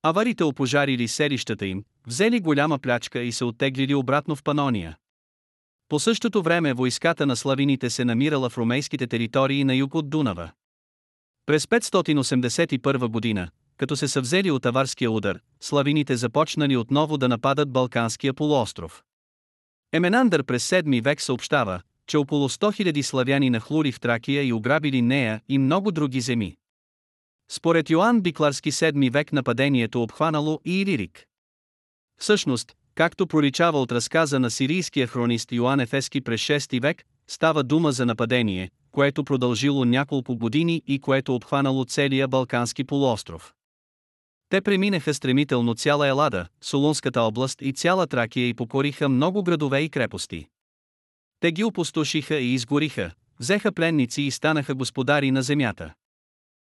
Аварите 0.03 0.43
опожарили 0.43 1.07
селищата 1.07 1.65
им, 1.65 1.83
взели 2.07 2.39
голяма 2.39 2.79
плячка 2.79 3.21
и 3.21 3.31
се 3.31 3.45
оттеглили 3.45 3.95
обратно 3.95 4.35
в 4.35 4.43
Панония. 4.43 4.97
По 5.89 5.99
същото 5.99 6.41
време 6.41 6.73
войската 6.73 7.25
на 7.25 7.35
славините 7.35 7.89
се 7.89 8.05
намирала 8.05 8.49
в 8.49 8.57
ромейските 8.57 9.07
територии 9.07 9.63
на 9.63 9.75
юг 9.75 9.95
от 9.95 10.09
Дунава. 10.09 10.51
През 11.45 11.65
581 11.65 13.07
година, 13.07 13.49
като 13.77 13.95
се 13.95 14.07
съвзели 14.07 14.51
от 14.51 14.65
аварския 14.65 15.11
удар, 15.11 15.39
славините 15.61 16.15
започнали 16.15 16.77
отново 16.77 17.17
да 17.17 17.27
нападат 17.27 17.71
Балканския 17.71 18.33
полуостров. 18.33 19.03
Еменандър 19.91 20.43
през 20.43 20.69
7 20.69 21.03
век 21.03 21.21
съобщава, 21.21 21.81
че 22.07 22.17
около 22.17 22.49
100 22.49 22.91
000 22.91 23.01
славяни 23.01 23.49
нахлури 23.49 23.91
в 23.91 23.99
Тракия 23.99 24.43
и 24.43 24.53
ограбили 24.53 25.01
нея 25.01 25.41
и 25.49 25.57
много 25.57 25.91
други 25.91 26.21
земи. 26.21 26.55
Според 27.51 27.89
Йоанн 27.89 28.21
Бикларски 28.21 28.71
7 28.71 29.11
век 29.11 29.33
нападението 29.33 30.03
обхванало 30.03 30.59
и 30.65 30.81
Илирик. 30.81 31.25
Всъщност, 32.19 32.75
както 32.95 33.27
проличава 33.27 33.81
от 33.81 33.91
разказа 33.91 34.39
на 34.39 34.51
сирийския 34.51 35.07
хронист 35.07 35.51
Йоан 35.51 35.79
Ефески 35.79 36.21
през 36.21 36.41
6 36.41 36.81
век, 36.81 37.03
става 37.27 37.63
дума 37.63 37.91
за 37.91 38.05
нападение, 38.05 38.69
което 38.91 39.23
продължило 39.23 39.85
няколко 39.85 40.35
години 40.35 40.81
и 40.87 40.99
което 40.99 41.35
обхванало 41.35 41.85
целия 41.85 42.27
Балкански 42.27 42.83
полуостров. 42.83 43.53
Те 44.49 44.61
преминеха 44.61 45.13
стремително 45.13 45.75
цяла 45.75 46.07
Елада, 46.07 46.47
Солунската 46.61 47.21
област 47.21 47.61
и 47.61 47.73
цяла 47.73 48.07
Тракия 48.07 48.47
и 48.49 48.53
покориха 48.53 49.09
много 49.09 49.43
градове 49.43 49.79
и 49.79 49.89
крепости. 49.89 50.47
Те 51.39 51.51
ги 51.51 51.63
опустошиха 51.63 52.35
и 52.35 52.53
изгориха, 52.53 53.11
взеха 53.39 53.71
пленници 53.71 54.21
и 54.21 54.31
станаха 54.31 54.75
господари 54.75 55.31
на 55.31 55.41
земята. 55.41 55.93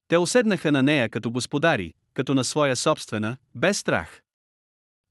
Те 0.09 0.18
оседнаха 0.18 0.73
на 0.73 0.83
нея 0.83 1.09
като 1.09 1.31
господари, 1.31 1.95
като 2.14 2.35
на 2.35 2.45
своя 2.45 2.77
собствена, 2.77 3.37
без 3.55 3.79
страх. 3.79 4.21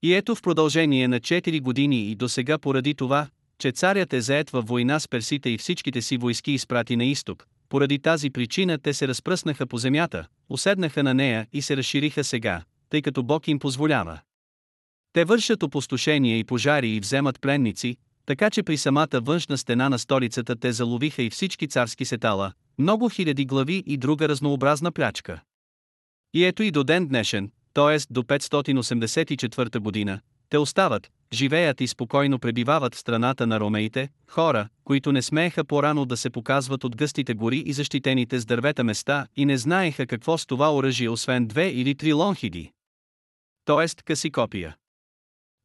И 0.04 0.14
ето 0.14 0.36
в 0.36 0.42
продължение 0.42 1.08
на 1.08 1.20
4 1.20 1.62
години 1.62 2.12
и 2.12 2.16
до 2.16 2.30
сега 2.30 2.58
поради 2.58 2.96
това, 2.96 3.28
че 3.60 3.72
царят 3.72 4.14
е 4.14 4.22
заед 4.22 4.50
във 4.50 4.68
война 4.68 5.00
с 5.00 5.08
персите 5.08 5.50
и 5.50 5.58
всичките 5.58 6.02
си 6.02 6.18
войски 6.18 6.52
изпрати 6.52 6.96
на 6.96 7.06
изток, 7.06 7.48
поради 7.70 8.00
тази 8.00 8.30
причина 8.30 8.78
те 8.78 8.94
се 8.94 9.08
разпръснаха 9.08 9.68
по 9.68 9.78
земята, 9.78 10.28
уседнаха 10.50 11.04
на 11.04 11.14
нея 11.14 11.48
и 11.54 11.62
се 11.62 11.78
разшириха 11.78 12.24
сега, 12.24 12.64
тъй 12.90 13.02
като 13.02 13.24
Бог 13.24 13.48
им 13.48 13.60
позволява. 13.60 14.20
Те 15.14 15.26
вършат 15.26 15.64
опустошения 15.64 16.40
и 16.40 16.44
пожари 16.44 16.90
и 16.90 17.00
вземат 17.00 17.42
пленници, 17.42 17.98
така 18.26 18.50
че 18.50 18.64
при 18.64 18.78
самата 18.78 19.08
външна 19.14 19.58
стена 19.58 19.90
на 19.90 20.00
столицата 20.00 20.56
те 20.56 20.72
заловиха 20.72 21.24
и 21.24 21.30
всички 21.30 21.68
царски 21.68 22.06
сетала, 22.06 22.52
много 22.78 23.10
хиляди 23.10 23.46
глави 23.46 23.84
и 23.86 23.98
друга 23.98 24.30
разнообразна 24.30 24.92
плячка. 24.92 25.42
И 26.34 26.46
ето 26.46 26.64
и 26.64 26.72
до 26.72 26.84
ден 26.84 27.08
днешен, 27.08 27.52
т.е. 27.74 27.98
до 28.10 28.24
584 28.24 29.80
година, 29.80 30.20
те 30.50 30.58
остават, 30.58 31.12
живеят 31.34 31.82
и 31.82 31.88
спокойно 31.88 32.40
пребивават 32.40 32.96
в 32.96 33.00
страната 33.00 33.48
на 33.48 33.60
ромеите, 33.60 34.10
хора, 34.28 34.70
които 34.84 35.12
не 35.12 35.22
смееха 35.22 35.64
по-рано 35.64 36.06
да 36.06 36.18
се 36.18 36.30
показват 36.30 36.84
от 36.84 36.96
гъстите 36.96 37.34
гори 37.34 37.58
и 37.58 37.74
защитените 37.74 38.40
с 38.40 38.46
дървета 38.46 38.84
места 38.84 39.28
и 39.36 39.46
не 39.46 39.58
знаеха 39.58 40.08
какво 40.08 40.38
с 40.38 40.46
това 40.46 40.76
оръжие 40.76 41.10
освен 41.10 41.48
две 41.48 41.68
или 41.70 41.96
три 41.96 42.14
лонхиди. 42.14 42.72
Тоест 43.66 44.04
къси 44.04 44.32
копия. 44.32 44.76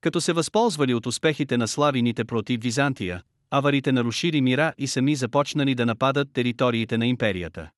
Като 0.00 0.20
се 0.20 0.32
възползвали 0.32 0.94
от 0.94 1.06
успехите 1.06 1.56
на 1.56 1.68
славините 1.68 2.24
против 2.24 2.62
Византия, 2.62 3.22
аварите 3.50 3.92
нарушили 3.92 4.40
мира 4.40 4.72
и 4.78 4.86
сами 4.86 5.16
започнали 5.16 5.74
да 5.74 5.86
нападат 5.86 6.32
териториите 6.32 6.98
на 6.98 7.06
империята. 7.06 7.70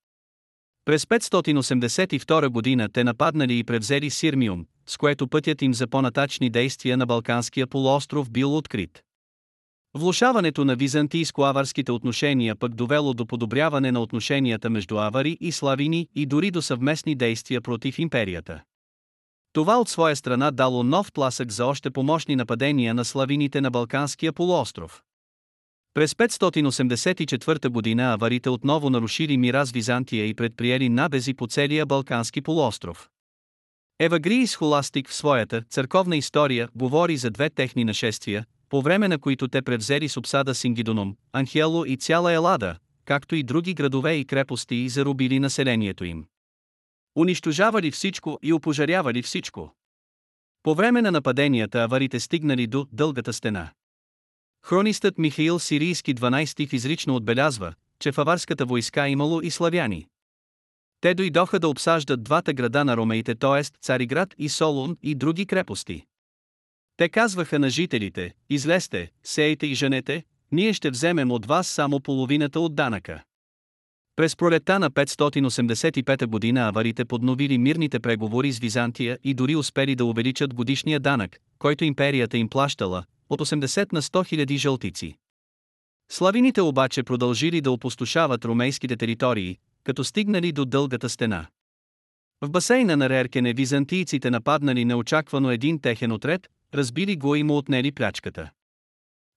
През 0.87 1.05
582 1.05 2.49
година 2.49 2.89
те 2.89 3.05
нападнали 3.05 3.59
и 3.59 3.65
превзели 3.65 4.11
Сирмиум, 4.11 4.67
с 4.87 4.97
което 4.97 5.29
пътят 5.29 5.63
им 5.63 5.75
за 5.75 5.87
по-натачни 5.87 6.51
действия 6.51 6.97
на 6.97 7.07
Балканския 7.07 7.67
полуостров 7.67 8.31
бил 8.31 8.57
открит. 8.57 9.03
Влушаването 9.95 10.65
на 10.65 10.77
византийско-аварските 10.77 11.91
отношения 11.91 12.57
пък 12.57 12.75
довело 12.75 13.15
до 13.15 13.27
подобряване 13.27 13.93
на 13.93 14.01
отношенията 14.01 14.71
между 14.71 14.99
авари 14.99 15.39
и 15.41 15.53
славини 15.53 16.09
и 16.15 16.27
дори 16.27 16.51
до 16.51 16.63
съвместни 16.63 17.15
действия 17.15 17.61
против 17.61 17.99
империята. 17.99 18.63
Това 19.53 19.77
от 19.81 19.89
своя 19.89 20.17
страна 20.17 20.51
дало 20.51 20.83
нов 20.83 21.13
тласък 21.13 21.53
за 21.53 21.67
още 21.67 21.91
помощни 21.91 22.37
нападения 22.37 22.95
на 22.95 23.05
славините 23.05 23.61
на 23.61 23.71
Балканския 23.71 24.33
полуостров. 24.33 25.03
През 25.97 26.15
584 26.15 27.69
година 27.69 28.13
аварите 28.13 28.51
отново 28.51 28.91
нарушили 28.91 29.37
мира 29.37 29.67
с 29.67 29.71
Византия 29.71 30.27
и 30.27 30.35
предприели 30.35 30.89
набези 30.89 31.35
по 31.35 31.47
целия 31.47 31.87
Балкански 31.87 32.41
полуостров. 32.41 33.09
Евагриис 34.01 34.57
Холастик 34.57 35.09
в 35.09 35.15
своята 35.15 35.63
църковна 35.71 36.17
история 36.17 36.69
говори 36.75 37.17
за 37.17 37.31
две 37.31 37.51
техни 37.51 37.85
нашествия, 37.85 38.45
по 38.69 38.83
време 38.83 39.09
на 39.09 39.19
които 39.19 39.49
те 39.49 39.63
превзели 39.63 40.09
с 40.09 40.17
обсада 40.17 40.55
Сингидоном, 40.55 41.17
Анхело 41.33 41.85
и 41.85 41.97
цяла 41.97 42.33
Елада, 42.33 42.77
както 43.05 43.35
и 43.35 43.43
други 43.43 43.75
градове 43.75 44.15
и 44.15 44.25
крепости 44.25 44.75
и 44.75 44.89
зарубили 44.89 45.39
населението 45.39 46.05
им. 46.05 46.25
Унищожавали 47.19 47.91
всичко 47.91 48.39
и 48.43 48.53
опожарявали 48.53 49.23
всичко. 49.23 49.75
По 50.63 50.75
време 50.75 51.03
на 51.03 51.11
нападенията 51.11 51.83
аварите 51.83 52.21
стигнали 52.21 52.67
до 52.67 52.87
дългата 52.93 53.33
стена. 53.33 53.71
Хронистът 54.69 55.19
Михаил 55.19 55.59
Сирийски 55.59 56.15
12 56.15 56.75
изрично 56.75 57.17
отбелязва, 57.17 57.75
че 58.01 58.13
в 58.13 58.19
аварската 58.19 58.65
войска 58.65 59.09
имало 59.09 59.41
и 59.41 59.51
славяни. 59.51 60.07
Те 61.01 61.15
дойдоха 61.15 61.59
да 61.59 61.69
обсаждат 61.69 62.25
двата 62.25 62.53
града 62.53 62.85
на 62.85 62.97
ромеите, 62.97 63.35
т.е. 63.35 63.63
Цариград 63.63 64.35
и 64.39 64.49
Солун 64.49 64.97
и 65.03 65.15
други 65.15 65.47
крепости. 65.47 66.05
Те 66.97 67.09
казваха 67.09 67.59
на 67.59 67.71
жителите, 67.71 68.35
излезте, 68.51 69.11
сейте 69.25 69.67
и 69.67 69.75
женете, 69.75 70.25
ние 70.53 70.73
ще 70.73 70.91
вземем 70.91 71.31
от 71.31 71.47
вас 71.47 71.69
само 71.69 72.01
половината 72.01 72.61
от 72.61 72.75
данъка. 72.75 73.23
През 74.17 74.37
пролетта 74.37 74.79
на 74.79 74.91
585 74.91 76.27
година 76.27 76.69
аварите 76.69 77.05
подновили 77.05 77.59
мирните 77.59 78.01
преговори 78.01 78.53
с 78.53 78.59
Византия 78.59 79.19
и 79.25 79.35
дори 79.35 79.57
успели 79.57 79.95
да 79.95 80.05
увеличат 80.05 80.55
годишния 80.55 81.01
данък, 81.01 81.37
който 81.59 81.85
империята 81.85 82.39
им 82.39 82.49
плащала, 82.49 83.05
от 83.31 83.41
80 83.41 83.93
на 83.93 84.03
100 84.03 84.47
000 84.47 84.57
жълтици. 84.57 85.17
Славините 86.11 86.61
обаче 86.61 87.03
продължили 87.03 87.61
да 87.61 87.71
опустошават 87.71 88.45
ромейските 88.45 88.97
територии, 88.97 89.59
като 89.85 90.05
стигнали 90.05 90.53
до 90.53 90.65
дългата 90.65 91.09
стена. 91.09 91.47
В 92.41 92.51
басейна 92.51 92.97
на 92.97 93.09
Реркене 93.09 93.53
византийците 93.53 94.31
нападнали 94.31 94.85
неочаквано 94.85 95.51
един 95.51 95.81
техен 95.81 96.13
отред, 96.13 96.47
разбили 96.75 97.17
го 97.17 97.35
и 97.35 97.43
му 97.43 97.57
отнели 97.57 97.93
плячката. 97.93 98.51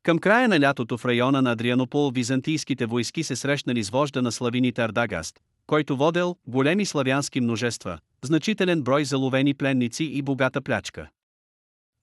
Към 0.03 0.19
края 0.19 0.47
на 0.47 0.59
лятото 0.59 0.97
в 0.97 1.05
района 1.05 1.41
на 1.41 1.51
Адрианопол 1.51 2.11
византийските 2.11 2.85
войски 2.85 3.23
се 3.23 3.35
срещнали 3.35 3.83
с 3.83 3.89
вожда 3.89 4.21
на 4.21 4.31
славините 4.31 4.81
Ардагаст, 4.81 5.39
който 5.67 5.97
водел 5.97 6.35
големи 6.47 6.85
славянски 6.85 7.41
множества, 7.41 7.99
значителен 8.23 8.81
брой 8.81 9.05
заловени 9.05 9.53
пленници 9.53 10.03
и 10.03 10.21
богата 10.21 10.61
плячка. 10.61 11.09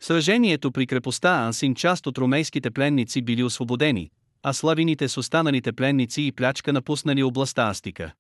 Сражението 0.03 0.73
при 0.73 0.87
крепостта 0.87 1.47
Ансин 1.47 1.75
част 1.75 2.07
от 2.07 2.19
ромейските 2.19 2.71
пленници 2.71 3.23
били 3.23 3.43
освободени, 3.43 4.11
а 4.43 4.53
славините 4.53 5.09
с 5.09 5.17
останалите 5.17 5.73
пленници 5.73 6.23
и 6.23 6.33
плячка 6.33 6.73
напуснали 6.73 7.23
областта 7.23 7.69
Астика. 7.69 8.13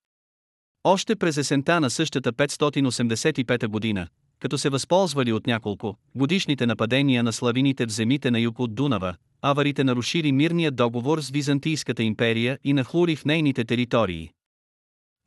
Още 0.85 1.16
през 1.16 1.37
есента 1.37 1.81
на 1.81 1.91
същата 1.91 2.33
585 2.33 3.66
година, 3.66 4.09
като 4.39 4.59
се 4.59 4.68
възползвали 4.68 5.33
от 5.33 5.47
няколко 5.47 5.97
годишните 6.14 6.66
нападения 6.66 7.22
на 7.22 7.33
славините 7.33 7.87
в 7.87 7.91
земите 7.91 8.31
на 8.31 8.41
юг 8.41 8.59
от 8.59 8.74
Дунава, 8.74 9.14
аварите 9.43 9.85
нарушили 9.85 10.33
мирния 10.33 10.70
договор 10.70 11.20
с 11.20 11.31
Византийската 11.31 12.03
империя 12.03 12.59
и 12.64 12.72
нахлури 12.72 13.16
в 13.16 13.24
нейните 13.24 13.64
територии. 13.64 14.31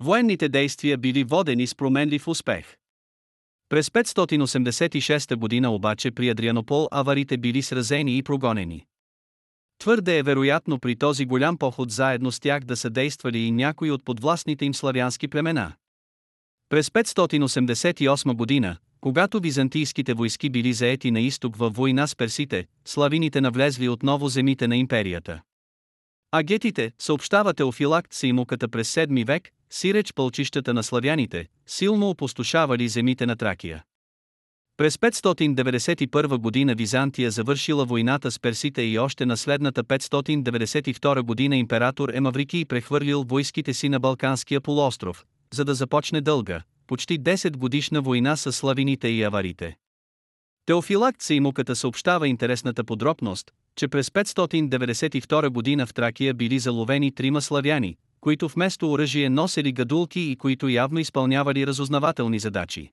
Военните 0.04 0.50
действия 0.50 0.98
били 0.98 1.24
водени 1.24 1.68
с 1.68 1.76
променлив 1.76 2.28
успех. 2.28 2.79
През 3.70 3.90
586 3.90 5.36
година 5.36 5.72
обаче 5.72 6.12
при 6.12 6.30
Адрианопол 6.30 6.88
аварите 6.92 7.38
били 7.38 7.62
сразени 7.62 8.18
и 8.18 8.24
прогонени. 8.24 8.86
Твърде 9.80 10.18
е 10.18 10.24
вероятно 10.24 10.80
при 10.80 10.96
този 10.96 11.26
голям 11.26 11.58
поход 11.58 11.92
заедно 11.92 12.32
с 12.32 12.40
тях 12.40 12.64
да 12.64 12.78
са 12.78 12.90
действали 12.90 13.40
и 13.40 13.52
някои 13.52 13.92
от 13.92 14.06
подвластните 14.06 14.66
им 14.66 14.74
славянски 14.74 15.28
племена. 15.28 15.74
През 16.70 16.90
588 16.90 18.34
година, 18.34 18.78
когато 19.02 19.40
византийските 19.40 20.14
войски 20.14 20.50
били 20.50 20.74
заети 20.74 21.12
на 21.12 21.20
изток 21.20 21.56
във 21.56 21.76
война 21.76 22.08
с 22.08 22.16
персите, 22.16 22.66
славините 22.86 23.42
навлезли 23.42 23.90
отново 23.90 24.30
земите 24.30 24.68
на 24.68 24.78
империята. 24.78 25.42
А 26.32 26.44
гетите, 26.44 26.92
съобщава 27.00 27.54
Теофилакт 27.54 28.14
Сеймуката 28.14 28.68
през 28.68 28.96
7 28.96 29.26
век, 29.26 29.50
сиреч 29.72 30.14
пълчищата 30.14 30.74
на 30.74 30.84
славяните, 30.84 31.48
силно 31.68 32.10
опустошавали 32.10 32.88
земите 32.88 33.26
на 33.26 33.36
Тракия. 33.36 33.84
През 34.78 34.98
591 34.98 36.38
година 36.38 36.76
Византия 36.76 37.32
завършила 37.32 37.86
войната 37.86 38.32
с 38.32 38.40
персите 38.40 38.82
и 38.82 39.00
още 39.00 39.26
на 39.26 39.38
следната 39.38 39.84
592 39.84 41.22
година 41.22 41.56
император 41.56 42.10
Емаврики 42.14 42.66
прехвърлил 42.66 43.24
войските 43.24 43.74
си 43.74 43.90
на 43.90 44.00
Балканския 44.00 44.62
полуостров, 44.62 45.26
за 45.54 45.66
да 45.66 45.76
започне 45.76 46.22
дълга, 46.22 46.62
почти 46.88 47.20
10 47.20 47.58
годишна 47.58 48.02
война 48.02 48.36
с 48.36 48.52
славините 48.52 49.08
и 49.08 49.24
аварите. 49.24 49.78
Теофилакт 50.66 51.22
Сеймуката 51.22 51.76
съобщава 51.76 52.28
интересната 52.28 52.84
подробност, 52.84 53.52
че 53.76 53.88
през 53.88 54.10
592 54.10 55.50
година 55.50 55.86
в 55.86 55.94
Тракия 55.94 56.34
били 56.34 56.60
заловени 56.60 57.12
трима 57.12 57.42
славяни, 57.42 57.98
които 58.22 58.48
вместо 58.48 58.92
оръжие 58.92 59.30
носели 59.30 59.72
гадулки 59.72 60.20
и 60.20 60.36
които 60.36 60.70
явно 60.70 61.00
изпълнявали 61.00 61.68
разузнавателни 61.68 62.40
задачи. 62.40 62.92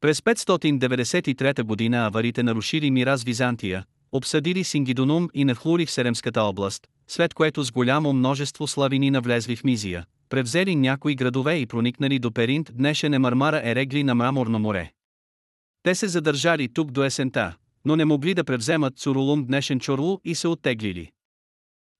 През 0.00 0.20
593 0.20 1.62
година 1.62 2.06
аварите 2.06 2.42
нарушили 2.42 2.90
мира 2.90 3.16
с 3.16 3.24
Византия, 3.24 3.84
обсъдили 4.12 4.64
Сингидонум 4.64 5.28
и 5.34 5.44
нахлури 5.44 5.86
в 5.86 5.90
Серемската 5.90 6.42
област, 6.42 6.86
след 7.08 7.34
което 7.34 7.62
с 7.62 7.72
голямо 7.72 8.12
множество 8.12 8.66
славини 8.66 9.10
навлезли 9.10 9.56
в 9.56 9.64
Мизия, 9.64 10.06
превзели 10.28 10.76
някои 10.76 11.14
градове 11.14 11.56
и 11.56 11.66
проникнали 11.66 12.18
до 12.18 12.30
Перинт, 12.30 12.70
днешен 12.74 13.14
е 13.14 13.18
Мармара 13.18 13.60
Ерегли 13.64 14.04
на 14.04 14.14
Мраморно 14.14 14.58
море. 14.58 14.92
Те 15.82 15.94
се 15.94 16.08
задържали 16.08 16.68
тук 16.68 16.90
до 16.90 17.04
есента, 17.04 17.56
но 17.84 17.96
не 17.96 18.04
могли 18.04 18.34
да 18.34 18.44
превземат 18.44 18.98
Цурулум 18.98 19.46
днешен 19.46 19.80
Чорлу 19.80 20.18
и 20.24 20.34
се 20.34 20.48
оттеглили. 20.48 21.10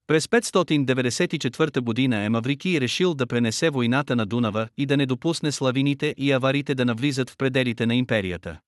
През 0.07 0.27
594 0.27 1.81
година 1.81 2.17
Емаврики 2.17 2.81
решил 2.81 3.15
да 3.15 3.27
пренесе 3.27 3.71
войната 3.71 4.17
на 4.17 4.27
Дунава 4.27 4.69
и 4.77 4.87
да 4.87 4.97
не 4.97 5.07
допусне 5.07 5.53
славините 5.53 6.15
и 6.19 6.33
аварите 6.33 6.75
да 6.75 6.85
навлизат 6.85 7.31
в 7.31 7.37
пределите 7.37 7.87
на 7.87 7.95
империята. 7.95 8.59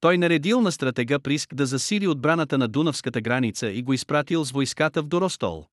Той 0.00 0.18
наредил 0.18 0.60
на 0.60 0.72
стратега 0.72 1.18
Приск 1.18 1.54
да 1.54 1.66
засили 1.66 2.08
отбраната 2.08 2.58
на 2.58 2.68
Дунавската 2.68 3.20
граница 3.20 3.70
и 3.70 3.82
го 3.82 3.92
изпратил 3.92 4.44
с 4.44 4.50
войската 4.50 5.02
в 5.02 5.06
Доростол. 5.06 5.66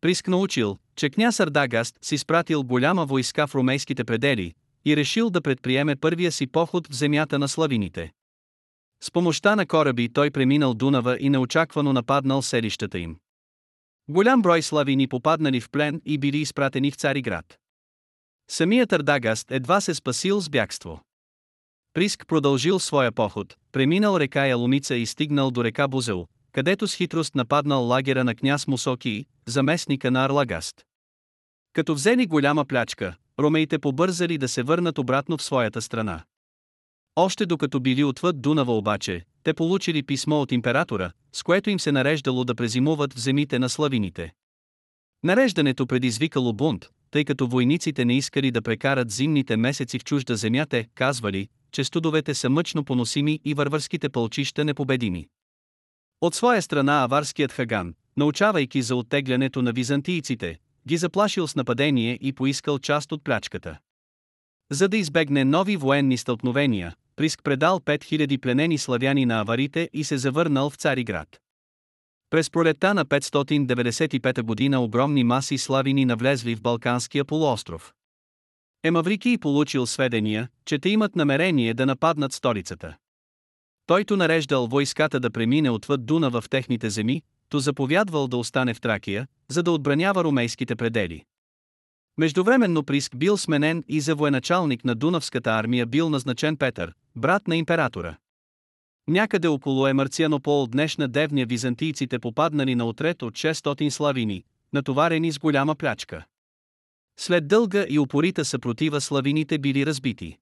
Приск 0.00 0.28
научил, 0.28 0.78
че 0.96 1.10
княз 1.10 1.40
Ардагаст 1.40 1.98
си 2.02 2.18
спратил 2.18 2.62
голяма 2.62 3.06
войска 3.06 3.46
в 3.46 3.54
румейските 3.54 4.04
предели 4.04 4.54
и 4.84 4.96
решил 4.96 5.30
да 5.30 5.40
предприеме 5.40 5.96
първия 5.96 6.32
си 6.32 6.46
поход 6.46 6.88
в 6.88 6.94
земята 6.94 7.38
на 7.38 7.48
славините. 7.48 8.12
С 9.02 9.10
помощта 9.10 9.56
на 9.56 9.66
кораби 9.66 10.08
той 10.12 10.30
преминал 10.30 10.74
Дунава 10.74 11.16
и 11.20 11.30
неочаквано 11.30 11.92
нападнал 11.92 12.42
селищата 12.42 12.98
им. 12.98 13.16
Голям 14.08 14.42
брой 14.42 14.62
славини 14.62 15.06
попаднали 15.06 15.60
в 15.60 15.70
плен 15.70 16.02
и 16.04 16.18
били 16.18 16.38
изпратени 16.38 16.90
в 16.90 16.96
Цариград. 16.96 17.58
Самият 18.50 18.92
Ардагаст 18.92 19.50
едва 19.50 19.80
се 19.80 19.94
спасил 19.94 20.40
с 20.40 20.48
бягство. 20.48 21.00
Приск 21.94 22.24
продължил 22.26 22.78
своя 22.78 23.12
поход, 23.12 23.56
преминал 23.72 24.18
река 24.18 24.46
Яломица 24.46 24.94
и 24.94 25.06
стигнал 25.06 25.50
до 25.50 25.64
река 25.64 25.88
Бузел, 25.88 26.26
където 26.52 26.88
с 26.88 26.94
хитрост 26.94 27.34
нападнал 27.34 27.84
лагера 27.84 28.24
на 28.24 28.34
княз 28.34 28.66
Мусоки, 28.66 29.26
заместника 29.46 30.10
на 30.10 30.24
Арлагаст. 30.24 30.84
Като 31.72 31.94
взели 31.94 32.26
голяма 32.26 32.64
плячка, 32.64 33.16
ромеите 33.40 33.78
побързали 33.78 34.38
да 34.38 34.48
се 34.48 34.62
върнат 34.62 34.98
обратно 34.98 35.38
в 35.38 35.42
своята 35.42 35.82
страна. 35.82 36.22
Още 37.16 37.46
докато 37.46 37.80
били 37.80 38.04
отвъд 38.04 38.40
Дунава 38.40 38.76
обаче, 38.76 39.24
те 39.48 39.54
получили 39.54 40.02
писмо 40.02 40.40
от 40.40 40.52
императора, 40.52 41.10
с 41.32 41.42
което 41.42 41.70
им 41.70 41.80
се 41.80 41.92
нареждало 41.92 42.44
да 42.44 42.54
презимуват 42.54 43.14
в 43.14 43.18
земите 43.18 43.58
на 43.58 43.68
славините. 43.68 44.32
Нареждането 45.24 45.86
предизвикало 45.86 46.52
бунт, 46.52 46.86
тъй 47.10 47.24
като 47.24 47.46
войниците 47.46 48.04
не 48.04 48.16
искали 48.16 48.50
да 48.50 48.62
прекарат 48.62 49.10
зимните 49.10 49.56
месеци 49.56 49.98
в 49.98 50.04
чужда 50.04 50.36
земя, 50.36 50.66
те 50.66 50.88
казвали, 50.94 51.48
че 51.72 51.84
студовете 51.84 52.34
са 52.34 52.50
мъчно 52.50 52.84
поносими 52.84 53.40
и 53.44 53.54
вървърските 53.54 54.08
пълчища 54.08 54.64
непобедими. 54.64 55.28
От 56.20 56.34
своя 56.34 56.62
страна 56.62 57.04
аварският 57.04 57.52
хаган, 57.52 57.94
научавайки 58.16 58.82
за 58.82 58.96
оттеглянето 58.96 59.62
на 59.62 59.72
византийците, 59.72 60.58
ги 60.88 60.96
заплашил 60.96 61.48
с 61.48 61.56
нападение 61.56 62.18
и 62.20 62.32
поискал 62.32 62.78
част 62.78 63.12
от 63.12 63.24
плячката. 63.24 63.78
За 64.70 64.88
да 64.88 64.96
избегне 64.96 65.44
нови 65.44 65.76
военни 65.76 66.16
стълкновения, 66.16 66.94
Приск 67.18 67.42
предал 67.42 67.80
5000 67.80 68.40
пленени 68.40 68.78
славяни 68.78 69.26
на 69.26 69.40
аварите 69.40 69.90
и 69.92 70.04
се 70.04 70.18
завърнал 70.18 70.70
в 70.70 70.76
Цариград. 70.76 71.40
През 72.30 72.50
пролетта 72.50 72.94
на 72.94 73.06
595 73.06 74.42
година 74.42 74.80
огромни 74.80 75.24
маси 75.24 75.58
славини 75.58 76.04
навлезли 76.04 76.56
в 76.56 76.62
Балканския 76.62 77.24
полуостров. 77.24 77.92
Емаврики 78.84 79.38
получил 79.38 79.86
сведения, 79.86 80.48
че 80.64 80.78
те 80.78 80.88
имат 80.88 81.16
намерение 81.16 81.74
да 81.74 81.86
нападнат 81.86 82.32
столицата. 82.32 82.96
Тойто 83.86 84.16
нареждал 84.16 84.66
войската 84.66 85.20
да 85.20 85.30
премине 85.30 85.70
отвъд 85.70 86.06
Дуна 86.06 86.30
в 86.30 86.44
техните 86.50 86.90
земи, 86.90 87.22
то 87.48 87.58
заповядвал 87.58 88.28
да 88.28 88.36
остане 88.36 88.74
в 88.74 88.80
Тракия, 88.80 89.26
за 89.48 89.62
да 89.62 89.72
отбранява 89.72 90.24
румейските 90.24 90.76
предели. 90.76 91.24
Междувременно 92.18 92.84
Приск 92.84 93.16
бил 93.16 93.36
сменен 93.36 93.84
и 93.88 94.00
за 94.00 94.14
военачалник 94.14 94.84
на 94.84 94.94
Дунавската 94.94 95.50
армия 95.50 95.86
бил 95.86 96.10
назначен 96.10 96.56
Петър, 96.56 96.94
брат 97.18 97.48
на 97.48 97.56
императора. 97.56 98.16
Някъде 99.08 99.48
около 99.48 99.86
Емарцианопол 99.86 100.66
днешна 100.66 101.08
девня 101.08 101.46
византийците 101.46 102.18
попаднали 102.18 102.74
на 102.74 102.84
отред 102.84 103.22
от 103.22 103.34
600 103.34 103.88
славини, 103.88 104.44
натоварени 104.72 105.32
с 105.32 105.38
голяма 105.38 105.74
плячка. 105.74 106.24
След 107.18 107.48
дълга 107.48 107.86
и 107.88 107.98
упорита 107.98 108.44
съпротива 108.44 109.00
славините 109.00 109.58
били 109.58 109.86
разбити. 109.86 110.38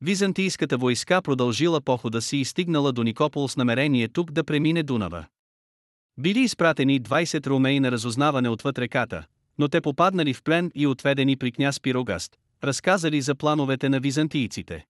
Византийската 0.00 0.76
войска 0.76 1.22
продължила 1.22 1.80
похода 1.80 2.22
си 2.22 2.36
и 2.36 2.44
стигнала 2.44 2.92
до 2.92 3.02
Никопол 3.02 3.48
с 3.48 3.56
намерение 3.56 4.08
тук 4.08 4.32
да 4.32 4.44
премине 4.44 4.82
Дунава. 4.82 5.26
Били 6.18 6.40
изпратени 6.40 7.02
20 7.02 7.46
румеи 7.46 7.80
на 7.80 7.92
разузнаване 7.92 8.48
отвъд 8.48 8.78
реката, 8.78 9.26
но 9.58 9.68
те 9.68 9.80
попаднали 9.80 10.34
в 10.34 10.42
плен 10.42 10.70
и 10.74 10.86
отведени 10.86 11.36
при 11.36 11.52
княз 11.52 11.80
Пирогаст, 11.80 12.36
разказали 12.64 13.20
за 13.20 13.34
плановете 13.34 13.88
на 13.88 14.00
византийците. 14.00 14.86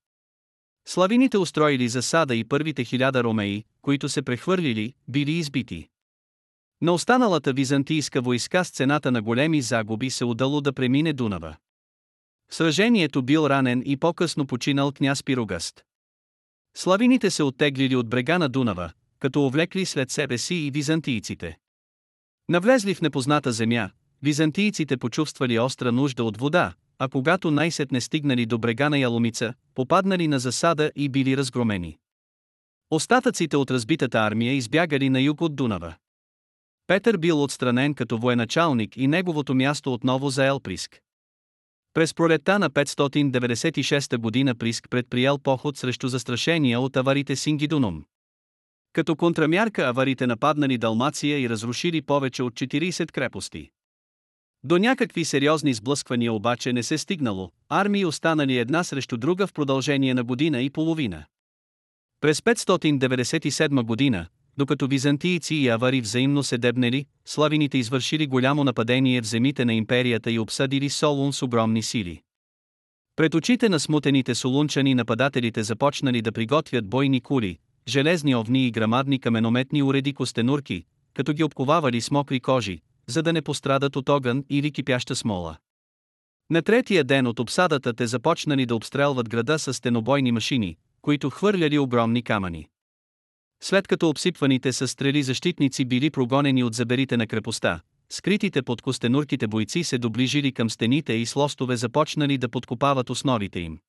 Славините 0.89 1.37
устроили 1.37 1.89
засада 1.89 2.35
и 2.35 2.43
първите 2.43 2.83
хиляда 2.83 3.23
ромеи, 3.23 3.63
които 3.81 4.09
се 4.09 4.21
прехвърлили, 4.21 4.93
били 5.07 5.31
избити. 5.31 5.87
На 6.81 6.91
останалата 6.91 7.53
византийска 7.53 8.21
войска 8.21 8.63
с 8.63 8.69
цената 8.69 9.11
на 9.11 9.21
големи 9.21 9.61
загуби 9.61 10.09
се 10.09 10.25
удало 10.25 10.61
да 10.61 10.73
премине 10.73 11.13
Дунава. 11.13 11.55
В 12.51 12.55
сражението 12.55 13.23
бил 13.23 13.47
ранен 13.49 13.83
и 13.85 13.97
по-късно 13.97 14.47
починал 14.47 14.91
княз 14.91 15.23
Пирогаст. 15.23 15.83
Славините 16.75 17.31
се 17.31 17.43
оттеглили 17.43 17.95
от 17.95 18.09
брега 18.09 18.37
на 18.37 18.49
Дунава, 18.49 18.91
като 19.19 19.45
увлекли 19.45 19.85
след 19.85 20.11
себе 20.11 20.37
си 20.37 20.55
и 20.55 20.71
византийците. 20.71 21.57
Навлезли 22.49 22.95
в 22.95 23.01
непозната 23.01 23.51
земя, 23.51 23.89
византийците 24.21 24.97
почувствали 24.97 25.59
остра 25.59 25.91
нужда 25.91 26.23
от 26.23 26.37
вода, 26.37 26.73
а 26.99 27.07
когато 27.09 27.51
най-сетне 27.51 28.01
стигнали 28.01 28.45
до 28.45 28.57
брега 28.57 28.89
на 28.89 28.97
Яломица, 28.97 29.53
попаднали 29.75 30.27
на 30.27 30.39
засада 30.39 30.91
и 30.95 31.09
били 31.09 31.37
разгромени. 31.37 31.97
Остатъците 32.91 33.57
от 33.57 33.71
разбитата 33.71 34.19
армия 34.19 34.53
избягали 34.53 35.09
на 35.09 35.21
юг 35.21 35.41
от 35.41 35.55
Дунава. 35.55 35.95
Петър 36.87 37.17
бил 37.17 37.43
отстранен 37.43 37.93
като 37.93 38.17
военачалник 38.17 38.97
и 38.97 39.07
неговото 39.07 39.55
място 39.55 39.93
отново 39.93 40.29
за 40.29 40.45
Елприск. 40.45 41.01
През 41.93 42.13
пролетта 42.13 42.59
на 42.59 42.69
596 42.69 44.17
година 44.17 44.55
Приск 44.55 44.87
предприял 44.89 45.37
поход 45.37 45.77
срещу 45.77 46.07
застрашения 46.07 46.79
от 46.79 46.97
аварите 46.97 47.35
Сингидунум. 47.35 48.03
Като 48.93 49.15
контрамярка 49.15 49.87
аварите 49.87 50.27
нападнали 50.27 50.77
Далмация 50.77 51.39
и 51.39 51.49
разрушили 51.49 52.01
повече 52.01 52.43
от 52.43 52.53
40 52.53 53.11
крепости. 53.11 53.69
До 54.63 54.77
някакви 54.77 55.25
сериозни 55.25 55.73
сблъсквания 55.73 56.33
обаче 56.33 56.73
не 56.73 56.83
се 56.83 56.97
стигнало, 56.97 57.51
армии 57.69 58.05
останали 58.05 58.57
една 58.57 58.83
срещу 58.83 59.17
друга 59.17 59.47
в 59.47 59.53
продължение 59.53 60.13
на 60.13 60.23
година 60.23 60.61
и 60.61 60.69
половина. 60.69 61.25
През 62.21 62.41
597 62.41 63.83
година, 63.83 64.25
докато 64.57 64.87
византийци 64.87 65.55
и 65.55 65.69
авари 65.69 66.01
взаимно 66.01 66.43
се 66.43 66.57
дебнели, 66.57 67.05
славините 67.25 67.77
извършили 67.77 68.27
голямо 68.27 68.63
нападение 68.63 69.21
в 69.21 69.25
земите 69.25 69.65
на 69.65 69.73
империята 69.73 70.31
и 70.31 70.39
обсъдили 70.39 70.89
Солун 70.89 71.33
с 71.33 71.41
огромни 71.41 71.83
сили. 71.83 72.21
Пред 73.15 73.35
очите 73.35 73.69
на 73.69 73.79
смутените 73.79 74.35
солунчани 74.35 74.95
нападателите 74.95 75.63
започнали 75.63 76.21
да 76.21 76.31
приготвят 76.31 76.87
бойни 76.87 77.21
кули, 77.21 77.57
железни 77.87 78.35
овни 78.35 78.67
и 78.67 78.71
грамадни 78.71 79.19
каменометни 79.19 79.83
уреди 79.83 80.13
костенурки, 80.13 80.83
като 81.13 81.33
ги 81.33 81.43
обковавали 81.43 82.01
с 82.01 82.11
мокри 82.11 82.39
кожи, 82.39 82.81
за 83.09 83.23
да 83.23 83.33
не 83.33 83.41
пострадат 83.41 83.95
от 83.95 84.09
огън 84.09 84.43
или 84.49 84.71
кипяща 84.71 85.15
смола. 85.15 85.57
На 86.49 86.61
третия 86.61 87.03
ден 87.03 87.27
от 87.27 87.39
обсадата 87.39 87.93
те 87.93 88.07
започнали 88.07 88.65
да 88.65 88.75
обстрелват 88.75 89.29
града 89.29 89.59
с 89.59 89.73
стенобойни 89.73 90.31
машини, 90.31 90.77
които 91.01 91.29
хвърляли 91.29 91.79
огромни 91.79 92.23
камъни. 92.23 92.67
След 93.63 93.87
като 93.87 94.09
обсипваните 94.09 94.73
с 94.73 94.87
стрели 94.87 95.23
защитници 95.23 95.85
били 95.85 96.09
прогонени 96.09 96.63
от 96.63 96.73
заберите 96.73 97.17
на 97.17 97.27
крепостта, 97.27 97.81
скритите 98.09 98.61
под 98.61 98.81
костенурките 98.81 99.47
бойци 99.47 99.83
се 99.83 99.97
доближили 99.97 100.51
към 100.51 100.69
стените 100.69 101.13
и 101.13 101.25
с 101.25 101.35
лостове 101.35 101.77
започнали 101.77 102.37
да 102.37 102.49
подкопават 102.49 103.09
основите 103.09 103.59
им. 103.59 103.79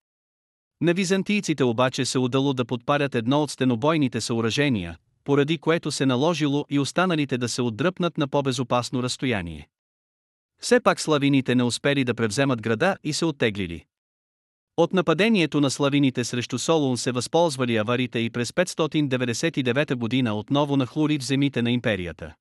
На 0.81 0.95
византийците 0.95 1.64
обаче 1.64 2.05
се 2.05 2.18
удало 2.18 2.53
да 2.53 2.64
подпарят 2.64 3.14
едно 3.14 3.43
от 3.43 3.51
стенобойните 3.51 4.21
съоръжения, 4.21 4.99
поради 5.25 5.59
което 5.59 5.93
се 5.93 6.07
наложило 6.07 6.66
и 6.71 6.79
останалите 6.79 7.39
да 7.39 7.49
се 7.49 7.62
отдръпнат 7.62 8.18
на 8.18 8.29
по-безопасно 8.29 9.03
разстояние. 9.03 9.68
Все 10.61 10.81
пак 10.81 11.01
славините 11.01 11.55
не 11.55 11.62
успели 11.62 12.05
да 12.05 12.14
превземат 12.14 12.62
града 12.62 12.97
и 13.05 13.12
се 13.12 13.25
оттеглили. 13.25 13.85
От 14.77 14.93
нападението 14.93 15.61
на 15.61 15.71
славините 15.71 16.25
срещу 16.25 16.59
Солун 16.59 16.99
се 16.99 17.12
възползвали 17.12 17.77
аварите 17.77 18.18
и 18.18 18.31
през 18.31 18.51
599 18.51 19.95
година 19.95 20.35
отново 20.35 20.77
нахлури 20.77 21.18
в 21.18 21.25
земите 21.25 21.62
на 21.62 21.71
империята. 21.71 22.35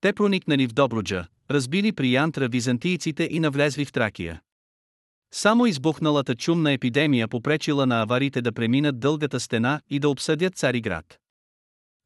Те 0.00 0.12
проникнали 0.12 0.66
в 0.66 0.72
Добруджа, 0.72 1.26
разбили 1.50 1.92
при 1.92 2.12
Янтра 2.12 2.48
византийците 2.48 3.28
и 3.30 3.40
навлезли 3.40 3.84
в 3.84 3.92
Тракия. 3.92 4.40
Само 5.32 5.66
избухналата 5.66 6.34
чумна 6.34 6.72
епидемия 6.72 7.28
попречила 7.28 7.86
на 7.86 8.02
аварите 8.02 8.42
да 8.42 8.52
преминат 8.52 9.00
дългата 9.00 9.40
стена 9.40 9.80
и 9.90 9.98
да 9.98 10.08
обсъдят 10.08 10.56
Цариград. 10.56 11.18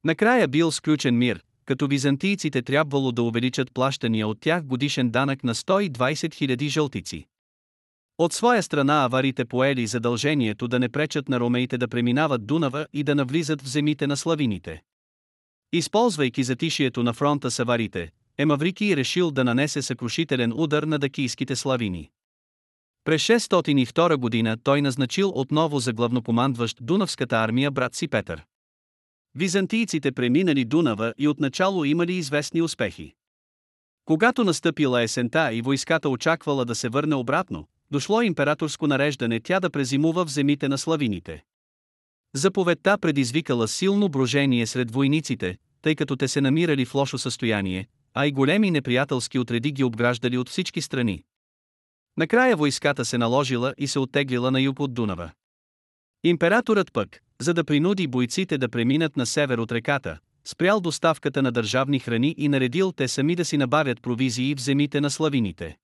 Накрая 0.04 0.48
бил 0.48 0.72
сключен 0.72 1.18
мир, 1.18 1.42
като 1.64 1.86
византийците 1.86 2.62
трябвало 2.62 3.12
да 3.12 3.22
увеличат 3.22 3.74
плащания 3.74 4.28
от 4.28 4.40
тях 4.40 4.64
годишен 4.64 5.10
данък 5.10 5.44
на 5.44 5.54
120 5.54 5.90
000 5.90 6.68
жълтици. 6.68 7.26
От 8.18 8.32
своя 8.32 8.62
страна 8.62 9.04
аварите 9.04 9.44
поели 9.44 9.86
задължението 9.86 10.68
да 10.68 10.78
не 10.78 10.88
пречат 10.88 11.28
на 11.28 11.40
ромеите 11.40 11.78
да 11.78 11.88
преминават 11.88 12.46
Дунава 12.46 12.86
и 12.92 13.04
да 13.04 13.14
навлизат 13.14 13.62
в 13.62 13.68
земите 13.68 14.06
на 14.06 14.16
славините. 14.16 14.82
Използвайки 15.72 16.42
затишието 16.42 17.02
на 17.02 17.12
фронта 17.12 17.50
с 17.50 17.60
аварите, 17.60 18.10
Емаврики 18.38 18.96
решил 18.96 19.30
да 19.30 19.44
нанесе 19.44 19.82
съкрушителен 19.82 20.52
удар 20.56 20.82
на 20.82 20.98
дакийските 20.98 21.56
славини. 21.56 22.10
През 23.04 23.22
602 23.22 24.16
година 24.16 24.56
той 24.64 24.82
назначил 24.82 25.32
отново 25.34 25.78
за 25.78 25.92
главнокомандващ 25.92 26.78
Дунавската 26.80 27.36
армия 27.36 27.70
брат 27.70 27.94
си 27.94 28.08
Петър. 28.08 28.44
Византийците 29.34 30.12
преминали 30.12 30.64
Дунава 30.64 31.14
и 31.18 31.28
отначало 31.28 31.84
имали 31.84 32.12
известни 32.12 32.62
успехи. 32.62 33.14
Когато 34.04 34.44
настъпила 34.44 35.02
есента 35.02 35.52
и 35.52 35.62
войската 35.62 36.08
очаквала 36.08 36.64
да 36.64 36.74
се 36.74 36.88
върне 36.88 37.14
обратно, 37.14 37.68
дошло 37.90 38.22
императорско 38.22 38.86
нареждане 38.86 39.40
тя 39.40 39.60
да 39.60 39.70
презимува 39.70 40.24
в 40.24 40.30
земите 40.30 40.68
на 40.68 40.78
славините. 40.78 41.44
Заповедта 42.34 42.98
предизвикала 42.98 43.68
силно 43.68 44.08
брожение 44.08 44.66
сред 44.66 44.90
войниците, 44.90 45.58
тъй 45.82 45.94
като 45.94 46.16
те 46.16 46.28
се 46.28 46.40
намирали 46.40 46.84
в 46.84 46.94
лошо 46.94 47.18
състояние, 47.18 47.86
а 48.14 48.26
и 48.26 48.32
големи 48.32 48.70
неприятелски 48.70 49.38
отреди 49.38 49.72
ги 49.72 49.84
обграждали 49.84 50.38
от 50.38 50.48
всички 50.48 50.82
страни. 50.82 51.24
Накрая 52.16 52.56
войската 52.56 53.04
се 53.04 53.18
наложила 53.18 53.74
и 53.78 53.86
се 53.86 53.98
оттеглила 53.98 54.50
на 54.50 54.60
юг 54.60 54.80
от 54.80 54.94
Дунава. 54.94 55.30
Императорът 56.24 56.92
пък, 56.92 57.20
за 57.40 57.54
да 57.54 57.64
принуди 57.64 58.06
бойците 58.06 58.58
да 58.58 58.68
преминат 58.68 59.16
на 59.16 59.26
север 59.26 59.58
от 59.58 59.72
реката, 59.72 60.18
спрял 60.44 60.80
доставката 60.80 61.42
на 61.42 61.52
държавни 61.52 61.98
храни 61.98 62.34
и 62.38 62.48
наредил 62.48 62.92
те 62.92 63.08
сами 63.08 63.36
да 63.36 63.44
си 63.44 63.56
набавят 63.56 64.02
провизии 64.02 64.54
в 64.54 64.60
земите 64.60 65.00
на 65.00 65.10
славините. 65.10 65.76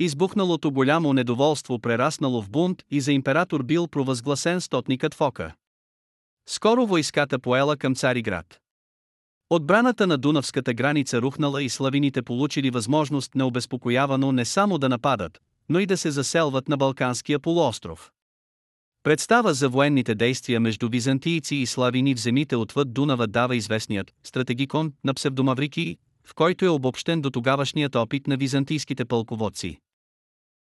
Избухналото 0.00 0.70
голямо 0.70 1.12
недоволство 1.12 1.78
прераснало 1.78 2.42
в 2.42 2.50
бунт 2.50 2.82
и 2.90 3.00
за 3.00 3.12
император 3.12 3.62
бил 3.62 3.88
провъзгласен 3.88 4.60
стотникът 4.60 5.14
Фока. 5.14 5.54
Скоро 6.48 6.86
войската 6.86 7.38
поела 7.38 7.76
към 7.76 7.94
Цариград. 7.94 8.60
Отбраната 9.50 10.06
на 10.06 10.18
Дунавската 10.18 10.74
граница 10.74 11.22
рухнала 11.22 11.62
и 11.62 11.68
славините 11.68 12.22
получили 12.22 12.70
възможност 12.70 13.34
необезпокоявано 13.34 14.32
не 14.32 14.44
само 14.44 14.78
да 14.78 14.88
нападат, 14.88 15.40
но 15.68 15.78
и 15.78 15.86
да 15.86 15.96
се 15.96 16.10
заселват 16.10 16.68
на 16.68 16.76
Балканския 16.76 17.38
полуостров. 17.38 18.10
Представа 19.04 19.54
за 19.54 19.68
военните 19.68 20.14
действия 20.14 20.60
между 20.60 20.88
византийци 20.88 21.56
и 21.56 21.66
славини 21.66 22.14
в 22.14 22.20
земите 22.20 22.56
отвъд 22.56 22.92
Дунава 22.92 23.26
дава 23.26 23.56
известният 23.56 24.12
стратегикон 24.24 24.92
на 25.04 25.14
псевдомаврики, 25.14 25.96
в 26.24 26.34
който 26.34 26.64
е 26.64 26.68
обобщен 26.68 27.20
до 27.20 27.30
тогавашният 27.30 27.94
опит 27.94 28.26
на 28.26 28.36
византийските 28.36 29.04
пълководци. 29.04 29.78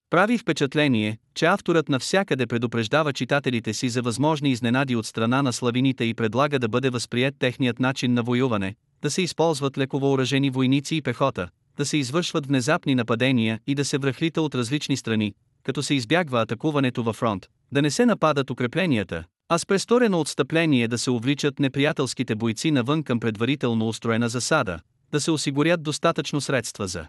Прави 0.09 0.37
впечатление, 0.37 1.17
че 1.35 1.45
авторът 1.45 1.89
навсякъде 1.89 2.47
предупреждава 2.47 3.13
читателите 3.13 3.73
си 3.73 3.89
за 3.89 4.01
възможни 4.01 4.51
изненади 4.51 4.95
от 4.95 5.05
страна 5.05 5.41
на 5.41 5.53
славините 5.53 6.03
и 6.03 6.13
предлага 6.13 6.59
да 6.59 6.67
бъде 6.67 6.89
възприят 6.89 7.35
техният 7.39 7.79
начин 7.79 8.13
на 8.13 8.23
воюване, 8.23 8.75
да 9.01 9.11
се 9.11 9.21
използват 9.21 9.77
леко 9.77 9.99
въоръжени 9.99 10.49
войници 10.49 10.95
и 10.95 11.01
пехота, 11.01 11.49
да 11.77 11.85
се 11.85 11.97
извършват 11.97 12.47
внезапни 12.47 12.95
нападения 12.95 13.59
и 13.67 13.75
да 13.75 13.85
се 13.85 13.97
връхлита 13.97 14.41
от 14.41 14.55
различни 14.55 14.97
страни, 14.97 15.33
като 15.64 15.84
се 15.84 15.93
избягва 15.93 16.41
атакуването 16.41 17.03
във 17.03 17.16
фронт, 17.16 17.47
да 17.72 17.82
не 17.82 17.91
се 17.91 18.05
нападат 18.05 18.49
укрепленията, 18.49 19.24
а 19.49 19.57
с 19.57 19.66
престорено 19.66 20.20
отстъпление 20.20 20.88
да 20.88 20.97
се 20.97 21.12
увличат 21.12 21.60
неприятелските 21.60 22.36
бойци 22.36 22.72
навън 22.72 23.03
към 23.03 23.20
предварително 23.20 23.88
устроена 23.88 24.30
засада, 24.30 24.80
да 25.12 25.22
се 25.22 25.32
осигурят 25.32 25.84
достатъчно 25.84 26.41
средства 26.41 26.88
за 26.88 27.07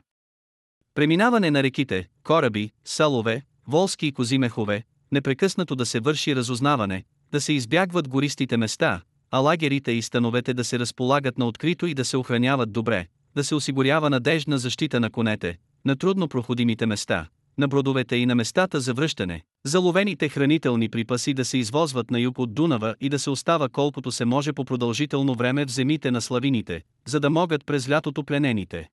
преминаване 0.94 1.50
на 1.50 1.62
реките, 1.62 2.08
кораби, 2.24 2.70
салове, 2.84 3.42
волски 3.66 4.06
и 4.06 4.12
козимехове, 4.12 4.82
непрекъснато 5.12 5.76
да 5.76 5.86
се 5.86 6.00
върши 6.00 6.36
разузнаване, 6.36 7.04
да 7.32 7.40
се 7.40 7.52
избягват 7.52 8.08
гористите 8.08 8.56
места, 8.56 9.00
а 9.30 9.38
лагерите 9.38 9.92
и 9.92 10.02
становете 10.02 10.54
да 10.54 10.64
се 10.64 10.78
разполагат 10.78 11.38
на 11.38 11.46
открито 11.46 11.86
и 11.86 11.94
да 11.94 12.04
се 12.04 12.16
охраняват 12.16 12.72
добре, 12.72 13.06
да 13.36 13.44
се 13.44 13.54
осигурява 13.54 14.10
надежна 14.10 14.58
защита 14.58 15.00
на 15.00 15.10
конете, 15.10 15.58
на 15.84 15.96
трудно 15.96 16.28
проходимите 16.28 16.86
места, 16.86 17.28
на 17.60 17.68
бродовете 17.68 18.16
и 18.16 18.26
на 18.26 18.34
местата 18.34 18.80
за 18.80 18.94
връщане, 18.94 19.42
заловените 19.66 20.28
хранителни 20.28 20.88
припаси 20.88 21.34
да 21.34 21.44
се 21.44 21.58
извозват 21.58 22.10
на 22.10 22.20
юг 22.20 22.38
от 22.38 22.54
Дунава 22.54 22.94
и 23.00 23.08
да 23.08 23.18
се 23.18 23.30
остава 23.30 23.68
колкото 23.68 24.12
се 24.12 24.24
може 24.24 24.52
по 24.52 24.64
продължително 24.64 25.34
време 25.34 25.66
в 25.66 25.70
земите 25.70 26.10
на 26.10 26.20
славините, 26.20 26.82
за 27.06 27.20
да 27.20 27.30
могат 27.30 27.66
през 27.66 27.90
лятото 27.90 28.24
пленените 28.24 28.88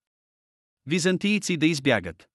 византийци 0.87 1.57
да 1.57 1.65
избягат. 1.65 2.27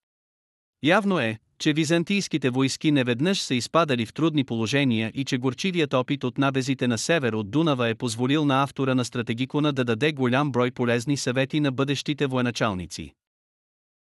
Явно 0.83 1.19
е, 1.19 1.39
че 1.59 1.73
византийските 1.73 2.51
войски 2.51 2.91
неведнъж 2.91 3.41
са 3.41 3.55
изпадали 3.55 4.07
в 4.07 4.15
трудни 4.15 4.45
положения 4.45 5.13
и 5.15 5.25
че 5.25 5.39
горчивият 5.39 5.95
опит 5.95 6.25
от 6.25 6.39
набезите 6.39 6.89
на 6.89 6.99
север 6.99 7.33
от 7.33 7.51
Дунава 7.51 7.89
е 7.89 7.95
позволил 7.95 8.45
на 8.45 8.63
автора 8.63 8.95
на 8.95 9.05
стратегикона 9.05 9.73
да 9.73 9.85
даде 9.85 10.13
голям 10.13 10.53
брой 10.53 10.71
полезни 10.71 11.17
съвети 11.17 11.61
на 11.61 11.73
бъдещите 11.73 12.27
военачалници. 12.27 13.13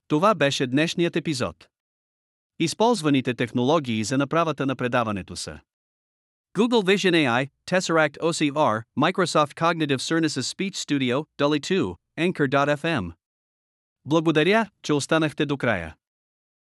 Това 0.08 0.34
беше 0.34 0.66
днешният 0.66 1.16
епизод. 1.16 1.68
Използваните 2.62 3.34
технологии 3.34 4.04
за 4.04 4.18
направата 4.18 4.66
на 4.66 4.76
предаването 4.76 5.36
са 5.36 5.60
Google 6.58 6.96
Vision 6.96 7.14
AI, 7.14 7.48
Tesseract 7.70 8.18
OCR, 8.18 8.82
Microsoft 8.98 9.54
Cognitive 9.54 10.00
Services 10.00 10.56
Speech 10.56 10.74
Studio, 10.74 11.24
Dolly 11.38 11.60
2, 11.60 11.94
Anchor.fm. 12.18 13.12
Благодаря, 14.04 14.70
че 14.82 14.92
останахте 14.92 15.46
до 15.46 15.56
края. 15.56 15.96